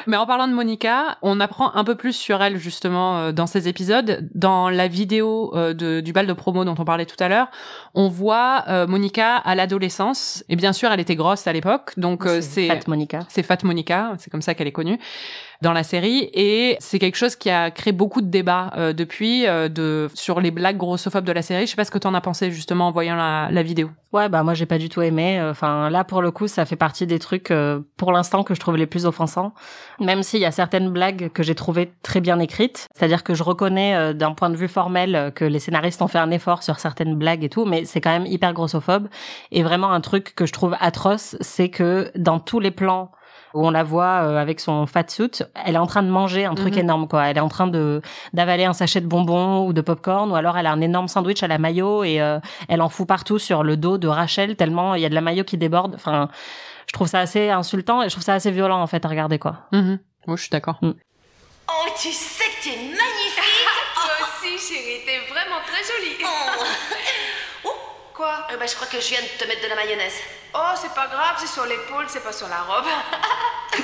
Mais 0.06 0.16
en 0.16 0.26
parlant 0.26 0.48
de 0.48 0.52
Monica, 0.52 1.18
on 1.22 1.40
apprend 1.40 1.74
un 1.74 1.84
peu 1.84 1.94
plus 1.94 2.12
sur 2.12 2.42
elle 2.42 2.56
justement 2.56 3.18
euh, 3.18 3.32
dans 3.32 3.46
ces 3.46 3.68
épisodes. 3.68 4.28
Dans 4.34 4.70
la 4.70 4.88
vidéo 4.88 5.52
euh, 5.54 5.74
de, 5.74 6.00
du 6.00 6.12
bal 6.12 6.26
de 6.26 6.32
promo 6.32 6.64
dont 6.64 6.74
on 6.78 6.84
parlait 6.84 7.06
tout 7.06 7.22
à 7.22 7.28
l'heure, 7.28 7.48
on 7.94 8.08
voit 8.08 8.64
euh, 8.68 8.86
Monica 8.86 9.36
à 9.36 9.54
l'adolescence. 9.54 10.44
Et 10.48 10.56
bien 10.56 10.72
sûr, 10.72 10.90
elle 10.92 11.00
était 11.00 11.16
grosse 11.16 11.46
à 11.46 11.52
l'époque, 11.52 11.92
donc 11.98 12.26
c'est 12.40 12.68
Fat 12.68 12.80
Monica. 12.86 13.20
c'est 13.28 13.42
Fat 13.42 13.58
Monica, 13.64 14.12
c'est 14.18 14.30
comme 14.30 14.42
ça 14.42 14.54
qu'elle 14.54 14.68
est 14.68 14.72
connue 14.72 14.98
dans 15.62 15.72
la 15.72 15.82
série 15.82 16.30
et 16.32 16.76
c'est 16.80 16.98
quelque 16.98 17.16
chose 17.16 17.36
qui 17.36 17.50
a 17.50 17.70
créé 17.70 17.92
beaucoup 17.92 18.20
de 18.20 18.28
débats 18.28 18.70
euh, 18.76 18.92
depuis 18.92 19.46
euh, 19.46 19.68
de 19.68 20.08
sur 20.14 20.40
les 20.40 20.50
blagues 20.50 20.76
grossophobes 20.76 21.24
de 21.24 21.32
la 21.32 21.42
série. 21.42 21.66
Je 21.66 21.70
sais 21.70 21.76
pas 21.76 21.84
ce 21.84 21.90
que 21.90 21.98
t'en 21.98 22.14
as 22.14 22.20
pensé 22.20 22.50
justement 22.50 22.88
en 22.88 22.92
voyant 22.92 23.16
la, 23.16 23.48
la 23.50 23.62
vidéo. 23.62 23.90
Ouais, 24.12 24.28
bah 24.28 24.42
moi 24.42 24.54
j'ai 24.54 24.66
pas 24.66 24.78
du 24.78 24.88
tout 24.88 25.02
aimé. 25.02 25.40
Enfin 25.42 25.90
là 25.90 26.04
pour 26.04 26.22
le 26.22 26.30
coup, 26.30 26.48
ça 26.48 26.64
fait 26.64 26.76
partie 26.76 27.06
des 27.06 27.18
trucs 27.18 27.50
euh, 27.50 27.80
pour 27.96 28.12
l'instant 28.12 28.42
que 28.42 28.54
je 28.54 28.60
trouve 28.60 28.76
les 28.76 28.86
plus 28.86 29.06
offensants. 29.06 29.52
Même 30.00 30.22
s'il 30.22 30.40
y 30.40 30.44
a 30.44 30.50
certaines 30.50 30.90
blagues 30.90 31.30
que 31.32 31.42
j'ai 31.42 31.54
trouvées 31.54 31.92
très 32.02 32.20
bien 32.20 32.38
écrites, 32.38 32.88
c'est-à-dire 32.94 33.24
que 33.24 33.34
je 33.34 33.42
reconnais 33.42 33.94
euh, 33.94 34.12
d'un 34.12 34.32
point 34.32 34.50
de 34.50 34.56
vue 34.56 34.68
formel 34.68 35.14
euh, 35.14 35.30
que 35.30 35.44
les 35.44 35.58
scénaristes 35.58 36.00
ont 36.02 36.08
fait 36.08 36.18
un 36.18 36.30
effort 36.30 36.62
sur 36.62 36.78
certaines 36.78 37.16
blagues 37.16 37.44
et 37.44 37.48
tout, 37.48 37.64
mais 37.64 37.84
c'est 37.84 38.00
quand 38.00 38.10
même 38.10 38.26
hyper 38.26 38.52
grossophobe. 38.52 39.08
Et 39.50 39.62
vraiment 39.62 39.92
un 39.92 40.00
truc 40.00 40.34
que 40.34 40.46
je 40.46 40.52
trouve 40.52 40.76
atroce, 40.80 41.36
c'est 41.40 41.68
que 41.68 42.10
dans 42.16 42.40
tous 42.40 42.60
les 42.60 42.70
plans 42.70 43.10
où 43.58 43.66
on 43.66 43.70
la 43.70 43.82
voit 43.82 44.22
euh, 44.22 44.36
avec 44.38 44.60
son 44.60 44.86
fat 44.86 45.04
suit, 45.08 45.42
elle 45.64 45.74
est 45.74 45.78
en 45.78 45.86
train 45.86 46.02
de 46.02 46.08
manger 46.08 46.44
un 46.44 46.54
truc 46.54 46.74
Mhm. 46.74 46.80
énorme 46.80 47.08
quoi. 47.08 47.26
Elle 47.26 47.36
est 47.36 47.40
en 47.40 47.48
train 47.48 47.66
de 47.66 48.00
d'avaler 48.32 48.64
un 48.64 48.72
sachet 48.72 49.00
de 49.00 49.06
bonbons 49.06 49.66
ou 49.66 49.72
de 49.72 49.80
popcorn 49.80 50.30
ou 50.30 50.36
alors 50.36 50.56
elle 50.56 50.66
a 50.66 50.72
un 50.72 50.80
énorme 50.80 51.08
sandwich 51.08 51.42
à 51.42 51.48
la 51.48 51.58
mayo 51.58 52.04
et 52.04 52.20
euh, 52.20 52.38
elle 52.68 52.80
en 52.82 52.88
fout 52.88 53.06
partout 53.08 53.38
sur 53.38 53.62
le 53.64 53.76
dos 53.76 53.98
de 53.98 54.06
Rachel 54.08 54.54
tellement 54.56 54.94
il 54.94 55.02
y 55.02 55.06
a 55.06 55.08
de 55.08 55.14
la 55.14 55.20
mayo 55.20 55.42
qui 55.44 55.58
déborde. 55.58 55.94
Enfin, 55.96 56.28
je 56.86 56.92
trouve 56.92 57.08
ça 57.08 57.18
assez 57.18 57.50
insultant 57.50 58.02
et 58.02 58.08
je 58.08 58.14
trouve 58.14 58.24
ça 58.24 58.34
assez 58.34 58.50
violent 58.50 58.80
en 58.80 58.86
fait 58.86 59.04
à 59.04 59.08
regarder 59.08 59.38
quoi. 59.38 59.56
Mhm. 59.72 59.98
Moi, 60.26 60.36
je 60.36 60.42
suis 60.42 60.50
d'accord. 60.50 60.78
Oh, 60.82 60.92
tu 62.00 62.08
sais 62.12 62.44
que 62.44 62.62
tu 62.62 62.68
es 62.70 62.76
magnifique 62.76 63.68
Toi 63.94 64.26
aussi, 64.26 64.58
chérie, 64.72 65.00
t'es 65.04 65.18
vraiment 65.32 65.60
très 65.66 65.82
jolie. 65.82 66.16
Oh, 67.64 67.70
Quoi 68.14 68.37
euh, 68.52 68.56
bah, 68.58 68.66
je 68.66 68.74
crois 68.74 68.86
que 68.86 69.00
je 69.00 69.08
viens 69.08 69.20
de 69.20 69.38
te 69.42 69.48
mettre 69.48 69.62
de 69.62 69.68
la 69.68 69.74
mayonnaise. 69.76 70.14
Oh, 70.54 70.72
c'est 70.76 70.92
pas 70.94 71.06
grave, 71.06 71.36
c'est 71.38 71.46
sur 71.48 71.64
l'épaule, 71.64 72.04
c'est 72.08 72.22
pas 72.22 72.32
sur 72.32 72.48
la 72.48 72.60
robe. 72.62 72.86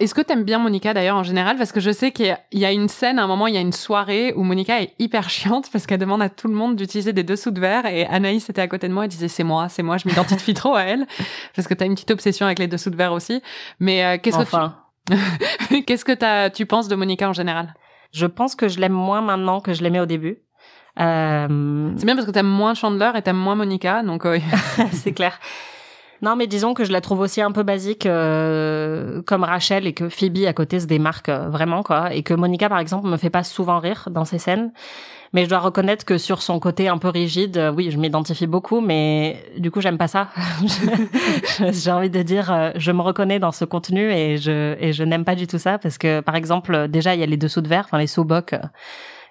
Est-ce 0.00 0.14
que 0.16 0.20
t'aimes 0.20 0.42
bien 0.42 0.58
Monica 0.58 0.92
d'ailleurs 0.94 1.16
en 1.16 1.22
général? 1.22 1.56
Parce 1.56 1.70
que 1.70 1.78
je 1.78 1.92
sais 1.92 2.10
qu'il 2.10 2.36
y 2.52 2.64
a- 2.64 2.72
une 2.72 2.88
scène, 2.88 3.20
à 3.20 3.22
un 3.22 3.26
moment, 3.28 3.46
il 3.46 3.54
y 3.54 3.56
a 3.56 3.60
une 3.60 3.72
soirée 3.72 4.32
où 4.34 4.42
Monica 4.42 4.80
est 4.82 4.94
hyper 4.98 5.30
chiante 5.30 5.70
parce 5.70 5.86
qu'elle 5.86 6.00
demande 6.00 6.22
à 6.22 6.28
tout 6.28 6.48
le 6.48 6.54
monde 6.54 6.74
d'utiliser 6.74 7.12
des 7.12 7.22
dessous 7.22 7.52
de 7.52 7.60
verre 7.60 7.86
et 7.86 8.04
Anaïs 8.06 8.48
était 8.50 8.62
à 8.62 8.66
côté 8.66 8.88
de 8.88 8.92
moi, 8.92 9.04
elle 9.04 9.10
disait 9.10 9.28
c'est 9.28 9.44
moi, 9.44 9.68
c'est 9.68 9.84
moi, 9.84 9.98
je 9.98 10.08
m'identifie 10.08 10.54
trop 10.54 10.74
à 10.74 10.82
elle 10.82 11.06
parce 11.54 11.68
que 11.68 11.74
t'as 11.74 11.84
une 11.86 11.94
petite 11.94 12.10
obsession 12.10 12.46
avec 12.46 12.58
les 12.58 12.66
dessous 12.66 12.90
de 12.90 12.96
verre 12.96 13.12
aussi. 13.12 13.42
Mais 13.78 14.04
euh, 14.04 14.18
qu'est-ce 14.20 14.38
Enfin, 14.38 14.76
que 15.08 15.14
tu... 15.70 15.84
qu'est-ce 15.84 16.04
que 16.04 16.12
t'as- 16.12 16.50
tu 16.50 16.66
penses 16.66 16.88
de 16.88 16.96
Monica 16.96 17.28
en 17.28 17.32
général? 17.32 17.72
Je 18.12 18.26
pense 18.26 18.56
que 18.56 18.66
je 18.66 18.80
l'aime 18.80 18.92
moins 18.92 19.20
maintenant 19.20 19.60
que 19.60 19.72
je 19.72 19.82
l'aimais 19.84 20.00
au 20.00 20.06
début. 20.06 20.38
Euh, 21.00 21.90
C'est 21.96 22.04
bien 22.04 22.14
parce 22.14 22.26
que 22.26 22.32
t'aimes 22.32 22.46
moins 22.46 22.74
Chandler 22.74 23.10
et 23.14 23.22
t'aimes 23.22 23.36
moins 23.36 23.54
Monica, 23.54 24.02
donc 24.02 24.26
euh, 24.26 24.38
c'est 24.92 25.12
clair. 25.12 25.38
Non, 26.20 26.36
mais 26.36 26.46
disons 26.46 26.72
que 26.72 26.84
je 26.84 26.92
la 26.92 27.00
trouve 27.00 27.18
aussi 27.18 27.42
un 27.42 27.50
peu 27.50 27.64
basique 27.64 28.06
euh, 28.06 29.22
comme 29.22 29.42
Rachel 29.42 29.88
et 29.88 29.92
que 29.92 30.08
Phoebe 30.08 30.44
à 30.46 30.52
côté 30.52 30.78
se 30.78 30.86
démarque 30.86 31.28
euh, 31.28 31.48
vraiment 31.48 31.82
quoi 31.82 32.14
et 32.14 32.22
que 32.22 32.32
Monica 32.32 32.68
par 32.68 32.78
exemple 32.78 33.08
me 33.08 33.16
fait 33.16 33.30
pas 33.30 33.42
souvent 33.42 33.80
rire 33.80 34.08
dans 34.10 34.24
ses 34.24 34.38
scènes. 34.38 34.72
Mais 35.32 35.44
je 35.44 35.48
dois 35.48 35.60
reconnaître 35.60 36.04
que 36.04 36.18
sur 36.18 36.42
son 36.42 36.60
côté 36.60 36.88
un 36.88 36.98
peu 36.98 37.08
rigide, 37.08 37.56
euh, 37.56 37.72
oui, 37.72 37.90
je 37.90 37.98
m'identifie 37.98 38.46
beaucoup, 38.46 38.82
mais 38.82 39.42
du 39.56 39.70
coup, 39.70 39.80
j'aime 39.80 39.96
pas 39.96 40.06
ça. 40.06 40.28
J'ai 41.72 41.90
envie 41.90 42.10
de 42.10 42.20
dire, 42.22 42.72
je 42.76 42.92
me 42.92 43.00
reconnais 43.00 43.38
dans 43.38 43.50
ce 43.50 43.64
contenu 43.64 44.12
et 44.12 44.36
je 44.36 44.76
et 44.78 44.92
je 44.92 45.02
n'aime 45.04 45.24
pas 45.24 45.34
du 45.34 45.46
tout 45.46 45.58
ça 45.58 45.78
parce 45.78 45.96
que, 45.96 46.20
par 46.20 46.36
exemple, 46.36 46.86
déjà, 46.88 47.14
il 47.14 47.20
y 47.20 47.22
a 47.22 47.26
les 47.26 47.38
dessous 47.38 47.62
de 47.62 47.68
verre, 47.68 47.84
enfin 47.86 47.98
les 47.98 48.06
sobocs. 48.06 48.52
euh, 48.52 48.58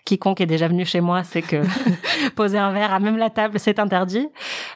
Quiconque 0.06 0.42
est 0.42 0.46
déjà 0.46 0.68
venu 0.68 0.86
chez 0.86 1.02
moi 1.02 1.24
sait 1.24 1.42
que 1.42 1.62
poser 2.36 2.58
un 2.58 2.72
verre 2.72 2.94
à 2.94 3.00
même 3.00 3.18
la 3.18 3.30
table, 3.30 3.60
c'est 3.60 3.80
interdit. 3.80 4.28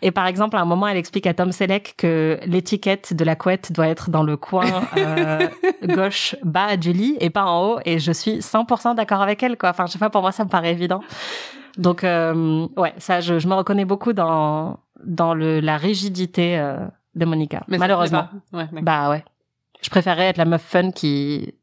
Et 0.01 0.11
par 0.11 0.27
exemple, 0.27 0.55
à 0.57 0.61
un 0.61 0.65
moment, 0.65 0.87
elle 0.87 0.97
explique 0.97 1.27
à 1.27 1.33
Tom 1.33 1.51
Selleck 1.51 1.95
que 1.97 2.39
l'étiquette 2.45 3.13
de 3.13 3.23
la 3.23 3.35
couette 3.35 3.71
doit 3.71 3.87
être 3.87 4.09
dans 4.09 4.23
le 4.23 4.37
coin 4.37 4.83
euh, 4.97 5.47
gauche 5.83 6.35
bas 6.43 6.77
du 6.77 6.91
lit 6.91 7.17
et 7.19 7.29
pas 7.29 7.45
en 7.45 7.65
haut. 7.65 7.79
Et 7.85 7.99
je 7.99 8.11
suis 8.11 8.39
100% 8.39 8.95
d'accord 8.95 9.21
avec 9.21 9.41
elle, 9.43 9.57
quoi. 9.57 9.69
Enfin, 9.69 9.85
je 9.87 9.93
sais 9.93 9.99
pas, 9.99 10.09
pour 10.09 10.21
moi, 10.21 10.31
ça 10.31 10.43
me 10.43 10.49
paraît 10.49 10.71
évident. 10.71 11.01
Donc, 11.77 12.03
euh, 12.03 12.67
ouais, 12.77 12.93
ça, 12.97 13.19
je, 13.19 13.39
je 13.39 13.47
me 13.47 13.55
reconnais 13.55 13.85
beaucoup 13.85 14.13
dans 14.13 14.79
dans 15.03 15.33
le 15.33 15.59
la 15.59 15.77
rigidité 15.77 16.57
euh, 16.57 16.77
de 17.15 17.25
Monica. 17.25 17.63
mais 17.67 17.77
Malheureusement. 17.77 18.27
Ouais. 18.53 18.67
Bah 18.81 19.09
ouais. 19.09 19.23
Je 19.81 19.89
préférerais 19.89 20.29
être 20.29 20.37
la 20.37 20.45
meuf 20.45 20.63
fun 20.63 20.91
qui 20.91 21.53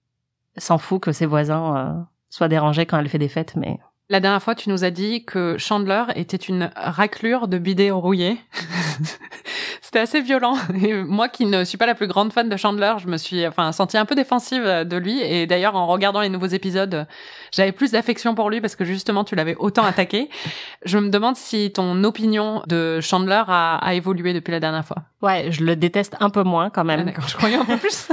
s'en 0.57 0.79
fout 0.79 1.01
que 1.01 1.13
ses 1.13 1.27
voisins 1.27 2.07
soient 2.33 2.49
dérangés 2.49 2.87
quand 2.87 2.99
elle 2.99 3.09
fait 3.09 3.19
des 3.19 3.29
fêtes, 3.29 3.55
mais 3.57 3.79
La 4.11 4.21
dernière 4.21 4.43
fois, 4.43 4.55
tu 4.55 4.69
nous 4.69 4.85
as 4.85 4.91
dit 4.91 5.25
que 5.25 5.57
Chandler 5.59 6.03
était 6.17 6.37
une 6.37 6.71
raclure 6.77 7.49
de 7.49 7.57
bidet 7.57 7.91
rouillé. 7.91 8.39
C'était 9.81 10.01
assez 10.01 10.21
violent. 10.21 10.55
Et 10.83 10.95
moi, 10.95 11.29
qui 11.29 11.47
ne 11.47 11.65
suis 11.65 11.79
pas 11.79 11.87
la 11.87 11.95
plus 11.95 12.07
grande 12.09 12.33
fan 12.33 12.49
de 12.49 12.57
Chandler, 12.57 12.95
je 12.99 13.07
me 13.09 13.17
suis, 13.17 13.47
enfin, 13.47 13.73
sentie 13.73 13.97
un 13.99 14.05
peu 14.05 14.15
défensive 14.15 14.63
de 14.65 14.97
lui. 14.97 15.21
Et 15.21 15.47
d'ailleurs, 15.47 15.77
en 15.77 15.87
regardant 15.87 16.21
les 16.21 16.29
nouveaux 16.31 16.47
épisodes, 16.47 17.07
j'avais 17.55 17.73
plus 17.73 17.93
d'affection 17.93 18.35
pour 18.35 18.51
lui 18.51 18.61
parce 18.61 18.75
que 18.77 18.85
justement, 18.85 19.25
tu 19.25 19.35
l'avais 19.35 19.55
autant 19.57 19.85
attaqué. 19.85 20.29
Je 20.85 20.99
me 20.99 21.09
demande 21.09 21.37
si 21.37 21.71
ton 21.73 22.03
opinion 22.05 22.63
de 22.69 23.01
Chandler 23.01 23.43
a, 23.47 23.77
a 23.77 23.95
évolué 23.95 24.33
depuis 24.35 24.51
la 24.53 24.61
dernière 24.61 24.85
fois. 24.85 24.97
ouais, 25.23 25.47
je 25.53 25.63
le 25.65 25.77
déteste 25.77 26.17
un 26.21 26.29
peu 26.31 26.43
moins 26.43 26.71
quand 26.71 26.81
Ah, 26.83 26.85
même. 26.85 27.05
D'accord, 27.05 27.29
je 27.29 27.37
croyais 27.37 27.57
un 27.57 27.65
peu 27.65 27.77
plus. 27.77 28.09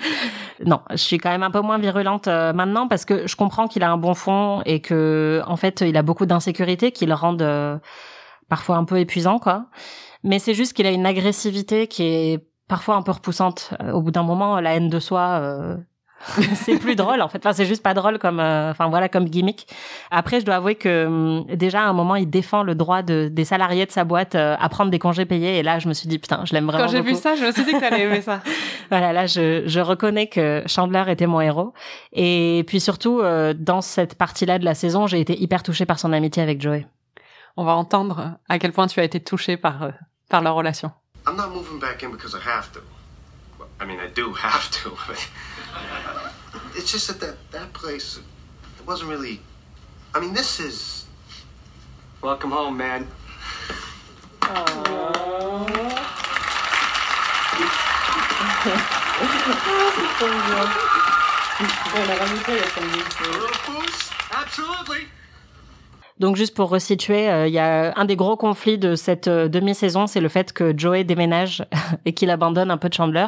non, 0.64 0.80
je 0.90 0.96
suis 0.96 1.18
quand 1.18 1.30
même 1.30 1.42
un 1.44 1.50
peu 1.52 1.60
moins 1.60 1.78
virulente 1.78 2.26
euh, 2.28 2.52
maintenant 2.52 2.88
parce 2.88 3.04
que 3.04 3.26
je 3.28 3.36
comprends 3.36 3.68
qu'il 3.68 3.82
a 3.84 3.90
un 3.92 3.96
bon 3.96 4.14
fond 4.14 4.62
et 4.66 4.80
que 4.80 5.19
en 5.46 5.56
fait, 5.56 5.80
il 5.82 5.96
a 5.96 6.02
beaucoup 6.02 6.26
d'insécurité 6.26 6.92
qui 6.92 7.06
le 7.06 7.14
rendent 7.14 7.42
euh, 7.42 7.78
parfois 8.48 8.76
un 8.76 8.84
peu 8.84 8.98
épuisant 8.98 9.38
quoi. 9.38 9.66
Mais 10.22 10.38
c'est 10.38 10.54
juste 10.54 10.74
qu'il 10.74 10.86
a 10.86 10.90
une 10.90 11.06
agressivité 11.06 11.86
qui 11.86 12.02
est 12.04 12.46
parfois 12.68 12.96
un 12.96 13.02
peu 13.02 13.12
repoussante. 13.12 13.74
Euh, 13.82 13.92
Au 13.92 14.02
bout 14.02 14.10
d'un 14.10 14.22
moment, 14.22 14.60
la 14.60 14.74
haine 14.74 14.88
de 14.88 14.98
soi 14.98 15.40
euh, 15.40 15.76
c'est 16.54 16.78
plus 16.78 16.96
drôle 16.96 17.22
en 17.22 17.28
fait. 17.28 17.38
Enfin, 17.38 17.52
c'est 17.52 17.64
juste 17.64 17.82
pas 17.82 17.94
drôle 17.94 18.18
comme, 18.18 18.40
euh, 18.40 18.70
enfin 18.70 18.88
voilà, 18.88 19.08
comme 19.08 19.24
gimmick. 19.24 19.66
Après, 20.10 20.40
je 20.40 20.44
dois 20.44 20.56
avouer 20.56 20.74
que 20.74 21.06
hum, 21.06 21.46
déjà 21.46 21.82
à 21.82 21.86
un 21.86 21.92
moment, 21.92 22.16
il 22.16 22.28
défend 22.28 22.62
le 22.62 22.74
droit 22.74 23.02
de, 23.02 23.28
des 23.30 23.44
salariés 23.44 23.86
de 23.86 23.90
sa 23.90 24.04
boîte 24.04 24.34
euh, 24.34 24.56
à 24.58 24.68
prendre 24.68 24.90
des 24.90 24.98
congés 24.98 25.24
payés. 25.24 25.58
Et 25.58 25.62
là, 25.62 25.78
je 25.78 25.88
me 25.88 25.94
suis 25.94 26.08
dit 26.08 26.18
putain, 26.18 26.44
je 26.44 26.52
l'aime 26.52 26.66
vraiment. 26.66 26.84
Quand 26.84 26.90
j'ai 26.90 27.00
vu 27.00 27.14
ça, 27.14 27.36
je 27.36 27.44
me 27.44 27.52
suis 27.52 27.64
dit 27.64 27.72
que 27.72 27.80
t'allais 27.80 28.02
aimer 28.02 28.20
ça. 28.20 28.40
Voilà, 28.90 29.12
là, 29.12 29.26
je, 29.26 29.62
je 29.66 29.80
reconnais 29.80 30.26
que 30.26 30.64
Chandler 30.66 31.04
était 31.08 31.26
mon 31.26 31.40
héros. 31.40 31.72
Et 32.12 32.64
puis 32.66 32.80
surtout, 32.80 33.20
euh, 33.20 33.54
dans 33.56 33.80
cette 33.80 34.16
partie-là 34.16 34.58
de 34.58 34.64
la 34.64 34.74
saison, 34.74 35.06
j'ai 35.06 35.20
été 35.20 35.40
hyper 35.40 35.62
touchée 35.62 35.86
par 35.86 35.98
son 35.98 36.12
amitié 36.12 36.42
avec 36.42 36.60
Joey. 36.60 36.86
On 37.56 37.64
va 37.64 37.72
entendre 37.72 38.36
à 38.48 38.58
quel 38.58 38.72
point 38.72 38.86
tu 38.88 39.00
as 39.00 39.04
été 39.04 39.20
touché 39.20 39.56
par, 39.56 39.82
euh, 39.84 39.90
par 40.28 40.42
leur 40.42 40.54
relation. 40.54 40.90
I'm 41.26 41.36
not 41.36 41.48
moving 41.54 41.78
back 41.78 42.02
in 42.02 42.10
because 42.10 42.34
I 42.34 42.40
have 42.44 42.72
to. 42.72 42.80
Well, 43.58 43.68
I 43.80 43.84
mean, 43.84 43.98
I 44.00 44.08
do 44.14 44.32
have 44.32 44.70
to, 44.82 44.90
but 45.08 45.28
it's 46.76 46.92
just 46.92 47.08
that 47.08 47.20
that, 47.20 47.36
that 47.52 47.72
place, 47.72 48.18
it 48.78 48.86
wasn't 48.86 49.10
really. 49.10 49.40
I 50.14 50.20
mean, 50.20 50.34
this 50.34 50.60
is. 50.60 51.06
Welcome 52.22 52.50
home, 52.50 52.76
man. 52.76 53.06
A 63.20 63.28
little 63.30 63.56
boost? 63.66 64.12
Absolutely. 64.32 65.06
Donc 66.20 66.36
juste 66.36 66.54
pour 66.54 66.68
resituer, 66.68 67.30
euh, 67.30 67.48
il 67.48 67.52
y 67.54 67.58
a 67.58 67.92
un 67.98 68.04
des 68.04 68.14
gros 68.14 68.36
conflits 68.36 68.76
de 68.76 68.94
cette 68.94 69.26
euh, 69.26 69.48
demi-saison, 69.48 70.06
c'est 70.06 70.20
le 70.20 70.28
fait 70.28 70.52
que 70.52 70.72
Joey 70.76 71.02
déménage 71.02 71.64
et 72.04 72.12
qu'il 72.12 72.28
abandonne 72.30 72.70
un 72.70 72.76
peu 72.76 72.88
de 72.90 72.94
Chandler. 72.94 73.24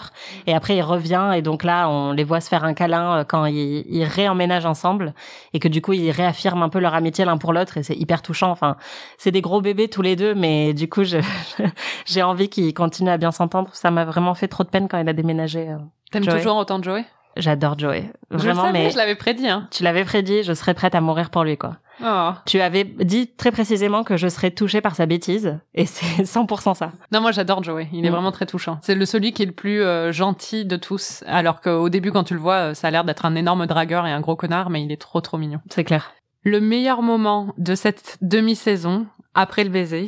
Et 0.47 0.55
après, 0.55 0.77
il 0.77 0.83
revient 0.83 1.33
et 1.35 1.41
donc 1.41 1.65
là, 1.65 1.89
on 1.89 2.13
les 2.13 2.23
voit 2.23 2.41
se 2.43 2.49
faire 2.51 2.65
un 2.65 2.75
câlin 2.75 3.17
euh, 3.21 3.25
quand 3.25 3.47
ils, 3.47 3.85
ils 3.89 4.05
réemménagent 4.05 4.67
ensemble 4.67 5.15
et 5.55 5.59
que 5.59 5.69
du 5.69 5.81
coup, 5.81 5.95
ils 5.95 6.11
réaffirment 6.11 6.63
un 6.65 6.69
peu 6.69 6.79
leur 6.81 6.95
amitié 6.95 7.25
l'un 7.25 7.39
pour 7.39 7.55
l'autre 7.55 7.79
et 7.79 7.83
c'est 7.83 7.97
hyper 7.97 8.21
touchant. 8.21 8.51
Enfin, 8.51 8.77
c'est 9.17 9.31
des 9.31 9.41
gros 9.41 9.63
bébés 9.63 9.89
tous 9.89 10.03
les 10.03 10.15
deux, 10.15 10.35
mais 10.35 10.75
du 10.75 10.89
coup, 10.89 11.05
je- 11.05 11.17
j'ai 12.05 12.23
envie 12.23 12.49
qu'ils 12.51 12.75
continuent 12.75 13.09
à 13.11 13.17
bien 13.17 13.33
s'entendre. 13.33 13.71
Ça 13.73 13.91
m'a 13.91 14.05
vraiment 14.05 14.35
fait 14.35 14.49
trop 14.49 14.65
de 14.65 14.69
peine 14.69 14.87
quand 14.89 14.99
il 14.99 15.09
a 15.09 15.13
déménagé. 15.15 15.71
euh. 15.71 15.79
T'aimes 16.11 16.27
toujours 16.27 16.57
autant 16.57 16.83
Joey? 16.83 17.05
J'adore 17.39 17.79
Joey. 17.79 18.13
Je 18.31 18.37
le 18.37 18.43
Vraiment, 18.43 18.63
savais, 18.67 18.73
mais 18.75 18.91
je 18.91 18.97
l'avais 18.99 19.15
prédit. 19.15 19.49
Hein. 19.49 19.67
tu 19.71 19.83
l'avais 19.83 20.05
prédit, 20.05 20.43
je 20.43 20.53
serais 20.53 20.75
prête 20.75 20.95
à 20.95 21.01
mourir 21.01 21.31
pour 21.31 21.45
lui, 21.45 21.57
quoi. 21.57 21.77
Oh. 22.05 22.31
Tu 22.47 22.61
avais 22.61 22.85
dit 22.85 23.29
très 23.29 23.51
précisément 23.53 24.03
que 24.05 24.17
je 24.17 24.27
serais 24.29 24.51
touchée 24.51 24.81
par 24.81 24.95
sa 24.97 25.07
bêtise, 25.07 25.59
et 25.75 25.87
c'est 25.87 26.23
100% 26.25 26.75
ça. 26.75 26.93
Non, 27.13 27.21
moi 27.21 27.33
j'adore 27.33 27.63
Joey. 27.63 27.89
Il 27.93 28.05
est 28.05 28.09
Mm. 28.09 28.13
vraiment 28.13 28.33
très 28.33 28.47
touchant. 28.47 28.79
C'est 28.83 28.95
le 28.95 29.05
celui 29.07 29.33
qui 29.33 29.43
est 29.43 29.47
le 29.47 29.53
plus 29.53 29.83
euh, 29.83 30.11
gentil 30.13 30.65
de 30.65 30.77
tous. 30.77 31.23
Alors 31.27 31.61
qu'au 31.61 31.89
début, 31.89 32.11
quand 32.13 32.25
tu 32.25 32.35
le 32.35 32.41
vois, 32.41 32.71
euh, 32.71 32.75
ça 32.75 32.89
a 32.89 32.91
l'air 32.91 33.05
d'être 33.05 33.25
un 33.27 33.35
énorme 33.35 33.67
dragueur 33.67 34.07
et 34.07 34.13
un 34.13 34.21
gros 34.21 34.37
connard, 34.37 34.71
mais 34.71 34.83
il 34.83 34.91
est 34.91 35.01
trop 35.01 35.21
trop 35.21 35.39
mignon. 35.39 35.61
C'est 35.71 35.85
clair. 35.85 36.13
Le 36.45 36.61
meilleur 36.61 37.03
moment 37.03 37.55
de 37.59 37.75
cette 37.75 38.17
demi-saison, 38.21 39.07
après 39.35 39.63
le 39.65 39.71
baiser, 39.71 40.07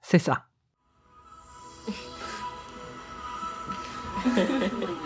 c'est 0.00 0.18
ça. 0.20 0.42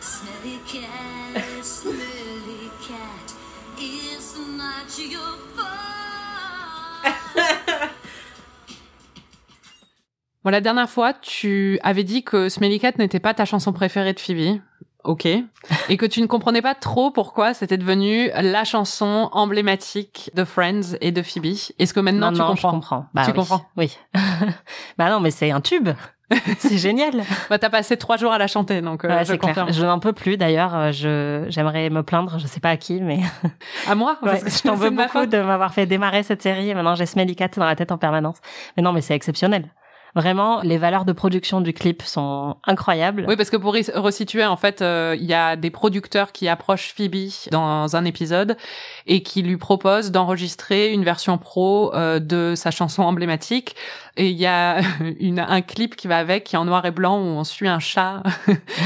smelly 0.00 0.58
cat, 0.66 1.42
smelly 1.62 2.70
cat. 2.86 3.34
It's 3.78 4.36
not 4.56 4.98
your 4.98 5.38
fault. 5.56 5.70
Bon, 10.44 10.50
la 10.50 10.60
dernière 10.60 10.90
fois, 10.90 11.14
tu 11.14 11.78
avais 11.82 12.04
dit 12.04 12.22
que 12.22 12.50
Smelly 12.50 12.78
Cat 12.78 12.92
n'était 12.98 13.18
pas 13.20 13.32
ta 13.32 13.46
chanson 13.46 13.72
préférée 13.72 14.12
de 14.12 14.20
Phoebe. 14.20 14.60
Ok. 15.02 15.26
Et 15.26 15.96
que 15.98 16.04
tu 16.06 16.20
ne 16.22 16.26
comprenais 16.26 16.60
pas 16.62 16.74
trop 16.74 17.10
pourquoi 17.10 17.52
c'était 17.54 17.76
devenu 17.78 18.28
la 18.34 18.64
chanson 18.64 19.28
emblématique 19.32 20.30
de 20.34 20.44
Friends 20.44 20.96
et 21.00 21.12
de 21.12 21.22
Phoebe. 21.22 21.54
Est-ce 21.78 21.92
que 21.94 22.00
maintenant 22.00 22.30
tu 22.32 22.38
Non, 22.38 22.44
non, 22.44 22.50
comprends? 22.54 22.70
je 22.70 22.74
comprends. 22.74 23.06
Bah 23.14 23.22
Tu 23.24 23.30
oui. 23.30 23.36
comprends? 23.36 23.66
Oui. 23.78 23.96
bah 24.98 25.10
non, 25.10 25.20
mais 25.20 25.30
c'est 25.30 25.50
un 25.50 25.60
tube. 25.60 25.88
c'est 26.58 26.78
génial. 26.78 27.12
Bah, 27.50 27.58
t'as 27.58 27.68
passé 27.70 27.96
trois 27.96 28.16
jours 28.16 28.32
à 28.32 28.38
la 28.38 28.46
chanter, 28.46 28.80
donc 28.80 29.04
euh, 29.04 29.08
Ouais, 29.08 29.24
je 29.24 29.34
clair. 29.34 29.66
Je 29.70 29.84
n'en 29.84 29.98
peux 30.00 30.12
plus 30.14 30.36
d'ailleurs. 30.36 30.74
euh, 30.74 30.90
Je 30.92 31.44
j'aimerais 31.48 31.90
me 31.90 32.02
plaindre. 32.02 32.38
Je 32.38 32.46
sais 32.46 32.60
pas 32.60 32.70
à 32.70 32.76
qui, 32.76 33.00
mais 33.02 33.20
À 33.86 33.94
moi 33.94 34.18
Ouais, 34.22 34.30
parce 34.30 34.44
que 34.44 34.50
je 34.50 34.62
t'en 34.62 34.74
veux 34.74 34.90
beaucoup 34.90 35.26
de 35.26 35.38
m'avoir 35.38 35.74
fait 35.74 35.86
démarrer 35.86 36.22
cette 36.22 36.42
série. 36.42 36.70
Et 36.70 36.74
maintenant, 36.74 36.94
j'ai 36.94 37.06
Smelly 37.06 37.36
Cat 37.36 37.48
dans 37.56 37.66
la 37.66 37.76
tête 37.76 37.92
en 37.92 37.98
permanence. 37.98 38.38
Mais 38.76 38.82
non, 38.82 38.92
mais 38.92 39.02
c'est 39.02 39.14
exceptionnel. 39.14 39.66
Vraiment, 40.14 40.60
les 40.62 40.78
valeurs 40.78 41.04
de 41.04 41.12
production 41.12 41.60
du 41.60 41.72
clip 41.72 42.02
sont 42.02 42.56
incroyables. 42.64 43.24
Oui, 43.26 43.36
parce 43.36 43.50
que 43.50 43.56
pour 43.56 43.72
resituer, 43.72 44.44
en 44.44 44.56
fait, 44.56 44.80
euh, 44.80 45.16
il 45.18 45.26
y 45.26 45.34
a 45.34 45.56
des 45.56 45.70
producteurs 45.70 46.30
qui 46.30 46.46
approchent 46.46 46.94
Phoebe 46.96 47.30
dans 47.50 47.96
un 47.96 48.04
épisode 48.04 48.56
et 49.06 49.24
qui 49.24 49.42
lui 49.42 49.56
proposent 49.56 50.12
d'enregistrer 50.12 50.92
une 50.92 51.04
version 51.04 51.36
pro 51.36 51.92
euh, 51.94 52.20
de 52.20 52.54
sa 52.54 52.70
chanson 52.70 53.02
emblématique. 53.02 53.74
Et 54.16 54.30
il 54.30 54.36
y 54.36 54.46
a 54.46 54.80
une, 55.20 55.40
un 55.40 55.62
clip 55.62 55.96
qui 55.96 56.06
va 56.06 56.18
avec, 56.18 56.44
qui 56.44 56.56
est 56.56 56.58
en 56.58 56.64
noir 56.64 56.84
et 56.86 56.90
blanc, 56.90 57.18
où 57.18 57.24
on 57.24 57.44
suit 57.44 57.68
un 57.68 57.80
chat 57.80 58.22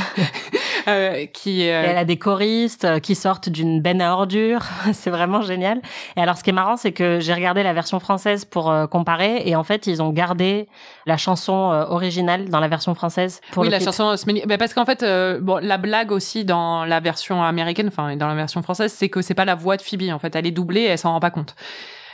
euh, 0.88 1.26
qui... 1.26 1.62
Et 1.62 1.74
euh, 1.74 1.82
elle 1.86 1.98
a 1.98 2.04
des 2.04 2.16
choristes 2.16 2.84
euh, 2.84 2.98
qui 2.98 3.14
sortent 3.14 3.48
d'une 3.48 3.82
benne 3.82 4.00
à 4.00 4.14
ordures. 4.14 4.62
c'est 4.92 5.10
vraiment 5.10 5.42
génial. 5.42 5.82
Et 6.16 6.20
alors, 6.20 6.38
ce 6.38 6.44
qui 6.44 6.50
est 6.50 6.54
marrant, 6.54 6.76
c'est 6.76 6.92
que 6.92 7.20
j'ai 7.20 7.34
regardé 7.34 7.62
la 7.62 7.72
version 7.72 8.00
française 8.00 8.44
pour 8.44 8.72
comparer. 8.90 9.42
Et 9.44 9.54
en 9.54 9.64
fait, 9.64 9.86
ils 9.86 10.02
ont 10.02 10.10
gardé 10.10 10.68
la 11.06 11.16
chanson 11.18 11.70
euh, 11.72 11.84
originale 11.88 12.48
dans 12.48 12.60
la 12.60 12.68
version 12.68 12.94
française 12.94 13.40
pour 13.52 13.62
oui, 13.62 13.68
le 13.68 13.72
la 13.72 13.78
clip. 13.78 13.88
chanson 13.88 14.14
bah, 14.46 14.58
parce 14.58 14.72
qu'en 14.74 14.84
fait, 14.84 15.02
euh, 15.02 15.38
bon, 15.40 15.62
la 15.62 15.76
blague 15.76 16.12
aussi 16.12 16.44
dans 16.44 16.84
la 16.84 17.00
version 17.00 17.42
américaine, 17.42 17.88
enfin, 17.88 18.08
et 18.08 18.16
dans 18.16 18.28
la 18.28 18.34
version 18.34 18.62
française, 18.62 18.92
c'est 18.92 19.08
que 19.08 19.20
c'est 19.20 19.34
pas 19.34 19.44
la 19.44 19.54
voix 19.54 19.76
de 19.76 19.82
Phoebe. 19.82 20.10
En 20.12 20.18
fait, 20.18 20.34
elle 20.34 20.46
est 20.46 20.52
doublée 20.52 20.82
et 20.82 20.86
elle 20.86 20.98
s'en 20.98 21.12
rend 21.12 21.20
pas 21.20 21.30
compte. 21.30 21.54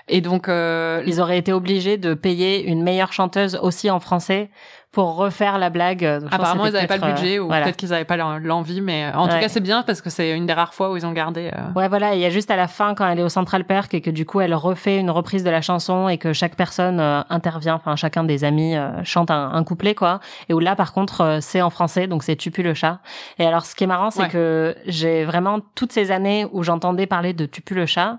Et 0.09 0.21
donc, 0.21 0.49
euh, 0.49 1.03
Ils 1.07 1.21
auraient 1.21 1.39
été 1.39 1.53
obligés 1.53 1.97
de 1.97 2.15
payer 2.15 2.65
une 2.65 2.83
meilleure 2.83 3.13
chanteuse 3.13 3.59
aussi 3.63 3.91
en 3.91 4.01
français 4.01 4.51
pour 4.95 5.17
refaire 5.17 5.59
la 5.59 5.69
blague. 5.71 6.03
Donc, 6.05 6.31
que 6.31 6.35
Apparemment, 6.35 6.67
ils 6.67 6.73
n'avaient 6.73 6.87
pas 6.87 6.97
le 6.97 7.13
budget 7.13 7.37
euh, 7.39 7.43
ou 7.43 7.47
voilà. 7.49 7.65
peut-être 7.65 7.77
qu'ils 7.77 7.91
n'avaient 7.91 8.05
pas 8.05 8.17
l'en- 8.17 8.39
l'envie, 8.39 8.81
mais 8.81 9.05
euh, 9.05 9.19
en 9.19 9.27
tout 9.29 9.35
Ouais. 9.35 9.41
cas, 9.41 9.49
c'est 9.49 9.61
bien 9.61 9.83
parce 9.83 10.01
que 10.01 10.09
c'est 10.09 10.31
une 10.37 10.47
des 10.47 10.53
rares 10.55 10.73
fois 10.73 10.91
où 10.91 10.97
ils 10.97 11.05
ont 11.05 11.13
gardé. 11.13 11.51
euh, 11.53 11.73
Ouais, 11.79 11.89
voilà, 11.89 12.15
il 12.15 12.21
y 12.21 12.25
a 12.25 12.31
juste 12.31 12.51
à 12.51 12.57
la 12.57 12.69
fin 12.69 12.95
quand 12.95 13.07
elle 13.09 13.19
est 13.19 13.23
au 13.23 13.29
Central 13.29 13.65
Perk 13.65 13.93
et 13.95 14.01
que 14.01 14.11
du 14.11 14.25
coup 14.25 14.41
elle 14.41 14.55
refait 14.55 14.99
une 14.99 15.11
reprise 15.11 15.45
de 15.45 15.51
la 15.51 15.61
chanson 15.61 16.09
et 16.09 16.17
que 16.19 16.33
chaque 16.33 16.55
personne 16.57 17.01
euh, 17.01 17.21
intervient, 17.29 17.75
enfin 17.75 17.97
chacun 17.97 18.25
des 18.25 18.45
amis 18.45 18.77
euh, 18.77 18.91
chante 19.05 19.31
un, 19.31 19.51
un 19.53 19.65
couplet 19.65 19.95
quoi. 19.95 20.21
Et 20.49 20.55
où 20.55 20.61
là 20.61 20.77
par 20.77 20.93
contre 20.93 21.21
euh, 21.21 21.39
c'est 21.41 21.61
en 21.61 21.71
français 21.71 22.07
donc 22.07 22.23
c'est 22.23 22.37
Tu 22.37 22.51
pues 22.51 22.63
le 22.63 22.75
chat. 22.75 23.01
Et 23.39 23.47
alors 23.47 23.65
ce 23.67 23.75
qui 23.75 23.85
est 23.85 23.89
marrant 23.89 24.11
c'est 24.11 24.23
Ouais. 24.23 24.29
que 24.29 24.77
j'ai 24.87 25.25
vraiment 25.25 25.59
toutes 25.75 25.93
ces 25.93 26.11
années 26.13 26.47
où 26.53 26.63
j'entendais 26.63 27.07
parler 27.07 27.33
de 27.33 27.47
Tu 27.47 27.61
pues 27.63 27.75
le 27.75 27.87
chat. 27.87 28.19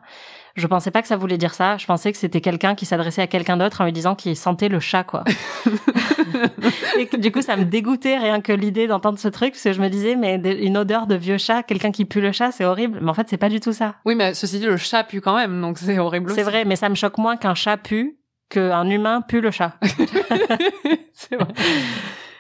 Je 0.56 0.68
pensais 0.68 0.90
pas 0.90 1.02
que 1.02 1.08
ça 1.08 1.18
voulait 1.18 1.38
dire 1.38 1.54
ça. 1.54 1.78
Je 1.78 1.86
pensais 1.86 2.12
que 2.12 2.18
c'était 2.18 2.40
quelqu'un 2.40 2.76
qui 2.76 2.86
s'adressait 2.86 3.22
à 3.22 3.28
quelqu'un 3.28 3.58
d'autre 3.58 3.82
en 3.82 3.86
lui 3.86 3.92
disant 3.92 4.16
qu'il 4.16 4.38
sentait 4.38 4.70
le 4.70 4.80
chat, 4.80 5.04
quoi. 5.04 5.26
et 6.98 7.08
que, 7.08 7.18
du 7.18 7.32
coup, 7.32 7.42
ça 7.42 7.58
me 7.58 7.66
dégoûtait 7.66 8.18
rien 8.18 8.40
que 8.40 8.54
l'idée 8.54 8.88
d'entendre 8.88 9.20
ce 9.20 9.28
truc, 9.28 9.52
parce 9.52 9.64
que 9.64 9.74
je 9.74 9.82
me 9.82 9.90
disais, 9.90 10.16
mais 10.16 10.36
une 10.36 10.78
odeur 10.78 11.08
de 11.08 11.16
vieux 11.16 11.38
chat, 11.38 11.64
quelqu'un 11.64 11.92
qui 11.92 12.06
pue 12.06 12.22
le 12.22 12.32
chat, 12.32 12.52
c'est 12.52 12.64
horrible. 12.64 13.00
Mais 13.02 13.10
en 13.10 13.14
fait, 13.14 13.28
c'est 13.30 13.38
pas 13.38 13.50
du 13.50 13.60
tout 13.60 13.74
ça. 13.74 13.96
Oui, 14.06 14.16
mais 14.16 14.34
ceci 14.34 14.60
dit, 14.60 14.66
le 14.66 14.78
chat 14.78 15.04
pue 15.04 15.20
quand 15.20 15.36
même, 15.36 15.60
donc 15.60 15.78
c'est 15.78 16.00
horrible. 16.00 16.32
C'est 16.34 16.44
vrai, 16.44 16.64
mais 16.64 16.78
ça 16.78 16.88
me 16.88 16.96
choque 16.96 17.18
moins 17.18 17.36
qu'un 17.36 17.56
chat 17.56 17.78
pue 17.78 18.18
qu'un 18.50 18.90
humain 18.90 19.22
pue 19.22 19.42
le 19.42 19.52
chat. 19.52 19.74
C'est 21.14 21.36
vrai. 21.36 21.48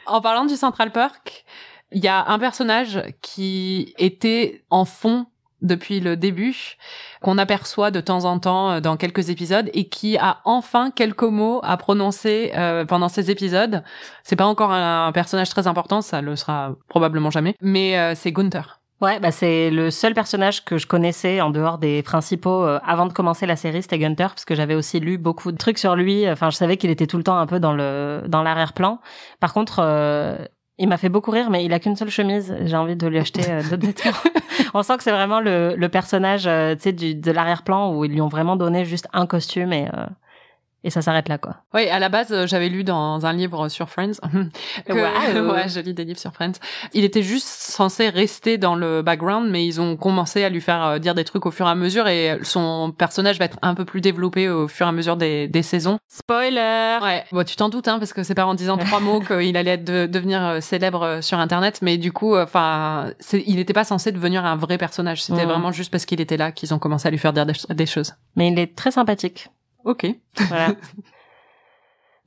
En 0.06 0.21
parlant 0.21 0.45
du 0.45 0.56
Central 0.56 0.91
Park, 0.91 1.45
il 1.91 2.04
y 2.04 2.08
a 2.08 2.25
un 2.28 2.39
personnage 2.39 3.01
qui 3.21 3.93
était 3.97 4.63
en 4.69 4.86
fond 4.86 5.25
depuis 5.62 5.99
le 5.99 6.15
début, 6.15 6.78
qu'on 7.25 7.39
aperçoit 7.39 7.89
de 7.89 8.01
temps 8.01 8.23
en 8.25 8.38
temps 8.38 8.69
euh, 8.69 8.79
dans 8.81 8.97
quelques 8.97 9.31
épisodes 9.31 9.71
et 9.73 9.89
qui 9.89 10.15
a 10.15 10.41
enfin 10.45 10.91
quelques 10.91 11.23
mots 11.23 11.59
à 11.63 11.75
prononcer 11.75 12.51
euh, 12.55 12.85
pendant 12.85 13.09
ces 13.09 13.31
épisodes. 13.31 13.81
C'est 14.21 14.35
pas 14.35 14.45
encore 14.45 14.71
un, 14.71 15.11
personnage 15.11 15.49
très 15.49 15.65
important, 15.65 16.03
ça 16.03 16.21
le 16.21 16.35
sera 16.35 16.75
probablement 16.88 17.31
jamais, 17.31 17.55
mais 17.61 17.97
euh, 17.97 18.13
c'est 18.13 18.31
Gunther. 18.31 18.79
Ouais, 19.01 19.19
bah 19.19 19.31
c'est 19.31 19.71
le 19.71 19.91
seul 19.91 20.13
personnage 20.13 20.63
que 20.63 20.77
je 20.77 20.88
connaissais 20.88 21.41
en 21.41 21.49
dehors 21.49 21.79
des 21.79 22.01
principaux 22.01 22.63
euh, 22.63 22.79
avant 22.85 23.05
de 23.05 23.11
commencer 23.11 23.45
la 23.45 23.57
série, 23.57 23.81
c'était 23.81 23.99
Gunther, 23.99 24.29
parce 24.29 24.45
que 24.45 24.55
j'avais 24.55 24.75
aussi 24.75 25.01
lu 25.01 25.17
beaucoup 25.17 25.51
de 25.51 25.57
trucs 25.57 25.79
sur 25.79 25.97
lui. 25.97 26.29
Enfin, 26.29 26.49
je 26.49 26.55
savais 26.55 26.77
qu'il 26.77 26.89
était 26.89 27.05
tout 27.05 27.17
le 27.17 27.23
temps 27.23 27.38
un 27.38 27.45
peu 27.45 27.59
dans 27.59 27.73
le 27.73 28.21
dans 28.27 28.41
l'arrière-plan. 28.41 28.99
Par 29.41 29.51
contre, 29.51 29.79
euh, 29.79 30.38
il 30.77 30.89
m'a 30.89 30.97
fait 30.97 31.09
beaucoup 31.09 31.31
rire, 31.31 31.49
mais 31.49 31.63
il 31.63 31.73
a 31.73 31.79
qu'une 31.79 31.95
seule 31.95 32.09
chemise. 32.09 32.55
J'ai 32.61 32.75
envie 32.75 32.95
de 32.95 33.07
lui 33.07 33.17
acheter 33.17 33.49
euh, 33.49 33.61
d'autres 33.63 33.85
vêtements. 33.85 34.11
On 34.73 34.83
sent 34.83 34.97
que 34.97 35.03
c'est 35.03 35.11
vraiment 35.11 35.39
le, 35.39 35.75
le 35.75 35.89
personnage, 35.89 36.47
euh, 36.47 36.75
tu 36.75 36.81
sais, 36.81 36.91
de 36.91 37.31
l'arrière-plan 37.31 37.93
où 37.93 38.03
ils 38.03 38.11
lui 38.11 38.21
ont 38.21 38.27
vraiment 38.27 38.55
donné 38.55 38.83
juste 38.83 39.07
un 39.13 39.25
costume 39.25 39.71
et 39.71 39.88
euh, 39.88 40.05
et 40.86 40.89
ça 40.89 41.02
s'arrête 41.02 41.28
là 41.28 41.38
quoi. 41.38 41.58
Oui, 41.74 41.89
à 41.89 42.00
la 42.00 42.08
base, 42.10 42.32
euh, 42.32 42.48
j'avais 42.48 42.69
lu 42.69 42.84
dans 42.86 43.26
un 43.26 43.34
livre 43.34 43.67
sur 43.67 43.89
Friends. 43.89 44.13
que, 44.86 44.93
Wow. 44.93 45.52
ouais, 45.54 45.67
je 45.67 45.80
lis 45.82 45.93
des 45.93 46.06
livres 46.06 46.19
sur 46.19 46.32
Friends. 46.32 46.54
Il 46.93 47.04
était 47.04 47.24
juste 47.24 47.48
censé 47.48 48.08
rester 48.10 48.58
dans 48.58 48.76
le 48.76 49.02
background, 49.02 49.50
mais 49.50 49.65
ils 49.65 49.82
ont 49.82 49.98
commencé 49.98 50.43
à 50.43 50.50
lui 50.50 50.62
faire 50.62 50.84
euh, 50.86 51.00
dire 51.00 51.15
des 51.15 51.24
trucs 51.26 51.45
au 51.45 51.52
fur 51.52 51.67
et 51.67 51.69
à 51.69 51.76
mesure 51.76 52.08
et 52.08 52.38
son 52.43 52.93
personnage 52.98 53.39
va 53.39 53.45
être 53.45 53.58
un 53.62 53.74
peu 53.76 53.84
plus 53.84 54.00
développé 54.02 54.48
au 54.50 54.67
fur 54.67 54.86
et 54.86 54.89
à 54.89 54.93
mesure 54.93 55.17
des, 55.17 55.48
des 55.48 55.63
saisons. 55.63 55.98
Spoiler. 56.08 57.00
Ouais, 57.02 57.24
bon, 57.32 57.43
tu 57.43 57.56
t'en 57.56 57.69
doutes, 57.69 57.88
hein, 57.88 58.00
parce 58.00 58.13
que 58.13 58.24
c'est 58.24 58.36
pas 58.36 58.45
en 58.45 58.54
disant 58.54 58.78
trois 58.78 59.00
mots 59.00 59.19
qu'il 59.28 59.58
allait 59.58 59.71
être 59.71 59.84
de- 59.84 60.06
devenir 60.06 60.43
euh, 60.43 60.60
célèbre 60.62 61.19
sur 61.21 61.39
Internet, 61.39 61.80
mais 61.82 61.98
du 61.98 62.12
coup, 62.12 62.38
enfin, 62.38 63.12
il 63.34 63.56
n'était 63.56 63.74
pas 63.74 63.84
censé 63.84 64.12
devenir 64.12 64.45
un 64.45 64.56
vrai 64.56 64.78
personnage. 64.78 65.24
C'était 65.24 65.43
Mhm. 65.45 65.50
vraiment 65.50 65.71
juste 65.71 65.91
parce 65.91 66.06
qu'il 66.06 66.21
était 66.21 66.38
là 66.38 66.52
qu'ils 66.52 66.74
ont 66.74 66.80
commencé 66.80 67.08
à 67.08 67.12
lui 67.12 67.17
faire 67.17 67.34
dire 67.34 67.45
des, 67.45 67.54
des 67.69 67.86
choses. 67.86 68.13
Mais 68.36 68.50
il 68.50 68.60
est 68.60 68.76
très 68.76 68.91
sympathique. 68.91 69.50
Ok. 69.86 70.08
Voilà. 70.50 70.76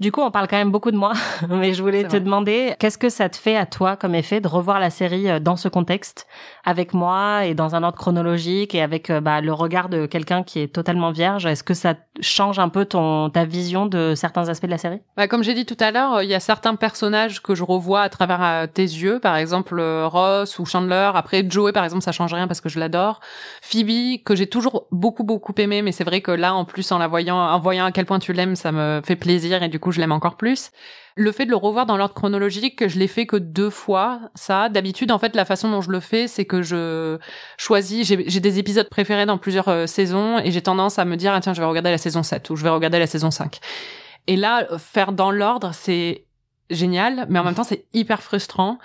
Du 0.00 0.12
coup, 0.12 0.20
on 0.20 0.30
parle 0.30 0.46
quand 0.46 0.56
même 0.56 0.70
beaucoup 0.70 0.92
de 0.92 0.96
moi, 0.96 1.12
mais 1.48 1.74
je 1.74 1.82
voulais 1.82 2.04
te 2.04 2.10
vrai. 2.10 2.20
demander, 2.20 2.74
qu'est-ce 2.78 2.98
que 2.98 3.08
ça 3.08 3.28
te 3.28 3.36
fait 3.36 3.56
à 3.56 3.66
toi 3.66 3.96
comme 3.96 4.14
effet 4.14 4.40
de 4.40 4.46
revoir 4.46 4.78
la 4.78 4.90
série 4.90 5.28
euh, 5.28 5.40
dans 5.40 5.56
ce 5.56 5.68
contexte, 5.68 6.28
avec 6.64 6.94
moi 6.94 7.46
et 7.46 7.54
dans 7.54 7.74
un 7.74 7.82
ordre 7.82 7.98
chronologique 7.98 8.76
et 8.76 8.80
avec 8.80 9.10
euh, 9.10 9.20
bah, 9.20 9.40
le 9.40 9.52
regard 9.52 9.88
de 9.88 10.06
quelqu'un 10.06 10.44
qui 10.44 10.60
est 10.60 10.72
totalement 10.72 11.10
vierge? 11.10 11.46
Est-ce 11.46 11.64
que 11.64 11.74
ça 11.74 11.94
change 12.20 12.60
un 12.60 12.68
peu 12.68 12.84
ton 12.84 13.28
ta 13.28 13.44
vision 13.44 13.86
de 13.86 14.14
certains 14.14 14.48
aspects 14.48 14.66
de 14.66 14.70
la 14.70 14.78
série? 14.78 15.00
Bah, 15.16 15.26
comme 15.26 15.42
j'ai 15.42 15.54
dit 15.54 15.66
tout 15.66 15.76
à 15.80 15.90
l'heure, 15.90 16.14
euh, 16.14 16.24
il 16.24 16.30
y 16.30 16.34
a 16.34 16.40
certains 16.40 16.76
personnages 16.76 17.42
que 17.42 17.56
je 17.56 17.64
revois 17.64 18.02
à 18.02 18.08
travers 18.08 18.68
tes 18.72 18.82
yeux, 18.82 19.18
par 19.18 19.34
exemple 19.34 19.80
Ross 19.80 20.60
ou 20.60 20.64
Chandler. 20.64 21.10
Après 21.14 21.44
Joey, 21.48 21.72
par 21.72 21.82
exemple, 21.82 22.04
ça 22.04 22.12
change 22.12 22.32
rien 22.32 22.46
parce 22.46 22.60
que 22.60 22.68
je 22.68 22.78
l'adore. 22.78 23.18
Phoebe, 23.62 24.22
que 24.24 24.36
j'ai 24.36 24.46
toujours 24.46 24.86
beaucoup 24.92 25.24
beaucoup 25.24 25.54
aimé, 25.58 25.82
mais 25.82 25.90
c'est 25.90 26.04
vrai 26.04 26.20
que 26.20 26.30
là, 26.30 26.54
en 26.54 26.64
plus, 26.64 26.92
en 26.92 26.98
la 26.98 27.08
voyant, 27.08 27.36
en 27.36 27.58
voyant 27.58 27.86
à 27.86 27.90
quel 27.90 28.06
point 28.06 28.20
tu 28.20 28.32
l'aimes, 28.32 28.54
ça 28.54 28.70
me 28.70 29.00
fait 29.04 29.16
plaisir 29.16 29.60
et 29.64 29.68
du 29.68 29.80
coup, 29.80 29.87
je 29.90 30.00
l'aime 30.00 30.12
encore 30.12 30.36
plus. 30.36 30.70
Le 31.16 31.32
fait 31.32 31.44
de 31.44 31.50
le 31.50 31.56
revoir 31.56 31.86
dans 31.86 31.96
l'ordre 31.96 32.14
chronologique, 32.14 32.86
je 32.86 32.98
l'ai 32.98 33.08
fait 33.08 33.26
que 33.26 33.36
deux 33.36 33.70
fois. 33.70 34.20
Ça, 34.34 34.68
d'habitude, 34.68 35.10
en 35.10 35.18
fait, 35.18 35.34
la 35.34 35.44
façon 35.44 35.70
dont 35.70 35.80
je 35.80 35.90
le 35.90 36.00
fais, 36.00 36.28
c'est 36.28 36.44
que 36.44 36.62
je 36.62 37.18
choisis. 37.56 38.06
J'ai 38.06 38.40
des 38.40 38.58
épisodes 38.58 38.88
préférés 38.88 39.26
dans 39.26 39.38
plusieurs 39.38 39.68
euh, 39.68 39.86
saisons 39.86 40.38
et 40.38 40.50
j'ai 40.50 40.62
tendance 40.62 40.98
à 40.98 41.04
me 41.04 41.16
dire 41.16 41.32
ah, 41.34 41.40
tiens, 41.40 41.54
je 41.54 41.60
vais 41.60 41.66
regarder 41.66 41.90
la 41.90 41.98
saison 41.98 42.22
7 42.22 42.50
ou 42.50 42.56
je 42.56 42.62
vais 42.62 42.70
regarder 42.70 42.98
la 42.98 43.06
saison 43.06 43.30
5. 43.30 43.58
Et 44.28 44.36
là, 44.36 44.66
faire 44.78 45.12
dans 45.12 45.30
l'ordre, 45.30 45.70
c'est 45.72 46.27
génial, 46.70 47.26
mais 47.28 47.38
en 47.38 47.44
même 47.44 47.54
temps, 47.54 47.64
c'est 47.64 47.84
hyper 47.94 48.22
frustrant 48.22 48.78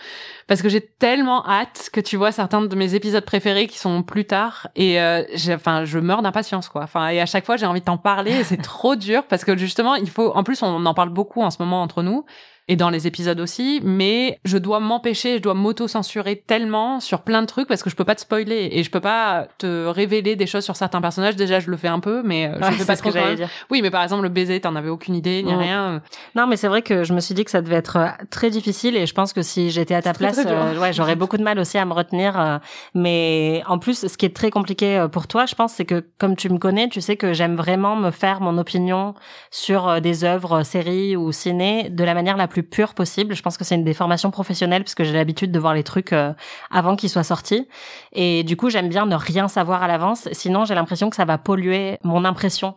parce 0.47 0.61
que 0.61 0.69
j'ai 0.69 0.81
tellement 0.81 1.47
hâte 1.47 1.89
que 1.91 1.99
tu 1.99 2.17
vois 2.17 2.31
certains 2.31 2.61
de 2.61 2.75
mes 2.75 2.95
épisodes 2.95 3.23
préférés 3.23 3.67
qui 3.67 3.77
sont 3.77 4.03
plus 4.03 4.25
tard 4.25 4.67
et 4.75 5.01
euh, 5.01 5.23
enfin, 5.49 5.85
je 5.85 5.99
meurs 5.99 6.21
d'impatience 6.21 6.69
quoi. 6.69 6.83
Enfin, 6.83 7.09
et 7.09 7.21
à 7.21 7.25
chaque 7.25 7.45
fois, 7.45 7.57
j'ai 7.57 7.65
envie 7.65 7.81
de 7.81 7.85
t'en 7.85 7.97
parler 7.97 8.31
et 8.31 8.43
c'est 8.43 8.57
trop 8.61 8.95
dur 8.95 9.23
parce 9.27 9.43
que 9.43 9.57
justement, 9.57 9.95
il 9.95 10.09
faut. 10.09 10.31
En 10.35 10.43
plus, 10.43 10.61
on 10.63 10.85
en 10.85 10.93
parle 10.93 11.09
beaucoup 11.09 11.41
en 11.41 11.51
ce 11.51 11.61
moment 11.61 11.81
entre 11.81 12.03
nous 12.03 12.25
et 12.67 12.75
dans 12.75 12.89
les 12.89 13.07
épisodes 13.07 13.39
aussi, 13.39 13.81
mais 13.83 14.39
je 14.45 14.57
dois 14.57 14.79
m'empêcher, 14.79 15.37
je 15.37 15.41
dois 15.41 15.53
m'auto-censurer 15.53 16.43
tellement 16.47 16.99
sur 16.99 17.21
plein 17.21 17.41
de 17.41 17.47
trucs 17.47 17.67
parce 17.67 17.83
que 17.83 17.89
je 17.89 17.95
peux 17.95 18.05
pas 18.05 18.15
te 18.15 18.21
spoiler 18.21 18.69
et 18.71 18.83
je 18.83 18.89
peux 18.89 19.01
pas 19.01 19.47
te 19.57 19.85
révéler 19.87 20.35
des 20.35 20.47
choses 20.47 20.63
sur 20.63 20.75
certains 20.75 21.01
personnages. 21.01 21.35
Déjà, 21.35 21.59
je 21.59 21.69
le 21.69 21.77
fais 21.77 21.87
un 21.89 21.99
peu, 21.99 22.21
mais 22.23 22.47
euh, 22.47 22.57
je 22.61 22.65
Ouais, 22.65 22.71
fais 22.71 22.85
pas 22.85 22.95
ce 22.95 23.03
que 23.03 23.11
j'allais 23.11 23.35
dire. 23.35 23.49
Oui, 23.69 23.81
mais 23.81 23.91
par 23.91 24.01
exemple, 24.03 24.23
le 24.23 24.29
baiser, 24.29 24.61
t'en 24.61 24.75
avais 24.75 24.89
aucune 24.89 25.15
idée, 25.15 25.43
ni 25.43 25.53
rien. 25.53 26.01
Non, 26.35 26.47
mais 26.47 26.55
c'est 26.57 26.67
vrai 26.69 26.81
que 26.81 27.03
je 27.03 27.13
me 27.13 27.19
suis 27.19 27.35
dit 27.35 27.43
que 27.43 27.51
ça 27.51 27.61
devait 27.61 27.75
être 27.75 27.97
euh, 27.97 28.07
très 28.29 28.49
difficile 28.49 28.95
et 28.95 29.05
je 29.05 29.13
pense 29.13 29.33
que 29.33 29.41
si 29.41 29.69
j'étais 29.69 29.95
à 29.95 30.01
ta 30.01 30.13
très, 30.13 30.25
place, 30.31 30.35
très 30.37 30.47
euh, 30.51 30.79
ouais, 30.79 30.93
j'aurais 30.93 31.15
beaucoup 31.15 31.37
de 31.37 31.43
mal 31.43 31.59
aussi 31.59 31.77
à 31.77 31.85
me 31.85 31.93
retenir. 31.93 32.39
euh, 32.39 32.57
mais 32.95 33.61
en 33.67 33.79
plus, 33.79 34.07
ce 34.07 34.17
qui 34.17 34.25
est 34.25 34.35
très 34.35 34.51
compliqué 34.51 35.05
pour 35.11 35.27
toi, 35.27 35.45
je 35.45 35.55
pense, 35.55 35.73
c'est 35.73 35.85
que 35.85 36.03
comme 36.17 36.35
tu 36.35 36.49
me 36.49 36.57
connais, 36.57 36.87
tu 36.87 37.01
sais 37.01 37.17
que 37.17 37.33
j'aime 37.33 37.55
vraiment 37.55 37.95
me 37.95 38.11
faire 38.11 38.39
mon 38.41 38.57
opinion 38.57 39.15
sur 39.51 39.99
des 40.01 40.23
œuvres, 40.23 40.63
séries 40.63 41.15
ou 41.15 41.31
ciné 41.31 41.89
de 41.89 42.03
la 42.03 42.13
manière 42.13 42.37
la 42.37 42.47
plus 42.47 42.52
pure 42.61 42.93
possible. 42.93 43.35
Je 43.35 43.41
pense 43.41 43.57
que 43.57 43.63
c'est 43.63 43.75
une 43.75 43.83
des 43.83 43.95
formations 43.95 44.29
professionnelles 44.29 44.83
parce 44.83 44.93
que 44.93 45.03
j'ai 45.03 45.13
l'habitude 45.13 45.51
de 45.51 45.59
voir 45.59 45.73
les 45.73 45.83
trucs 45.83 46.13
euh, 46.13 46.33
avant 46.69 46.95
qu'ils 46.95 47.09
soient 47.09 47.23
sortis. 47.23 47.67
Et 48.11 48.43
du 48.43 48.55
coup, 48.55 48.69
j'aime 48.69 48.89
bien 48.89 49.07
ne 49.07 49.15
rien 49.15 49.47
savoir 49.47 49.81
à 49.81 49.87
l'avance. 49.87 50.29
Sinon, 50.33 50.65
j'ai 50.65 50.75
l'impression 50.75 51.09
que 51.09 51.15
ça 51.15 51.25
va 51.25 51.37
polluer 51.37 51.97
mon 52.03 52.25
impression. 52.25 52.75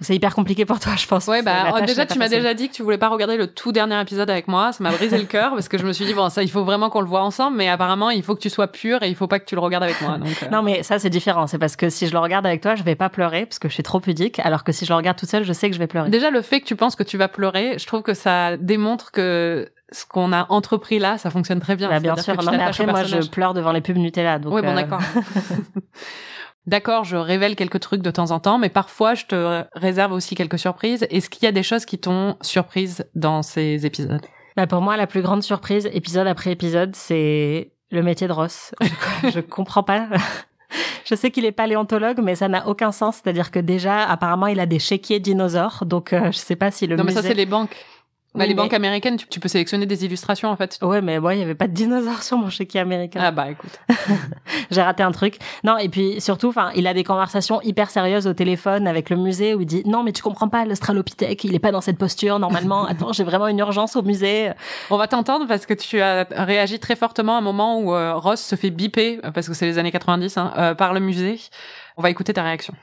C'est 0.00 0.14
hyper 0.14 0.34
compliqué 0.34 0.64
pour 0.64 0.80
toi, 0.80 0.92
je 0.96 1.06
pense. 1.06 1.26
Ouais, 1.26 1.42
bah 1.42 1.66
oh, 1.68 1.78
tâche 1.78 1.88
déjà 1.88 2.06
tu 2.06 2.18
m'as 2.18 2.28
déjà 2.28 2.54
dit 2.54 2.68
que 2.68 2.74
tu 2.74 2.82
voulais 2.82 2.98
pas 2.98 3.08
regarder 3.08 3.36
le 3.36 3.46
tout 3.46 3.72
dernier 3.72 4.00
épisode 4.00 4.30
avec 4.30 4.48
moi, 4.48 4.72
ça 4.72 4.82
m'a 4.82 4.90
brisé 4.90 5.18
le 5.18 5.24
cœur 5.24 5.50
parce 5.52 5.68
que 5.68 5.78
je 5.78 5.84
me 5.84 5.92
suis 5.92 6.04
dit 6.04 6.14
bon 6.14 6.28
ça 6.30 6.42
il 6.42 6.50
faut 6.50 6.64
vraiment 6.64 6.88
qu'on 6.90 7.00
le 7.00 7.06
voit 7.06 7.22
ensemble, 7.22 7.56
mais 7.56 7.68
apparemment 7.68 8.10
il 8.10 8.22
faut 8.22 8.34
que 8.34 8.40
tu 8.40 8.50
sois 8.50 8.68
pur 8.68 9.02
et 9.02 9.08
il 9.08 9.14
faut 9.14 9.26
pas 9.26 9.38
que 9.38 9.44
tu 9.44 9.54
le 9.54 9.60
regardes 9.60 9.84
avec 9.84 10.00
moi. 10.00 10.18
Donc 10.18 10.42
euh, 10.42 10.48
Non, 10.48 10.62
mais 10.62 10.82
ça, 10.82 10.98
c'est 10.98 11.10
différent. 11.10 11.46
C'est 11.46 11.58
parce 11.58 11.76
que 11.76 11.90
si 11.90 12.06
je 12.06 12.12
le 12.12 12.18
regarde 12.18 12.46
avec 12.46 12.60
toi, 12.60 12.74
je 12.74 12.82
vais 12.82 12.94
pas 12.94 13.08
pleurer 13.08 13.46
parce 13.46 13.58
que 13.58 13.68
je 13.68 13.74
suis 13.74 13.82
trop 13.82 14.00
pudique. 14.00 14.38
Alors 14.40 14.64
que 14.64 14.72
si 14.72 14.84
je 14.84 14.90
le 14.90 14.96
regarde 14.96 15.18
toute 15.18 15.28
seule, 15.28 15.44
je 15.44 15.52
sais 15.52 15.68
que 15.68 15.74
je 15.74 15.80
vais 15.80 15.86
pleurer. 15.86 16.10
déjà 16.10 16.30
le 16.30 16.42
fait 16.42 16.60
que 16.60 16.66
tu 16.66 16.76
penses 16.76 16.96
que 16.96 17.02
tu 17.02 17.18
vas 17.18 17.28
pleurer, 17.28 17.78
je 17.78 17.86
trouve 17.86 18.02
que 18.02 18.14
ça 18.14 18.56
démontre 18.56 19.12
que 19.12 19.70
ce 19.92 20.06
qu'on 20.06 20.32
a 20.32 20.46
entrepris 20.50 20.98
là, 20.98 21.18
ça 21.18 21.30
fonctionne 21.30 21.60
très 21.60 21.76
bien. 21.76 21.88
Bah, 21.88 22.00
bien 22.00 22.16
sûr. 22.16 22.40
Non, 22.42 22.52
mais 22.52 22.62
après, 22.62 22.86
moi, 22.86 23.04
je 23.04 23.28
pleure 23.28 23.54
devant 23.54 23.72
les 23.72 23.80
pubs 23.80 23.96
Nutella. 23.96 24.38
Donc, 24.38 24.54
Oui, 24.54 24.62
bon, 24.62 24.68
euh, 24.68 24.74
d'accord. 24.74 25.00
D'accord, 26.70 27.02
je 27.02 27.16
révèle 27.16 27.56
quelques 27.56 27.80
trucs 27.80 28.00
de 28.00 28.12
temps 28.12 28.30
en 28.30 28.38
temps, 28.38 28.56
mais 28.56 28.68
parfois 28.68 29.14
je 29.14 29.26
te 29.26 29.64
réserve 29.74 30.12
aussi 30.12 30.36
quelques 30.36 30.60
surprises. 30.60 31.04
Est-ce 31.10 31.28
qu'il 31.28 31.42
y 31.42 31.48
a 31.48 31.52
des 31.52 31.64
choses 31.64 31.84
qui 31.84 31.98
t'ont 31.98 32.36
surprise 32.42 33.04
dans 33.16 33.42
ces 33.42 33.86
épisodes? 33.86 34.24
Bah, 34.56 34.68
pour 34.68 34.80
moi, 34.80 34.96
la 34.96 35.08
plus 35.08 35.20
grande 35.20 35.42
surprise, 35.42 35.90
épisode 35.92 36.28
après 36.28 36.52
épisode, 36.52 36.94
c'est 36.94 37.72
le 37.90 38.02
métier 38.04 38.28
de 38.28 38.32
Ross. 38.32 38.72
je, 39.24 39.40
comprends 39.50 39.82
pas. 39.82 40.06
Je 41.04 41.16
sais 41.16 41.32
qu'il 41.32 41.44
est 41.44 41.50
paléontologue, 41.50 42.20
mais 42.22 42.36
ça 42.36 42.46
n'a 42.46 42.68
aucun 42.68 42.92
sens. 42.92 43.16
C'est-à-dire 43.16 43.50
que 43.50 43.58
déjà, 43.58 44.04
apparemment, 44.04 44.46
il 44.46 44.60
a 44.60 44.66
des 44.66 44.78
chéquiers 44.78 45.18
dinosaures. 45.18 45.84
Donc, 45.84 46.12
euh, 46.12 46.30
je 46.30 46.38
sais 46.38 46.54
pas 46.54 46.70
si 46.70 46.86
le 46.86 46.94
Non, 46.94 47.02
mais 47.02 47.10
ça 47.10 47.22
c'est 47.22 47.34
les 47.34 47.46
banques. 47.46 47.74
Bah, 48.32 48.42
Oui, 48.44 48.48
les 48.48 48.54
mais- 48.54 48.62
banques 48.62 48.74
américaines, 48.74 49.16
tu, 49.16 49.26
tu 49.26 49.40
peux 49.40 49.48
sélectionner 49.48 49.86
des 49.86 50.04
illustrations 50.04 50.50
en 50.50 50.56
fait. 50.56 50.78
Ouais, 50.82 51.00
mais 51.00 51.18
moi, 51.18 51.34
il 51.34 51.40
y 51.40 51.42
avait 51.42 51.56
pas 51.56 51.66
de 51.66 51.72
dinosaures 51.72 52.22
sur 52.22 52.38
mon 52.38 52.48
chéquier 52.48 52.78
américain. 52.78 53.18
Ah 53.20 53.32
bah 53.32 53.50
écoute. 53.50 53.80
J'ai 54.70 54.82
raté 54.82 55.02
un 55.02 55.10
truc. 55.10 55.38
Non, 55.64 55.76
et 55.78 55.88
puis 55.88 56.20
surtout, 56.20 56.48
enfin, 56.48 56.70
il 56.76 56.86
a 56.86 56.94
des 56.94 57.02
conversations 57.02 57.60
hyper 57.62 57.90
sérieuses 57.90 58.28
au 58.28 58.32
téléphone 58.32 58.86
avec 58.86 59.10
le 59.10 59.16
musée 59.16 59.54
où 59.54 59.60
il 59.62 59.66
dit 59.66 59.82
non, 59.84 60.04
mais 60.04 60.12
tu 60.12 60.22
comprends 60.22 60.48
pas, 60.48 60.64
l'Australopithèque, 60.64 61.42
il 61.42 61.56
est 61.56 61.58
pas 61.58 61.72
dans 61.72 61.80
cette 61.80 61.98
posture 61.98 62.38
normalement. 62.38 62.84
Attends, 62.88 63.12
j'ai 63.12 63.24
vraiment 63.24 63.48
une 63.48 63.58
urgence 63.58 63.96
au 63.96 64.02
musée. 64.02 64.52
On 64.90 64.96
va 64.96 65.08
t'entendre 65.08 65.48
parce 65.48 65.66
que 65.66 65.74
tu 65.74 66.00
as 66.00 66.24
réagi 66.30 66.78
très 66.78 66.94
fortement 66.94 67.34
à 67.34 67.38
un 67.38 67.42
moment 67.42 67.80
où 67.80 67.92
euh, 67.94 68.14
Ross 68.14 68.40
se 68.40 68.54
fait 68.54 68.70
biper, 68.70 69.18
euh, 69.24 69.32
parce 69.32 69.48
que 69.48 69.54
c'est 69.54 69.66
les 69.66 69.78
années 69.78 69.90
90, 69.90 70.36
hein, 70.38 70.52
euh, 70.56 70.74
par 70.76 70.92
le 70.94 71.00
musée. 71.00 71.40
On 71.96 72.02
va 72.02 72.10
écouter 72.10 72.32
ta 72.32 72.44
réaction. 72.44 72.74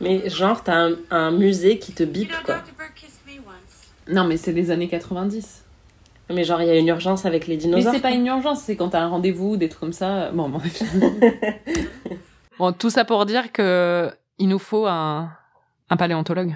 Mais 0.00 0.26
genre, 0.30 0.62
t'as 0.64 0.74
un, 0.88 0.92
un 1.10 1.30
musée 1.32 1.78
qui 1.78 1.92
te 1.92 2.02
bip, 2.02 2.32
quoi. 2.44 2.56
Non, 4.08 4.24
mais 4.24 4.36
c'est 4.36 4.52
les 4.52 4.70
années 4.70 4.88
90. 4.88 5.64
Mais 6.30 6.44
genre, 6.44 6.60
il 6.62 6.68
y 6.68 6.70
a 6.70 6.76
une 6.76 6.88
urgence 6.88 7.26
avec 7.26 7.46
les 7.46 7.54
Mais 7.54 7.60
dinosaures. 7.62 7.92
c'est 7.92 8.00
pas 8.00 8.10
une 8.12 8.26
urgence, 8.26 8.62
c'est 8.62 8.76
quand 8.76 8.88
t'as 8.90 9.00
un 9.00 9.08
rendez-vous, 9.08 9.56
des 9.56 9.68
trucs 9.68 9.80
comme 9.80 9.92
ça. 9.92 10.30
Bon, 10.32 10.48
bon. 10.48 10.60
Bon, 12.58 12.72
tout 12.72 12.88
ça 12.88 13.04
pour 13.04 13.26
dire 13.26 13.50
que 13.50 14.10
il 14.38 14.48
nous 14.48 14.60
faut 14.60 14.86
un, 14.86 15.28
un 15.90 15.96
paléontologue. 15.96 16.54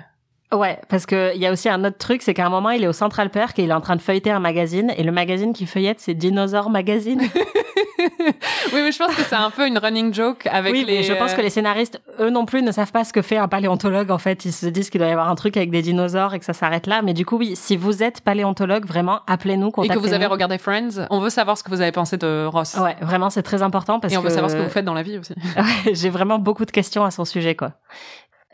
Ouais, 0.52 0.80
parce 0.88 1.04
que 1.04 1.34
il 1.34 1.40
y 1.40 1.46
a 1.46 1.52
aussi 1.52 1.68
un 1.68 1.84
autre 1.84 1.98
truc, 1.98 2.22
c'est 2.22 2.32
qu'à 2.32 2.46
un 2.46 2.50
moment, 2.50 2.70
il 2.70 2.82
est 2.82 2.86
au 2.86 2.92
Central 2.92 3.30
Park 3.30 3.58
et 3.58 3.64
il 3.64 3.70
est 3.70 3.74
en 3.74 3.82
train 3.82 3.96
de 3.96 4.00
feuilleter 4.00 4.30
un 4.30 4.40
magazine 4.40 4.92
et 4.96 5.02
le 5.02 5.12
magazine 5.12 5.52
qu'il 5.52 5.66
feuillette, 5.66 6.00
c'est 6.00 6.14
Dinosaur 6.14 6.70
Magazine. 6.70 7.20
Oui, 8.72 8.80
mais 8.82 8.92
je 8.92 8.98
pense 8.98 9.14
que 9.14 9.22
c'est 9.22 9.34
un 9.34 9.50
peu 9.50 9.66
une 9.66 9.78
running 9.78 10.12
joke 10.12 10.46
avec 10.46 10.72
oui, 10.72 10.84
les. 10.84 10.98
mais 10.98 11.02
je 11.02 11.12
pense 11.14 11.32
que 11.32 11.40
euh, 11.40 11.44
les 11.44 11.50
scénaristes, 11.50 12.00
eux 12.20 12.30
non 12.30 12.44
plus, 12.44 12.62
ne 12.62 12.72
savent 12.72 12.92
pas 12.92 13.04
ce 13.04 13.12
que 13.12 13.22
fait 13.22 13.36
un 13.36 13.48
paléontologue. 13.48 14.10
En 14.10 14.18
fait, 14.18 14.44
ils 14.44 14.52
se 14.52 14.66
disent 14.66 14.90
qu'il 14.90 14.98
doit 14.98 15.08
y 15.08 15.12
avoir 15.12 15.28
un 15.28 15.34
truc 15.34 15.56
avec 15.56 15.70
des 15.70 15.82
dinosaures 15.82 16.34
et 16.34 16.38
que 16.38 16.44
ça 16.44 16.52
s'arrête 16.52 16.86
là. 16.86 17.02
Mais 17.02 17.14
du 17.14 17.24
coup, 17.24 17.38
oui, 17.38 17.56
si 17.56 17.76
vous 17.76 18.02
êtes 18.02 18.20
paléontologue, 18.20 18.86
vraiment, 18.86 19.20
appelez-nous, 19.26 19.70
Et 19.82 19.88
que 19.88 19.98
vous 19.98 20.12
avez 20.12 20.26
regardé 20.26 20.58
Friends, 20.58 21.06
on 21.10 21.20
veut 21.20 21.30
savoir 21.30 21.56
ce 21.56 21.62
que 21.62 21.70
vous 21.70 21.80
avez 21.80 21.92
pensé 21.92 22.16
de 22.16 22.46
Ross. 22.46 22.76
Ouais, 22.76 22.96
vraiment, 23.00 23.30
c'est 23.30 23.42
très 23.42 23.62
important 23.62 24.00
parce 24.00 24.12
Et 24.12 24.16
on 24.16 24.22
que 24.22 24.28
veut 24.28 24.32
savoir 24.32 24.50
ce 24.50 24.56
que 24.56 24.62
vous 24.62 24.70
faites 24.70 24.84
dans 24.84 24.94
la 24.94 25.02
vie 25.02 25.18
aussi. 25.18 25.34
Ouais, 25.58 25.94
j'ai 25.94 26.10
vraiment 26.10 26.38
beaucoup 26.38 26.64
de 26.64 26.70
questions 26.70 27.04
à 27.04 27.10
son 27.10 27.24
sujet, 27.24 27.56
quoi. 27.56 27.72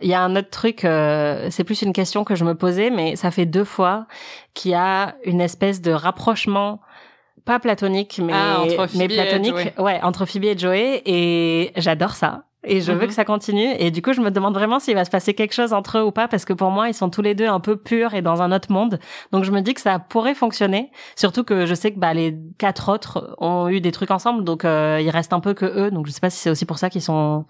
Il 0.04 0.10
y 0.10 0.14
a 0.14 0.20
un 0.20 0.36
autre 0.36 0.50
truc, 0.50 0.84
euh, 0.84 1.48
c'est 1.50 1.64
plus 1.64 1.80
une 1.80 1.94
question 1.94 2.24
que 2.24 2.34
je 2.34 2.44
me 2.44 2.54
posais, 2.54 2.90
mais 2.90 3.16
ça 3.16 3.30
fait 3.30 3.46
deux 3.46 3.64
fois 3.64 4.06
qu'il 4.52 4.72
y 4.72 4.74
a 4.74 5.14
une 5.24 5.40
espèce 5.40 5.80
de 5.80 5.92
rapprochement, 5.92 6.82
pas 7.46 7.58
platonique, 7.58 8.20
mais, 8.22 8.34
Ah, 8.34 8.60
entre 8.60 8.86
mais 8.98 9.08
platonique, 9.08 9.72
ouais, 9.78 10.00
entre 10.02 10.26
Phoebe 10.26 10.44
et 10.44 10.58
Joey, 10.58 11.02
et 11.06 11.72
j'adore 11.76 12.12
ça. 12.16 12.44
Et 12.66 12.80
je 12.80 12.92
veux 12.92 13.00
Mhm. 13.02 13.06
que 13.08 13.12
ça 13.12 13.24
continue. 13.24 13.74
Et 13.78 13.90
du 13.90 14.00
coup, 14.02 14.12
je 14.12 14.20
me 14.20 14.30
demande 14.30 14.54
vraiment 14.54 14.78
s'il 14.78 14.94
va 14.94 15.04
se 15.04 15.10
passer 15.10 15.34
quelque 15.34 15.52
chose 15.52 15.72
entre 15.72 15.98
eux 15.98 16.02
ou 16.02 16.10
pas, 16.12 16.28
parce 16.28 16.44
que 16.44 16.52
pour 16.52 16.70
moi, 16.70 16.88
ils 16.88 16.94
sont 16.94 17.10
tous 17.10 17.20
les 17.22 17.34
deux 17.34 17.46
un 17.46 17.60
peu 17.60 17.76
purs 17.76 18.14
et 18.14 18.22
dans 18.22 18.40
un 18.42 18.52
autre 18.52 18.72
monde. 18.72 18.98
Donc, 19.32 19.44
je 19.44 19.50
me 19.50 19.60
dis 19.60 19.74
que 19.74 19.80
ça 19.80 19.98
pourrait 19.98 20.34
fonctionner. 20.34 20.90
Surtout 21.16 21.44
que 21.44 21.66
je 21.66 21.74
sais 21.74 21.92
que 21.92 21.98
bah, 21.98 22.14
les 22.14 22.36
quatre 22.58 22.90
autres 22.92 23.34
ont 23.38 23.68
eu 23.68 23.80
des 23.80 23.92
trucs 23.92 24.10
ensemble, 24.10 24.44
donc 24.44 24.64
euh, 24.64 24.98
il 25.02 25.10
reste 25.10 25.32
un 25.32 25.40
peu 25.40 25.52
que 25.54 25.66
eux. 25.66 25.90
Donc, 25.90 26.06
je 26.06 26.12
sais 26.12 26.20
pas 26.20 26.30
si 26.30 26.38
c'est 26.38 26.50
aussi 26.50 26.64
pour 26.66 26.78
ça 26.78 26.88
qu'ils 26.90 27.02
sont 27.02 27.44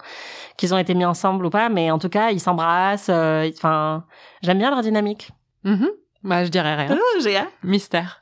qu'ils 0.57 0.73
ont 0.73 0.77
été 0.77 0.93
mis 0.93 1.05
ensemble 1.05 1.45
ou 1.45 1.49
pas, 1.49 1.69
mais 1.69 1.91
en 1.91 1.99
tout 1.99 2.09
cas, 2.09 2.31
ils 2.31 2.39
s'embrassent. 2.39 3.09
euh, 3.09 3.49
Enfin, 3.55 4.03
j'aime 4.41 4.57
bien 4.57 4.69
leur 4.69 4.81
dynamique. 4.81 5.31
Mhm. 5.63 5.89
Bah, 6.23 6.43
je 6.43 6.49
dirais 6.49 6.75
rien. 6.75 6.97
j'ai 7.21 7.37
hâte. 7.37 7.47
Mystère. 7.63 8.21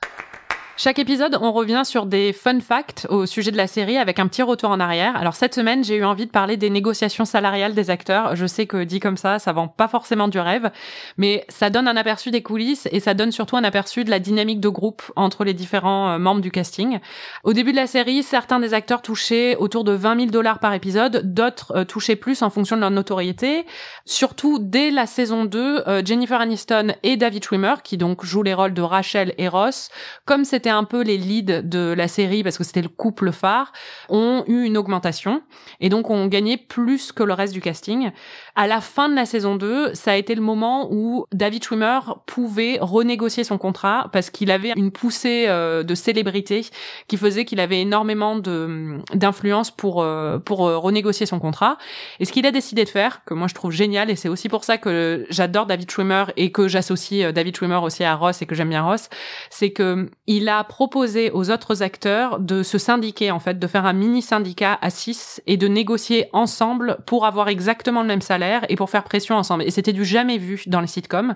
Chaque 0.76 0.98
épisode, 0.98 1.38
on 1.40 1.52
revient 1.52 1.84
sur 1.86 2.08
des 2.08 2.34
fun 2.34 2.60
facts 2.60 3.06
au 3.12 3.28
sujet 3.28 3.52
de 3.52 3.58
la 3.58 3.68
série 3.68 3.98
avec 3.98 4.18
un 4.18 4.28
petit 4.28 4.42
retour 4.42 4.72
en 4.72 4.80
arrière. 4.80 5.16
Alors 5.16 5.36
cette 5.36 5.54
semaine, 5.54 5.84
j'ai 5.84 5.98
eu 5.98 6.04
envie 6.04 6.26
de 6.26 6.32
parler 6.32 6.58
des 6.58 6.72
négociations 6.72 7.26
salariales 7.26 7.76
des 7.76 7.92
acteurs. 7.92 8.36
Je 8.36 8.48
sais 8.48 8.66
que 8.66 8.84
dit 8.84 9.00
comme 9.00 9.16
ça, 9.16 9.38
ça 9.38 9.52
vend 9.54 9.68
pas 9.68 9.88
forcément 9.88 10.28
du 10.28 10.40
rêve, 10.40 10.72
mais 11.18 11.46
ça 11.48 11.70
donne 11.70 11.88
un 11.88 11.96
aperçu 11.96 12.32
des 12.32 12.42
coulisses 12.42 12.88
et 12.92 13.00
ça 13.00 13.14
donne 13.14 13.32
surtout 13.32 13.56
un 13.56 13.64
aperçu 13.64 14.04
de 14.04 14.10
la 14.10 14.18
dynamique 14.18 14.60
de 14.60 14.68
groupe 14.68 15.04
entre 15.16 15.44
les 15.44 15.54
différents 15.54 16.10
euh, 16.10 16.18
membres 16.18 16.42
du 16.42 16.50
casting. 16.50 17.00
Au 17.44 17.54
début 17.54 17.72
de 17.72 17.78
la 17.78 17.86
série, 17.86 18.24
certains 18.24 18.60
des 18.60 18.74
acteurs 18.74 19.04
touchaient 19.04 19.56
autour 19.58 19.84
de 19.84 19.92
20 19.92 20.22
000 20.22 20.32
dollars 20.32 20.58
par 20.58 20.74
épisode, 20.74 21.22
d'autres 21.36 21.72
euh, 21.76 21.86
touchaient 21.86 22.16
plus 22.16 22.42
en 22.42 22.50
fonction 22.50 22.78
de 22.78 22.82
leur 22.82 22.90
notoriété. 22.90 23.68
Surtout 24.06 24.58
dès 24.60 24.90
la 24.90 25.06
saison 25.06 25.46
2, 25.46 25.84
euh, 25.88 26.02
Jennifer 26.04 26.42
Aniston 26.42 26.96
et 27.04 27.16
David 27.16 27.44
Schwimmer, 27.44 27.76
qui 27.84 27.98
donc 27.98 28.26
jouent 28.26 28.42
les 28.42 28.56
rôles 28.56 28.74
de 28.74 28.82
Rachel 28.82 29.36
et 29.38 29.48
Ross, 29.48 29.90
comme 30.26 30.44
c'était 30.46 30.62
un 30.69 30.84
peu 30.84 31.02
les 31.02 31.17
leads 31.17 31.62
de 31.63 31.93
la 31.93 32.08
série 32.08 32.43
parce 32.43 32.58
que 32.58 32.63
c'était 32.63 32.82
le 32.82 32.89
couple 32.89 33.32
phare, 33.32 33.71
ont 34.10 34.43
eu 34.47 34.63
une 34.63 34.78
augmentation 34.78 35.41
et 35.80 35.89
donc 35.89 36.10
ont 36.10 36.28
gagné 36.28 36.58
plus 36.58 37.12
que 37.12 37.23
le 37.23 37.34
reste 37.34 37.54
du 37.54 37.62
casting. 37.62 38.12
À 38.56 38.68
la 38.68 38.82
fin 38.82 39.10
de 39.10 39.16
la 39.16 39.26
saison 39.26 39.56
2, 39.56 39.96
ça 39.96 40.12
a 40.12 40.16
été 40.16 40.36
le 40.36 40.42
moment 40.42 40.88
où 40.92 41.26
David 41.34 41.63
Schwimmer 41.63 42.00
pouvait 42.28 42.78
renégocier 42.80 43.44
son 43.44 43.58
contrat 43.58 44.10
parce 44.13 44.30
qu'il 44.30 44.52
avait 44.52 44.74
une 44.76 44.92
poussée 44.92 45.46
euh, 45.48 45.82
de 45.82 45.96
célébrité 45.96 46.63
qui 47.08 47.18
faisait 47.18 47.46
qu'il 47.46 47.60
avait 47.60 47.82
énormément 47.82 48.36
de 48.36 49.00
d'influence 49.16 49.72
pour 49.72 50.04
euh, 50.04 50.38
pour 50.38 50.68
euh, 50.68 50.78
renégocier 50.78 51.26
son 51.26 51.39
contrat. 51.39 51.80
Et 52.20 52.26
ce 52.26 52.32
qu'il 52.32 52.46
a 52.46 52.52
décidé 52.52 52.84
de 52.84 52.89
faire, 52.89 53.26
que 53.26 53.34
moi 53.34 53.48
je 53.48 53.56
trouve 53.56 53.72
génial 53.72 54.12
et 54.12 54.16
c'est 54.16 54.30
aussi 54.30 54.50
pour 54.50 54.63
ça 54.63 54.78
que 54.78 55.26
j'adore 55.32 55.66
David 55.66 55.89
Schwimmer 55.89 56.26
et 56.38 56.52
que 56.52 56.68
j'associe 56.68 57.34
David 57.34 57.58
Schwimmer 57.58 57.80
aussi 57.82 58.04
à 58.04 58.13
Ross 58.13 58.44
et 58.44 58.46
que 58.46 58.54
j'aime 58.54 58.70
bien 58.70 58.84
Ross, 58.84 59.10
c'est 59.50 59.72
que 59.72 60.12
il 60.28 60.48
a 60.48 60.63
proposé 60.63 61.32
aux 61.32 61.50
autres 61.50 61.82
acteurs 61.82 62.39
de 62.39 62.62
se 62.62 62.78
syndiquer 62.78 63.32
en 63.32 63.39
fait, 63.39 63.58
de 63.58 63.66
faire 63.66 63.88
un 63.88 63.94
mini 63.94 64.22
syndicat 64.22 64.78
à 64.80 64.92
6 64.92 65.42
et 65.48 65.58
de 65.58 65.68
négocier 65.68 66.30
ensemble 66.34 66.98
pour 67.08 67.26
avoir 67.26 67.48
exactement 67.48 68.04
le 68.04 68.08
même 68.08 68.22
salaire 68.22 68.43
et 68.70 68.76
pour 68.76 68.90
faire 68.90 69.04
pression 69.04 69.36
ensemble. 69.36 69.64
Et 69.64 69.72
c'était 69.72 69.94
du 69.94 70.06
jamais 70.06 70.38
vu 70.38 70.64
dans 70.68 70.82
les 70.82 70.88
sitcoms. 70.88 71.36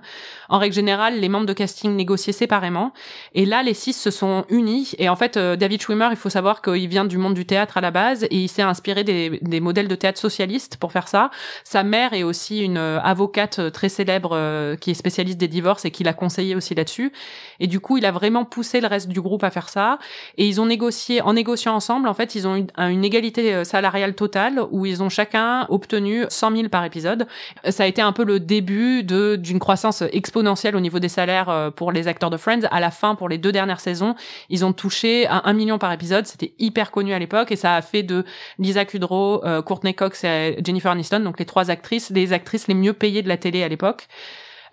En 0.49 0.59
règle 0.59 0.75
générale, 0.75 1.19
les 1.19 1.29
membres 1.29 1.45
de 1.45 1.53
casting 1.53 1.95
négociaient 1.95 2.31
séparément. 2.31 2.93
Et 3.33 3.45
là, 3.45 3.63
les 3.63 3.73
six 3.73 3.93
se 3.93 4.11
sont 4.11 4.45
unis. 4.49 4.93
Et 4.97 5.09
en 5.09 5.15
fait, 5.15 5.37
euh, 5.37 5.55
David 5.55 5.81
Schwimmer, 5.81 6.09
il 6.11 6.17
faut 6.17 6.29
savoir 6.29 6.61
qu'il 6.61 6.87
vient 6.87 7.05
du 7.05 7.17
monde 7.17 7.33
du 7.33 7.45
théâtre 7.45 7.77
à 7.77 7.81
la 7.81 7.91
base 7.91 8.23
et 8.25 8.35
il 8.35 8.47
s'est 8.47 8.61
inspiré 8.61 9.03
des, 9.03 9.59
modèles 9.59 9.87
de 9.87 9.95
théâtre 9.95 10.19
socialistes 10.19 10.77
pour 10.77 10.91
faire 10.91 11.07
ça. 11.07 11.31
Sa 11.63 11.83
mère 11.83 12.13
est 12.13 12.23
aussi 12.23 12.59
une 12.59 12.77
euh, 12.77 12.99
avocate 13.01 13.59
euh, 13.59 13.69
très 13.69 13.89
célèbre 13.89 14.37
qui 14.79 14.91
est 14.91 14.93
spécialiste 14.93 15.37
des 15.37 15.47
divorces 15.47 15.85
et 15.85 15.91
qui 15.91 16.03
l'a 16.03 16.13
conseillé 16.13 16.55
aussi 16.55 16.75
là-dessus. 16.75 17.11
Et 17.59 17.67
du 17.67 17.79
coup, 17.79 17.97
il 17.97 18.05
a 18.05 18.11
vraiment 18.11 18.45
poussé 18.45 18.81
le 18.81 18.87
reste 18.87 19.09
du 19.09 19.21
groupe 19.21 19.43
à 19.43 19.51
faire 19.51 19.69
ça. 19.69 19.99
Et 20.37 20.47
ils 20.47 20.61
ont 20.61 20.65
négocié, 20.65 21.21
en 21.21 21.33
négociant 21.33 21.75
ensemble, 21.75 22.07
en 22.07 22.13
fait, 22.13 22.35
ils 22.35 22.47
ont 22.47 22.57
eu 22.57 22.65
une 22.77 23.05
égalité 23.05 23.63
salariale 23.63 24.15
totale 24.15 24.61
où 24.71 24.85
ils 24.85 25.01
ont 25.03 25.09
chacun 25.09 25.65
obtenu 25.69 26.25
100 26.29 26.55
000 26.55 26.69
par 26.69 26.83
épisode 26.83 26.96
ça 26.99 27.83
a 27.83 27.85
été 27.85 28.01
un 28.01 28.11
peu 28.11 28.23
le 28.23 28.39
début 28.39 29.03
de 29.03 29.35
d'une 29.35 29.59
croissance 29.59 30.01
exponentielle 30.11 30.75
au 30.75 30.79
niveau 30.79 30.99
des 30.99 31.09
salaires 31.09 31.49
euh, 31.49 31.71
pour 31.71 31.91
les 31.91 32.07
acteurs 32.07 32.29
de 32.29 32.37
Friends. 32.37 32.67
À 32.71 32.79
la 32.79 32.91
fin, 32.91 33.15
pour 33.15 33.29
les 33.29 33.37
deux 33.37 33.51
dernières 33.51 33.79
saisons, 33.79 34.15
ils 34.49 34.65
ont 34.65 34.73
touché 34.73 35.27
à 35.27 35.41
un 35.45 35.53
million 35.53 35.77
par 35.77 35.91
épisode. 35.91 36.25
C'était 36.25 36.53
hyper 36.59 36.91
connu 36.91 37.13
à 37.13 37.19
l'époque 37.19 37.51
et 37.51 37.55
ça 37.55 37.75
a 37.75 37.81
fait 37.81 38.03
de 38.03 38.25
Lisa 38.59 38.85
Kudrow, 38.85 39.43
euh, 39.45 39.61
Courtney 39.61 39.93
Cox 39.93 40.23
et 40.23 40.57
Jennifer 40.65 40.91
Aniston, 40.91 41.19
donc 41.19 41.39
les 41.39 41.45
trois 41.45 41.69
actrices, 41.69 42.09
les 42.09 42.33
actrices 42.33 42.67
les 42.67 42.73
mieux 42.73 42.93
payées 42.93 43.21
de 43.21 43.27
la 43.27 43.37
télé 43.37 43.63
à 43.63 43.67
l'époque. 43.67 44.07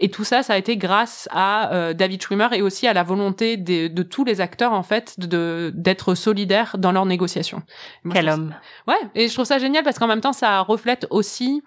Et 0.01 0.11
tout 0.11 0.25
ça, 0.25 0.43
ça 0.43 0.55
a 0.55 0.57
été 0.57 0.77
grâce 0.77 1.29
à 1.31 1.73
euh, 1.73 1.93
David 1.93 2.23
Schwimmer 2.23 2.49
et 2.53 2.63
aussi 2.63 2.87
à 2.87 2.93
la 2.93 3.03
volonté 3.03 3.57
de, 3.57 3.89
de 3.89 4.03
tous 4.03 4.25
les 4.25 4.41
acteurs 4.41 4.73
en 4.73 4.83
fait 4.83 5.19
de 5.21 5.73
d'être 5.75 6.15
solidaires 6.15 6.77
dans 6.79 6.93
leurs 6.93 7.07
négociations. 7.07 7.63
Quel 8.13 8.29
homme. 8.29 8.55
Ouais, 8.89 8.99
et 9.15 9.29
je 9.29 9.33
trouve 9.33 9.45
ça 9.45 9.59
génial 9.59 9.85
parce 9.85 9.99
qu'en 9.99 10.07
même 10.07 10.21
temps, 10.21 10.33
ça 10.33 10.61
reflète 10.61 11.07
aussi 11.11 11.63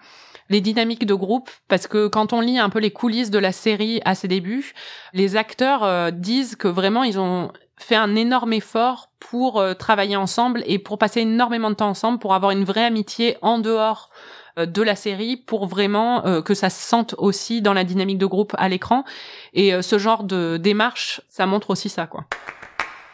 les 0.50 0.60
dynamiques 0.60 1.06
de 1.06 1.14
groupe, 1.14 1.50
parce 1.68 1.86
que 1.86 2.06
quand 2.06 2.32
on 2.32 2.40
lit 2.40 2.58
un 2.58 2.70
peu 2.70 2.78
les 2.78 2.90
coulisses 2.90 3.30
de 3.30 3.38
la 3.38 3.52
série 3.52 4.00
à 4.04 4.14
ses 4.14 4.28
débuts, 4.28 4.74
les 5.12 5.36
acteurs 5.36 5.84
euh, 5.84 6.10
disent 6.10 6.56
que 6.56 6.68
vraiment 6.68 7.04
ils 7.04 7.18
ont 7.18 7.52
fait 7.76 7.96
un 7.96 8.16
énorme 8.16 8.52
effort 8.52 9.10
pour 9.20 9.60
euh, 9.60 9.74
travailler 9.74 10.16
ensemble 10.16 10.62
et 10.66 10.78
pour 10.78 10.98
passer 10.98 11.20
énormément 11.20 11.70
de 11.70 11.76
temps 11.76 11.88
ensemble, 11.88 12.18
pour 12.18 12.34
avoir 12.34 12.50
une 12.52 12.64
vraie 12.64 12.84
amitié 12.84 13.36
en 13.42 13.58
dehors 13.58 14.10
euh, 14.58 14.66
de 14.66 14.82
la 14.82 14.96
série 14.96 15.36
pour 15.36 15.66
vraiment 15.66 16.42
que 16.42 16.54
ça 16.54 16.70
se 16.70 16.80
sente 16.80 17.14
aussi 17.18 17.62
dans 17.62 17.74
la 17.74 17.84
dynamique 17.84 18.18
de 18.18 18.26
groupe 18.26 18.54
à 18.58 18.68
l'écran 18.68 19.04
et 19.52 19.80
ce 19.82 19.98
genre 19.98 20.24
de 20.24 20.56
démarche 20.56 21.20
ça 21.28 21.46
montre 21.46 21.70
aussi 21.70 21.88
ça 21.88 22.06
quoi. 22.06 22.24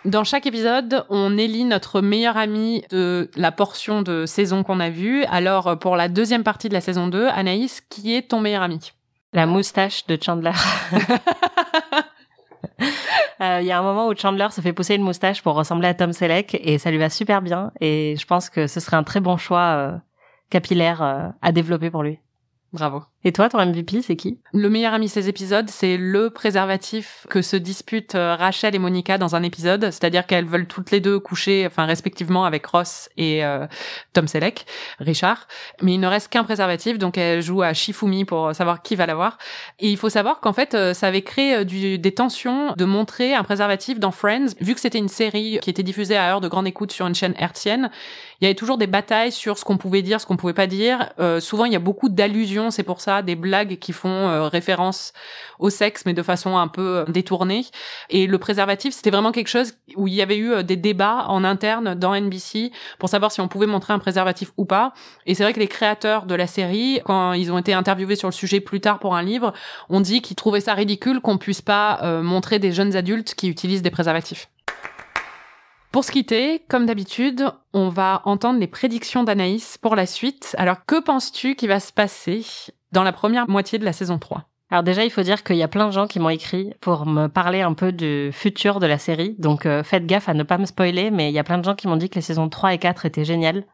Dans 0.05 0.25
chaque 0.25 0.45
épisode, 0.45 1.07
on 1.09 1.39
élit 1.39 1.65
notre 1.65 2.03
meilleur 2.03 2.37
ami 2.37 2.85
de 2.91 3.31
la 3.37 3.53
portion 3.53 4.03
de 4.03 4.27
saison 4.27 4.63
qu'on 4.63 4.79
a 4.79 4.91
vue. 4.91 5.25
Alors, 5.25 5.79
pour 5.79 5.97
la 5.97 6.09
deuxième 6.09 6.45
partie 6.45 6.69
de 6.69 6.75
la 6.75 6.83
saison 6.83 7.09
2, 7.09 7.29
Anaïs, 7.29 7.81
qui 7.89 8.15
est 8.15 8.29
ton 8.29 8.41
meilleur 8.41 8.63
ami? 8.63 8.93
La 9.33 9.47
moustache 9.47 10.07
de 10.07 10.19
Chandler. 10.21 10.53
Euh, 13.41 13.59
il 13.61 13.67
y 13.67 13.73
a 13.73 13.79
un 13.79 13.83
moment 13.83 14.09
où 14.09 14.17
Chandler 14.17 14.47
se 14.51 14.61
fait 14.61 14.73
pousser 14.73 14.95
une 14.95 15.03
moustache 15.03 15.43
pour 15.43 15.55
ressembler 15.55 15.89
à 15.89 15.95
Tom 15.95 16.13
Selleck 16.13 16.55
et 16.55 16.79
ça 16.79 16.91
lui 16.91 16.99
va 16.99 17.11
super 17.11 17.43
bien. 17.43 17.73
Et 17.81 18.15
je 18.19 18.27
pense 18.27 18.49
que 18.49 18.67
ce 18.67 18.81
serait 18.81 18.97
un 18.97 19.03
très 19.03 19.21
bon 19.21 19.37
choix 19.37 19.61
euh, 19.61 19.97
capillaire 20.51 21.03
euh, 21.03 21.29
à 21.43 21.53
développer 21.53 21.91
pour 21.91 22.03
lui. 22.03 22.21
Bravo. 22.73 23.03
Et 23.27 23.33
toi, 23.33 23.49
ton 23.49 23.65
MVP, 23.65 24.03
c'est 24.03 24.17
qui? 24.17 24.39
Le 24.53 24.69
meilleur 24.69 24.93
ami 24.93 25.07
de 25.07 25.11
ces 25.11 25.31
épisodes, 25.31 25.71
c'est 25.71 25.97
le 25.97 26.29
préservatif 26.29 27.27
que 27.31 27.41
se 27.41 27.57
disputent 27.57 28.17
euh, 28.17 28.37
Rachel 28.37 28.75
et 28.75 28.79
Monica 28.79 29.17
dans 29.17 29.35
un 29.35 29.43
épisode, 29.43 29.85
c'est-à-dire 29.85 30.27
qu'elles 30.27 30.45
veulent 30.45 30.67
toutes 30.67 30.91
les 30.91 31.01
deux 31.01 31.19
coucher, 31.19 31.65
enfin 31.67 31.87
respectivement 31.87 32.45
avec 32.45 32.67
Ross 32.67 33.09
et 33.17 33.43
euh, 33.43 33.67
Tom 34.13 34.29
Selleck, 34.29 34.67
Richard, 34.99 35.49
mais 35.81 35.95
il 35.95 36.01
ne 36.01 36.07
reste 36.07 36.29
qu'un 36.29 36.45
préservatif, 36.45 36.99
donc 36.99 37.17
elles 37.17 37.41
jouent 37.41 37.63
à 37.63 37.73
Shifumi 37.73 38.27
pour 38.27 38.55
savoir 38.55 38.83
qui 38.83 38.95
va 38.95 39.07
l'avoir. 39.07 39.39
Et 39.79 39.89
il 39.89 39.97
faut 39.97 40.11
savoir 40.11 40.41
qu'en 40.41 40.53
fait, 40.53 40.75
euh, 40.75 40.93
ça 40.93 41.07
avait 41.07 41.23
créé 41.23 41.65
des 41.65 42.13
tensions 42.13 42.75
de 42.77 42.85
montrer 42.85 43.35
un 43.35 43.43
préservatif 43.43 43.99
dans 43.99 44.11
Friends, 44.11 44.49
vu 44.61 44.75
que 44.75 44.81
c'était 44.81 44.99
une 44.99 45.09
série 45.09 45.59
qui 45.63 45.71
était 45.71 45.83
diffusée 45.83 46.19
à 46.19 46.31
heure 46.31 46.43
de 46.43 46.49
grande 46.49 46.67
écoute 46.67 46.93
sur 46.93 47.07
une 47.07 47.15
chaîne 47.15 47.35
hertzienne. 47.39 47.91
Il 48.41 48.45
y 48.45 48.47
avait 48.49 48.55
toujours 48.55 48.77
des 48.77 48.87
batailles 48.87 49.33
sur 49.33 49.57
ce 49.57 49.65
qu'on 49.65 49.79
pouvait 49.79 50.03
dire, 50.03 50.21
ce 50.21 50.27
qu'on 50.27 50.37
pouvait 50.37 50.53
pas 50.53 50.67
dire. 50.67 51.11
souvent, 51.41 51.65
il 51.65 51.73
y 51.73 51.77
a 51.77 51.81
beaucoup 51.81 52.11
d'allusions, 52.11 52.71
c'est 52.71 52.83
pour 52.83 53.01
ça 53.01 53.14
des 53.23 53.37
blagues 53.37 53.79
qui 53.79 53.93
font 53.93 54.09
euh, 54.29 54.49
référence 54.49 55.13
au 55.59 55.71
sexe, 55.71 56.05
mais 56.07 56.15
de 56.15 56.23
façon 56.23 56.57
un 56.57 56.69
peu 56.69 56.99
euh, 56.99 57.05
détournée. 57.07 57.65
Et 58.11 58.27
le 58.27 58.39
préservatif, 58.39 58.95
c'était 58.95 59.11
vraiment 59.11 59.33
quelque 59.33 59.49
chose 59.49 59.75
où 59.97 60.09
il 60.09 60.15
y 60.15 60.23
avait 60.23 60.37
eu 60.37 60.53
euh, 60.53 60.63
des 60.63 60.77
débats 60.77 61.27
en 61.29 61.45
interne 61.45 61.95
dans 61.95 62.15
NBC 62.15 62.73
pour 62.99 63.09
savoir 63.09 63.33
si 63.33 63.41
on 63.41 63.49
pouvait 63.49 63.67
montrer 63.67 63.93
un 63.93 63.99
préservatif 63.99 64.53
ou 64.57 64.65
pas. 64.65 64.93
Et 65.27 65.35
c'est 65.35 65.43
vrai 65.43 65.53
que 65.53 65.61
les 65.61 65.69
créateurs 65.69 66.27
de 66.27 66.35
la 66.35 66.47
série, 66.47 67.01
quand 67.05 67.33
ils 67.33 67.53
ont 67.53 67.59
été 67.59 67.73
interviewés 67.73 68.17
sur 68.17 68.29
le 68.29 68.33
sujet 68.33 68.61
plus 68.61 68.81
tard 68.81 68.99
pour 68.99 69.15
un 69.15 69.23
livre, 69.23 69.53
ont 69.89 70.01
dit 70.01 70.23
qu'ils 70.23 70.37
trouvaient 70.37 70.61
ça 70.61 70.75
ridicule 70.75 71.21
qu'on 71.21 71.39
puisse 71.39 71.63
pas 71.63 72.01
montrer 72.23 72.59
des 72.59 72.73
jeunes 72.73 72.97
adultes 72.97 73.35
qui 73.35 73.49
utilisent 73.49 73.83
des 73.83 73.91
préservatifs. 73.91 74.49
Pour 75.95 76.03
se 76.03 76.11
quitter, 76.11 76.61
comme 76.69 76.87
d'habitude, 76.87 77.53
on 77.73 77.89
va 77.89 78.21
entendre 78.25 78.59
les 78.59 78.67
prédictions 78.67 79.23
d'Anaïs 79.23 79.79
pour 79.79 79.95
la 79.95 80.07
suite. 80.07 80.57
Alors, 80.59 80.85
que 80.85 81.01
penses-tu 81.01 81.55
qui 81.55 81.69
va 81.69 81.79
se 81.79 81.93
passer 81.93 82.45
dans 82.95 83.03
la 83.03 83.13
première 83.13 83.49
moitié 83.51 83.79
de 83.79 83.85
la 83.85 83.93
saison 83.93 84.19
3. 84.19 84.49
Alors 84.71 84.83
déjà, 84.83 85.05
il 85.05 85.11
faut 85.11 85.23
dire 85.23 85.45
qu'il 85.45 85.57
y 85.57 85.63
a 85.63 85.69
plein 85.69 85.87
de 85.87 85.93
gens 85.93 86.07
qui 86.07 86.19
m'ont 86.19 86.31
écrit 86.31 86.73
pour 86.81 87.05
me 87.05 87.27
parler 87.27 87.61
un 87.61 87.75
peu 87.75 87.93
du 87.93 88.31
futur 88.33 88.81
de 88.81 88.87
la 88.87 88.99
série. 88.99 89.37
Donc 89.39 89.67
euh, 89.67 89.83
faites 89.83 90.07
gaffe 90.07 90.29
à 90.29 90.35
ne 90.35 90.43
pas 90.43 90.57
me 90.57 90.65
spoiler, 90.65 91.11
mais 91.11 91.29
il 91.31 91.35
y 91.35 91.39
a 91.39 91.45
plein 91.45 91.59
de 91.59 91.65
gens 91.65 91.75
qui 91.75 91.87
m'ont 91.87 91.97
dit 91.97 92.09
que 92.09 92.15
les 92.15 92.23
saisons 92.23 92.49
3 92.49 92.73
et 92.73 92.79
4 92.79 93.05
étaient 93.05 93.25
géniales. 93.27 93.65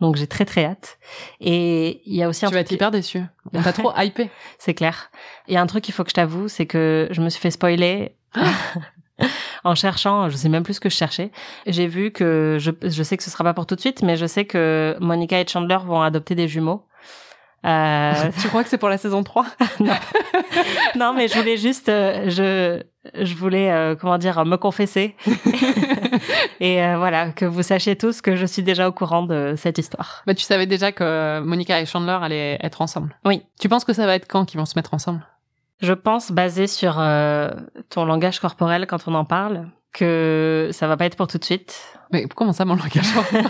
Donc 0.00 0.16
j'ai 0.16 0.26
très 0.26 0.44
très 0.44 0.64
hâte. 0.64 0.98
Et 1.40 2.02
il 2.04 2.14
y 2.14 2.22
a 2.22 2.28
aussi 2.28 2.44
un 2.44 2.48
Tu 2.48 2.54
vas 2.54 2.60
être 2.60 2.72
hyper 2.72 2.90
déçu. 2.90 3.22
On 3.52 3.62
t'a 3.62 3.72
trop 3.72 3.92
hypé. 3.98 4.28
C'est 4.58 4.74
clair. 4.74 5.10
Il 5.48 5.54
y 5.54 5.56
a 5.56 5.62
un 5.62 5.66
truc 5.66 5.84
qu'il 5.84 5.94
faut 5.94 6.04
que 6.04 6.10
je 6.10 6.14
t'avoue, 6.14 6.48
c'est 6.48 6.66
que 6.66 7.08
je 7.10 7.22
me 7.22 7.30
suis 7.30 7.40
fait 7.40 7.52
spoiler. 7.52 8.16
en 9.64 9.74
cherchant, 9.74 10.28
je 10.28 10.36
sais 10.36 10.48
même 10.48 10.64
plus 10.64 10.74
ce 10.74 10.80
que 10.80 10.90
je 10.90 10.96
cherchais. 10.96 11.30
J'ai 11.66 11.86
vu 11.86 12.10
que 12.10 12.58
je, 12.60 12.70
je 12.82 13.02
sais 13.02 13.16
que 13.16 13.22
ce 13.22 13.30
sera 13.30 13.44
pas 13.44 13.54
pour 13.54 13.66
tout 13.66 13.76
de 13.76 13.80
suite, 13.80 14.02
mais 14.02 14.16
je 14.16 14.26
sais 14.26 14.44
que 14.44 14.96
Monica 15.00 15.40
et 15.40 15.46
Chandler 15.46 15.78
vont 15.84 16.02
adopter 16.02 16.34
des 16.34 16.48
jumeaux. 16.48 16.84
Euh... 17.64 18.30
tu 18.40 18.48
crois 18.48 18.62
que 18.62 18.68
c'est 18.68 18.78
pour 18.78 18.90
la 18.90 18.98
saison 18.98 19.22
3 19.22 19.46
non. 19.80 19.94
non, 20.96 21.14
mais 21.14 21.28
je 21.28 21.38
voulais 21.38 21.56
juste, 21.56 21.88
euh, 21.88 22.28
je, 22.28 22.82
je 23.24 23.34
voulais, 23.34 23.70
euh, 23.70 23.96
comment 23.96 24.18
dire, 24.18 24.44
me 24.44 24.56
confesser. 24.56 25.16
et 26.60 26.82
euh, 26.82 26.98
voilà, 26.98 27.30
que 27.30 27.46
vous 27.46 27.62
sachiez 27.62 27.96
tous 27.96 28.20
que 28.20 28.36
je 28.36 28.44
suis 28.44 28.62
déjà 28.62 28.86
au 28.88 28.92
courant 28.92 29.22
de 29.22 29.54
cette 29.56 29.78
histoire. 29.78 30.22
Bah, 30.26 30.34
tu 30.34 30.42
savais 30.42 30.66
déjà 30.66 30.92
que 30.92 31.40
Monica 31.40 31.80
et 31.80 31.86
Chandler 31.86 32.18
allaient 32.20 32.58
être 32.62 32.82
ensemble. 32.82 33.16
Oui. 33.24 33.42
Tu 33.58 33.68
penses 33.68 33.84
que 33.84 33.94
ça 33.94 34.04
va 34.06 34.14
être 34.14 34.28
quand 34.28 34.44
qu'ils 34.44 34.60
vont 34.60 34.66
se 34.66 34.76
mettre 34.76 34.92
ensemble? 34.92 35.26
Je 35.80 35.92
pense, 35.92 36.32
basé 36.32 36.66
sur 36.66 36.94
ton 37.90 38.04
langage 38.04 38.40
corporel 38.40 38.86
quand 38.86 39.08
on 39.08 39.14
en 39.14 39.24
parle, 39.24 39.68
que 39.92 40.68
ça 40.72 40.86
va 40.86 40.96
pas 40.96 41.06
être 41.06 41.16
pour 41.16 41.26
tout 41.26 41.38
de 41.38 41.44
suite. 41.44 41.82
Mais 42.12 42.26
comment 42.26 42.52
ça, 42.52 42.64
mon 42.64 42.76
langage 42.76 43.12
corporel? 43.12 43.46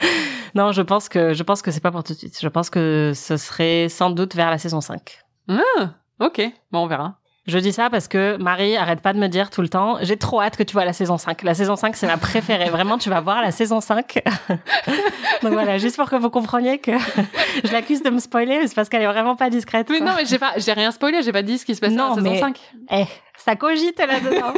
non, 0.54 0.72
je 0.72 0.82
pense 0.82 1.08
que 1.08 1.34
je 1.34 1.42
pense 1.42 1.62
que 1.62 1.70
c'est 1.70 1.80
pas 1.80 1.90
pour 1.90 2.04
tout 2.04 2.12
de 2.12 2.18
suite. 2.18 2.38
Je 2.40 2.48
pense 2.48 2.70
que 2.70 3.12
ce 3.14 3.36
serait 3.36 3.88
sans 3.88 4.10
doute 4.10 4.34
vers 4.34 4.50
la 4.50 4.58
saison 4.58 4.80
5. 4.80 5.18
Ah, 5.48 5.94
ok. 6.20 6.42
Bon, 6.70 6.84
on 6.84 6.86
verra. 6.86 7.18
Je 7.46 7.58
dis 7.58 7.72
ça 7.74 7.90
parce 7.90 8.08
que 8.08 8.38
Marie 8.38 8.74
arrête 8.74 9.00
pas 9.00 9.12
de 9.12 9.18
me 9.18 9.26
dire 9.28 9.50
tout 9.50 9.60
le 9.60 9.68
temps, 9.68 9.98
j'ai 10.00 10.16
trop 10.16 10.40
hâte 10.40 10.56
que 10.56 10.62
tu 10.62 10.72
vois 10.72 10.86
la 10.86 10.94
saison 10.94 11.18
5. 11.18 11.42
La 11.42 11.52
saison 11.52 11.76
5, 11.76 11.94
c'est 11.94 12.06
ma 12.06 12.16
préférée. 12.16 12.70
Vraiment, 12.70 12.96
tu 12.96 13.10
vas 13.10 13.20
voir 13.20 13.42
la 13.42 13.50
saison 13.52 13.82
5. 13.82 14.22
Donc 15.42 15.52
voilà, 15.52 15.76
juste 15.76 15.96
pour 15.96 16.08
que 16.08 16.16
vous 16.16 16.30
compreniez 16.30 16.78
que 16.78 16.92
je 17.64 17.70
l'accuse 17.70 18.02
de 18.02 18.08
me 18.08 18.18
spoiler, 18.18 18.58
mais 18.60 18.66
c'est 18.66 18.74
parce 18.74 18.88
qu'elle 18.88 19.02
est 19.02 19.06
vraiment 19.06 19.36
pas 19.36 19.50
discrète. 19.50 19.90
Mais 19.90 19.98
quoi. 19.98 20.06
non, 20.06 20.12
mais 20.16 20.24
j'ai 20.24 20.38
pas, 20.38 20.52
j'ai 20.56 20.72
rien 20.72 20.90
spoilé, 20.90 21.22
j'ai 21.22 21.32
pas 21.32 21.42
dit 21.42 21.58
ce 21.58 21.66
qui 21.66 21.74
se 21.74 21.84
Non, 21.84 21.96
dans 21.96 22.08
la 22.08 22.14
saison 22.14 22.30
mais- 22.30 22.40
5. 22.40 22.60
Eh, 22.92 23.04
ça 23.36 23.56
cogite 23.56 23.98
là-dedans. 23.98 24.54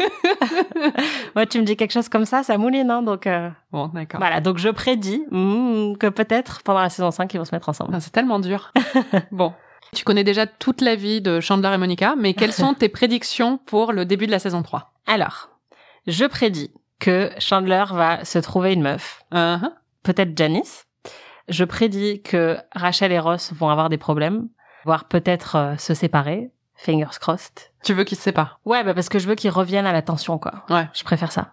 ouais, 1.37 1.47
tu 1.47 1.59
me 1.59 1.64
dis 1.64 1.76
quelque 1.76 1.93
chose 1.93 2.09
comme 2.09 2.24
ça, 2.24 2.45
ça 2.45 2.57
mouline, 2.57 2.91
hein, 2.93 3.03
donc 3.03 3.26
euh, 3.26 3.51
Bon, 3.72 3.89
d'accord. 3.89 4.20
voilà. 4.20 4.41
Donc 4.41 4.59
je 4.59 4.68
prédis 4.68 5.24
hmm, 5.32 5.97
que 5.97 6.07
peut-être 6.07 6.62
pendant 6.62 6.80
la 6.82 6.89
saison 6.91 7.11
5, 7.11 7.34
ils 7.34 7.39
vont 7.39 7.45
se 7.45 7.55
mettre 7.55 7.68
ensemble. 7.68 7.91
Ah, 7.95 8.01
C'est 8.01 8.12
tellement 8.12 8.39
dur. 8.39 8.72
bon. 9.32 9.53
Tu 9.95 10.05
connais 10.05 10.24
déjà 10.24 10.47
toute 10.47 10.80
la 10.80 10.95
vie 10.97 11.20
de 11.20 11.41
Chandler 11.41 11.72
et 11.74 11.78
Monica, 11.78 12.14
mais 12.16 12.34
quelles 12.34 12.53
sont 12.53 12.74
tes 12.74 12.89
prédictions 12.89 13.59
pour 13.59 13.93
le 13.93 14.05
début 14.05 14.26
de 14.26 14.32
la 14.32 14.39
saison 14.39 14.62
3 14.62 14.93
Alors, 15.07 15.49
je 16.07 16.24
prédis 16.24 16.70
que 16.99 17.30
Chandler 17.39 17.84
va 17.93 18.24
se 18.24 18.39
trouver 18.39 18.72
une 18.72 18.82
meuf, 18.82 19.22
Uh-huh. 19.32 19.70
peut-être 20.03 20.37
Janice. 20.37 20.84
Je 21.49 21.64
prédis 21.64 22.22
que 22.22 22.57
Rachel 22.74 23.12
et 23.12 23.18
Ross 23.20 23.53
vont 23.55 23.68
avoir 23.68 23.89
des 23.89 23.99
problèmes, 23.99 24.49
voire 24.84 25.05
peut-être 25.05 25.57
euh, 25.57 25.76
se 25.76 25.95
séparer. 25.95 26.51
Fingers 26.78 27.18
crossed. 27.20 27.70
Tu 27.84 27.95
veux 27.95 28.05
qu'ils 28.05 28.18
se 28.18 28.24
séparent? 28.24 28.61
Ouais, 28.66 28.84
bah 28.84 28.93
parce 28.93 29.09
que 29.09 29.18
je 29.18 29.26
veux 29.26 29.34
qu'ils 29.34 29.51
reviennent 29.51 29.87
à 29.87 29.93
la 29.95 30.03
tension, 30.03 30.39
quoi. 30.39 30.64
Ouais. 30.68 30.87
Je 30.93 31.05
préfère 31.05 31.32
ça. 31.32 31.53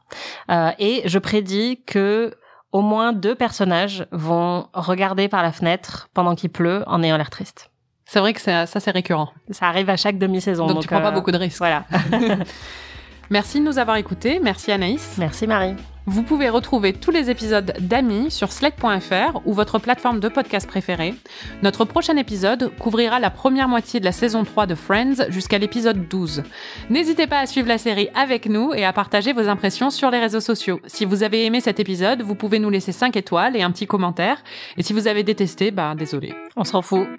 Euh, 0.52 0.72
et 0.80 1.02
je 1.06 1.18
prédis 1.20 1.82
que 1.86 2.34
au 2.74 2.82
moins 2.82 3.14
deux 3.14 3.36
personnages 3.36 4.06
vont 4.12 4.68
regarder 4.74 5.30
par 5.30 5.42
la 5.44 5.52
fenêtre 5.54 6.10
pendant 6.14 6.36
qu'il 6.36 6.50
pleut 6.50 6.84
en 6.88 7.02
ayant 7.04 7.16
l'air 7.18 7.30
triste. 7.30 7.70
C'est 8.14 8.20
vrai 8.20 8.34
que 8.34 8.42
ça, 8.42 8.68
c'est 8.68 8.92
récurrent. 8.92 9.30
Ça 9.50 9.66
arrive 9.66 9.90
à 9.90 9.98
chaque 9.98 10.20
demi-saison. 10.20 10.68
Donc, 10.68 10.82
tu 10.82 10.88
prends 10.88 10.98
euh, 10.98 11.02
pas 11.02 11.10
beaucoup 11.10 11.32
de 11.32 11.38
risques. 11.38 11.58
Voilà. 11.58 11.84
Merci 13.32 13.60
de 13.60 13.66
nous 13.66 13.80
avoir 13.80 13.98
écoutés. 13.98 14.40
Merci 14.40 14.72
Anaïs. 14.72 15.16
Merci 15.18 15.48
Marie. 15.48 15.74
Vous 16.06 16.24
pouvez 16.24 16.50
retrouver 16.50 16.92
tous 16.92 17.12
les 17.12 17.30
épisodes 17.30 17.74
d'Amis 17.80 18.30
sur 18.30 18.52
sled.fr 18.52 19.40
ou 19.46 19.54
votre 19.54 19.80
plateforme 19.80 20.20
de 20.20 20.28
podcast 20.28 20.68
préférée. 20.68 21.14
Notre 21.62 21.86
prochain 21.86 22.18
épisode 22.18 22.74
couvrira 22.78 23.22
la 23.22 23.30
première 23.30 23.70
moitié 23.70 24.02
de 24.02 24.06
la 24.06 24.12
saison 24.12 24.44
3 24.44 24.66
de 24.66 24.76
Friends 24.76 25.30
jusqu'à 25.30 25.60
l'épisode 25.60 26.10
12. 26.10 26.44
N'hésitez 26.90 27.26
pas 27.26 27.40
à 27.40 27.46
suivre 27.46 27.70
la 27.70 27.78
série 27.78 28.10
avec 28.16 28.48
nous 28.48 28.74
et 28.74 28.84
à 28.84 28.92
partager 28.92 29.32
vos 29.32 29.48
impressions 29.48 29.90
sur 29.90 30.12
les 30.12 30.20
réseaux 30.20 30.42
sociaux. 30.42 30.82
Si 30.88 31.06
vous 31.06 31.24
avez 31.24 31.46
aimé 31.46 31.62
cet 31.62 31.80
épisode, 31.80 32.22
vous 32.22 32.36
pouvez 32.36 32.60
nous 32.60 32.70
laisser 32.70 32.92
5 32.92 33.16
étoiles 33.16 33.56
et 33.56 33.62
un 33.62 33.72
petit 33.72 33.88
commentaire. 33.88 34.44
Et 34.78 34.84
si 34.84 34.92
vous 34.92 35.08
avez 35.08 35.24
détesté, 35.24 35.72
bah 35.72 35.96
désolé. 35.98 36.34
On 36.58 36.66
s'en 36.66 36.82
fout. 36.82 37.08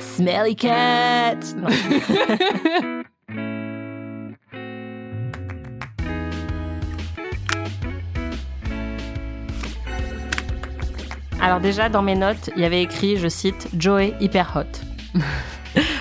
Smelly 0.00 0.56
cat. 0.56 1.36
Alors 11.46 11.60
déjà 11.60 11.88
dans 11.88 12.02
mes 12.02 12.16
notes, 12.16 12.50
il 12.56 12.62
y 12.62 12.64
avait 12.64 12.82
écrit, 12.82 13.16
je 13.18 13.28
cite, 13.28 13.68
Joey 13.78 14.14
hyper 14.20 14.52
hot. 14.56 15.20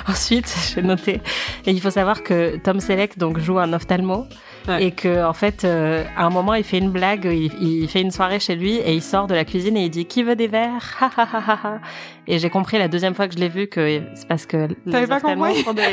Ensuite, 0.07 0.51
j'ai 0.73 0.81
noté, 0.81 1.21
et 1.67 1.71
il 1.71 1.79
faut 1.79 1.91
savoir 1.91 2.23
que 2.23 2.57
Tom 2.57 2.79
Selleck 2.79 3.19
donc 3.19 3.37
joue 3.37 3.59
un 3.59 3.71
ophtalmo 3.73 4.25
Ouais. 4.67 4.85
et 4.85 4.91
que 4.91 5.23
en 5.23 5.33
fait, 5.33 5.63
euh, 5.63 6.03
à 6.17 6.25
un 6.25 6.31
moment, 6.31 6.55
il 6.55 6.63
fait 6.63 6.79
une 6.79 6.89
blague, 6.89 7.25
il, 7.25 7.53
il 7.61 7.87
fait 7.87 8.01
une 8.01 8.09
soirée 8.09 8.39
chez 8.39 8.55
lui 8.55 8.77
et 8.77 8.95
il 8.95 9.03
sort 9.03 9.27
de 9.27 9.35
la 9.35 9.45
cuisine 9.45 9.77
et 9.77 9.83
il 9.83 9.91
dit 9.91 10.05
qui 10.07 10.23
veut 10.23 10.35
des 10.35 10.47
verres? 10.47 10.97
Et 12.27 12.39
j'ai 12.39 12.49
compris 12.49 12.79
la 12.79 12.87
deuxième 12.87 13.13
fois 13.13 13.27
que 13.27 13.35
je 13.35 13.39
l'ai 13.39 13.49
vu 13.49 13.67
que 13.67 14.01
c'est 14.15 14.27
parce 14.27 14.47
que 14.47 14.69
les 14.87 15.05
pas 15.05 15.19
compris 15.19 15.63
des 15.75 15.83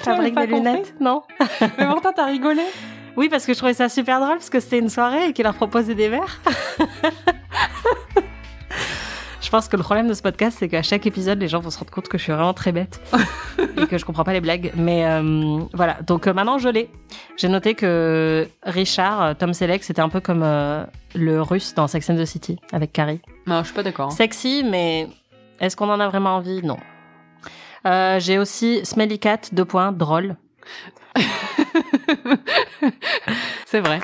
fabriquent 0.00 0.34
pas 0.34 0.48
des 0.48 0.54
lunettes, 0.54 0.96
non 1.00 1.22
Mais 1.78 1.86
pourtant, 1.86 2.10
t'as 2.12 2.26
rigolé. 2.26 2.62
Oui, 3.16 3.28
parce 3.28 3.46
que 3.46 3.52
je 3.52 3.58
trouvais 3.58 3.74
ça 3.74 3.88
super 3.88 4.18
drôle 4.18 4.38
parce 4.38 4.50
que 4.50 4.58
c'était 4.58 4.80
une 4.80 4.88
soirée 4.88 5.28
et 5.28 5.32
qu'il 5.32 5.44
leur 5.44 5.54
proposait 5.54 5.94
des 5.94 6.08
verres. 6.08 6.40
Je 9.48 9.50
pense 9.50 9.66
que 9.66 9.78
le 9.78 9.82
problème 9.82 10.08
de 10.08 10.12
ce 10.12 10.20
podcast, 10.20 10.58
c'est 10.60 10.68
qu'à 10.68 10.82
chaque 10.82 11.06
épisode, 11.06 11.40
les 11.40 11.48
gens 11.48 11.60
vont 11.60 11.70
se 11.70 11.78
rendre 11.78 11.90
compte 11.90 12.06
que 12.06 12.18
je 12.18 12.22
suis 12.22 12.32
vraiment 12.32 12.52
très 12.52 12.70
bête 12.70 13.00
et 13.78 13.86
que 13.86 13.96
je 13.96 14.04
comprends 14.04 14.22
pas 14.22 14.34
les 14.34 14.42
blagues. 14.42 14.72
Mais 14.76 15.06
euh, 15.06 15.60
voilà, 15.72 16.02
donc 16.02 16.26
euh, 16.26 16.34
maintenant 16.34 16.58
je 16.58 16.68
l'ai. 16.68 16.90
J'ai 17.38 17.48
noté 17.48 17.74
que 17.74 18.46
Richard, 18.62 19.22
euh, 19.22 19.32
Tom 19.32 19.54
Selleck, 19.54 19.84
c'était 19.84 20.02
un 20.02 20.10
peu 20.10 20.20
comme 20.20 20.42
euh, 20.42 20.84
le 21.14 21.40
russe 21.40 21.72
dans 21.74 21.86
Sex 21.86 22.10
and 22.10 22.16
the 22.16 22.26
City 22.26 22.58
avec 22.74 22.92
Carrie. 22.92 23.22
Non, 23.46 23.60
je 23.60 23.68
suis 23.68 23.74
pas 23.74 23.82
d'accord. 23.82 24.12
Sexy, 24.12 24.64
mais 24.70 25.08
est-ce 25.60 25.76
qu'on 25.76 25.88
en 25.88 25.98
a 25.98 26.08
vraiment 26.08 26.36
envie? 26.36 26.62
Non. 26.62 26.76
J'ai 28.18 28.38
aussi 28.38 28.84
Smelly 28.84 29.18
Cat, 29.18 29.40
deux 29.52 29.64
points, 29.64 29.92
drôle. 29.92 30.36
C'est 33.64 33.80
vrai. 33.80 34.00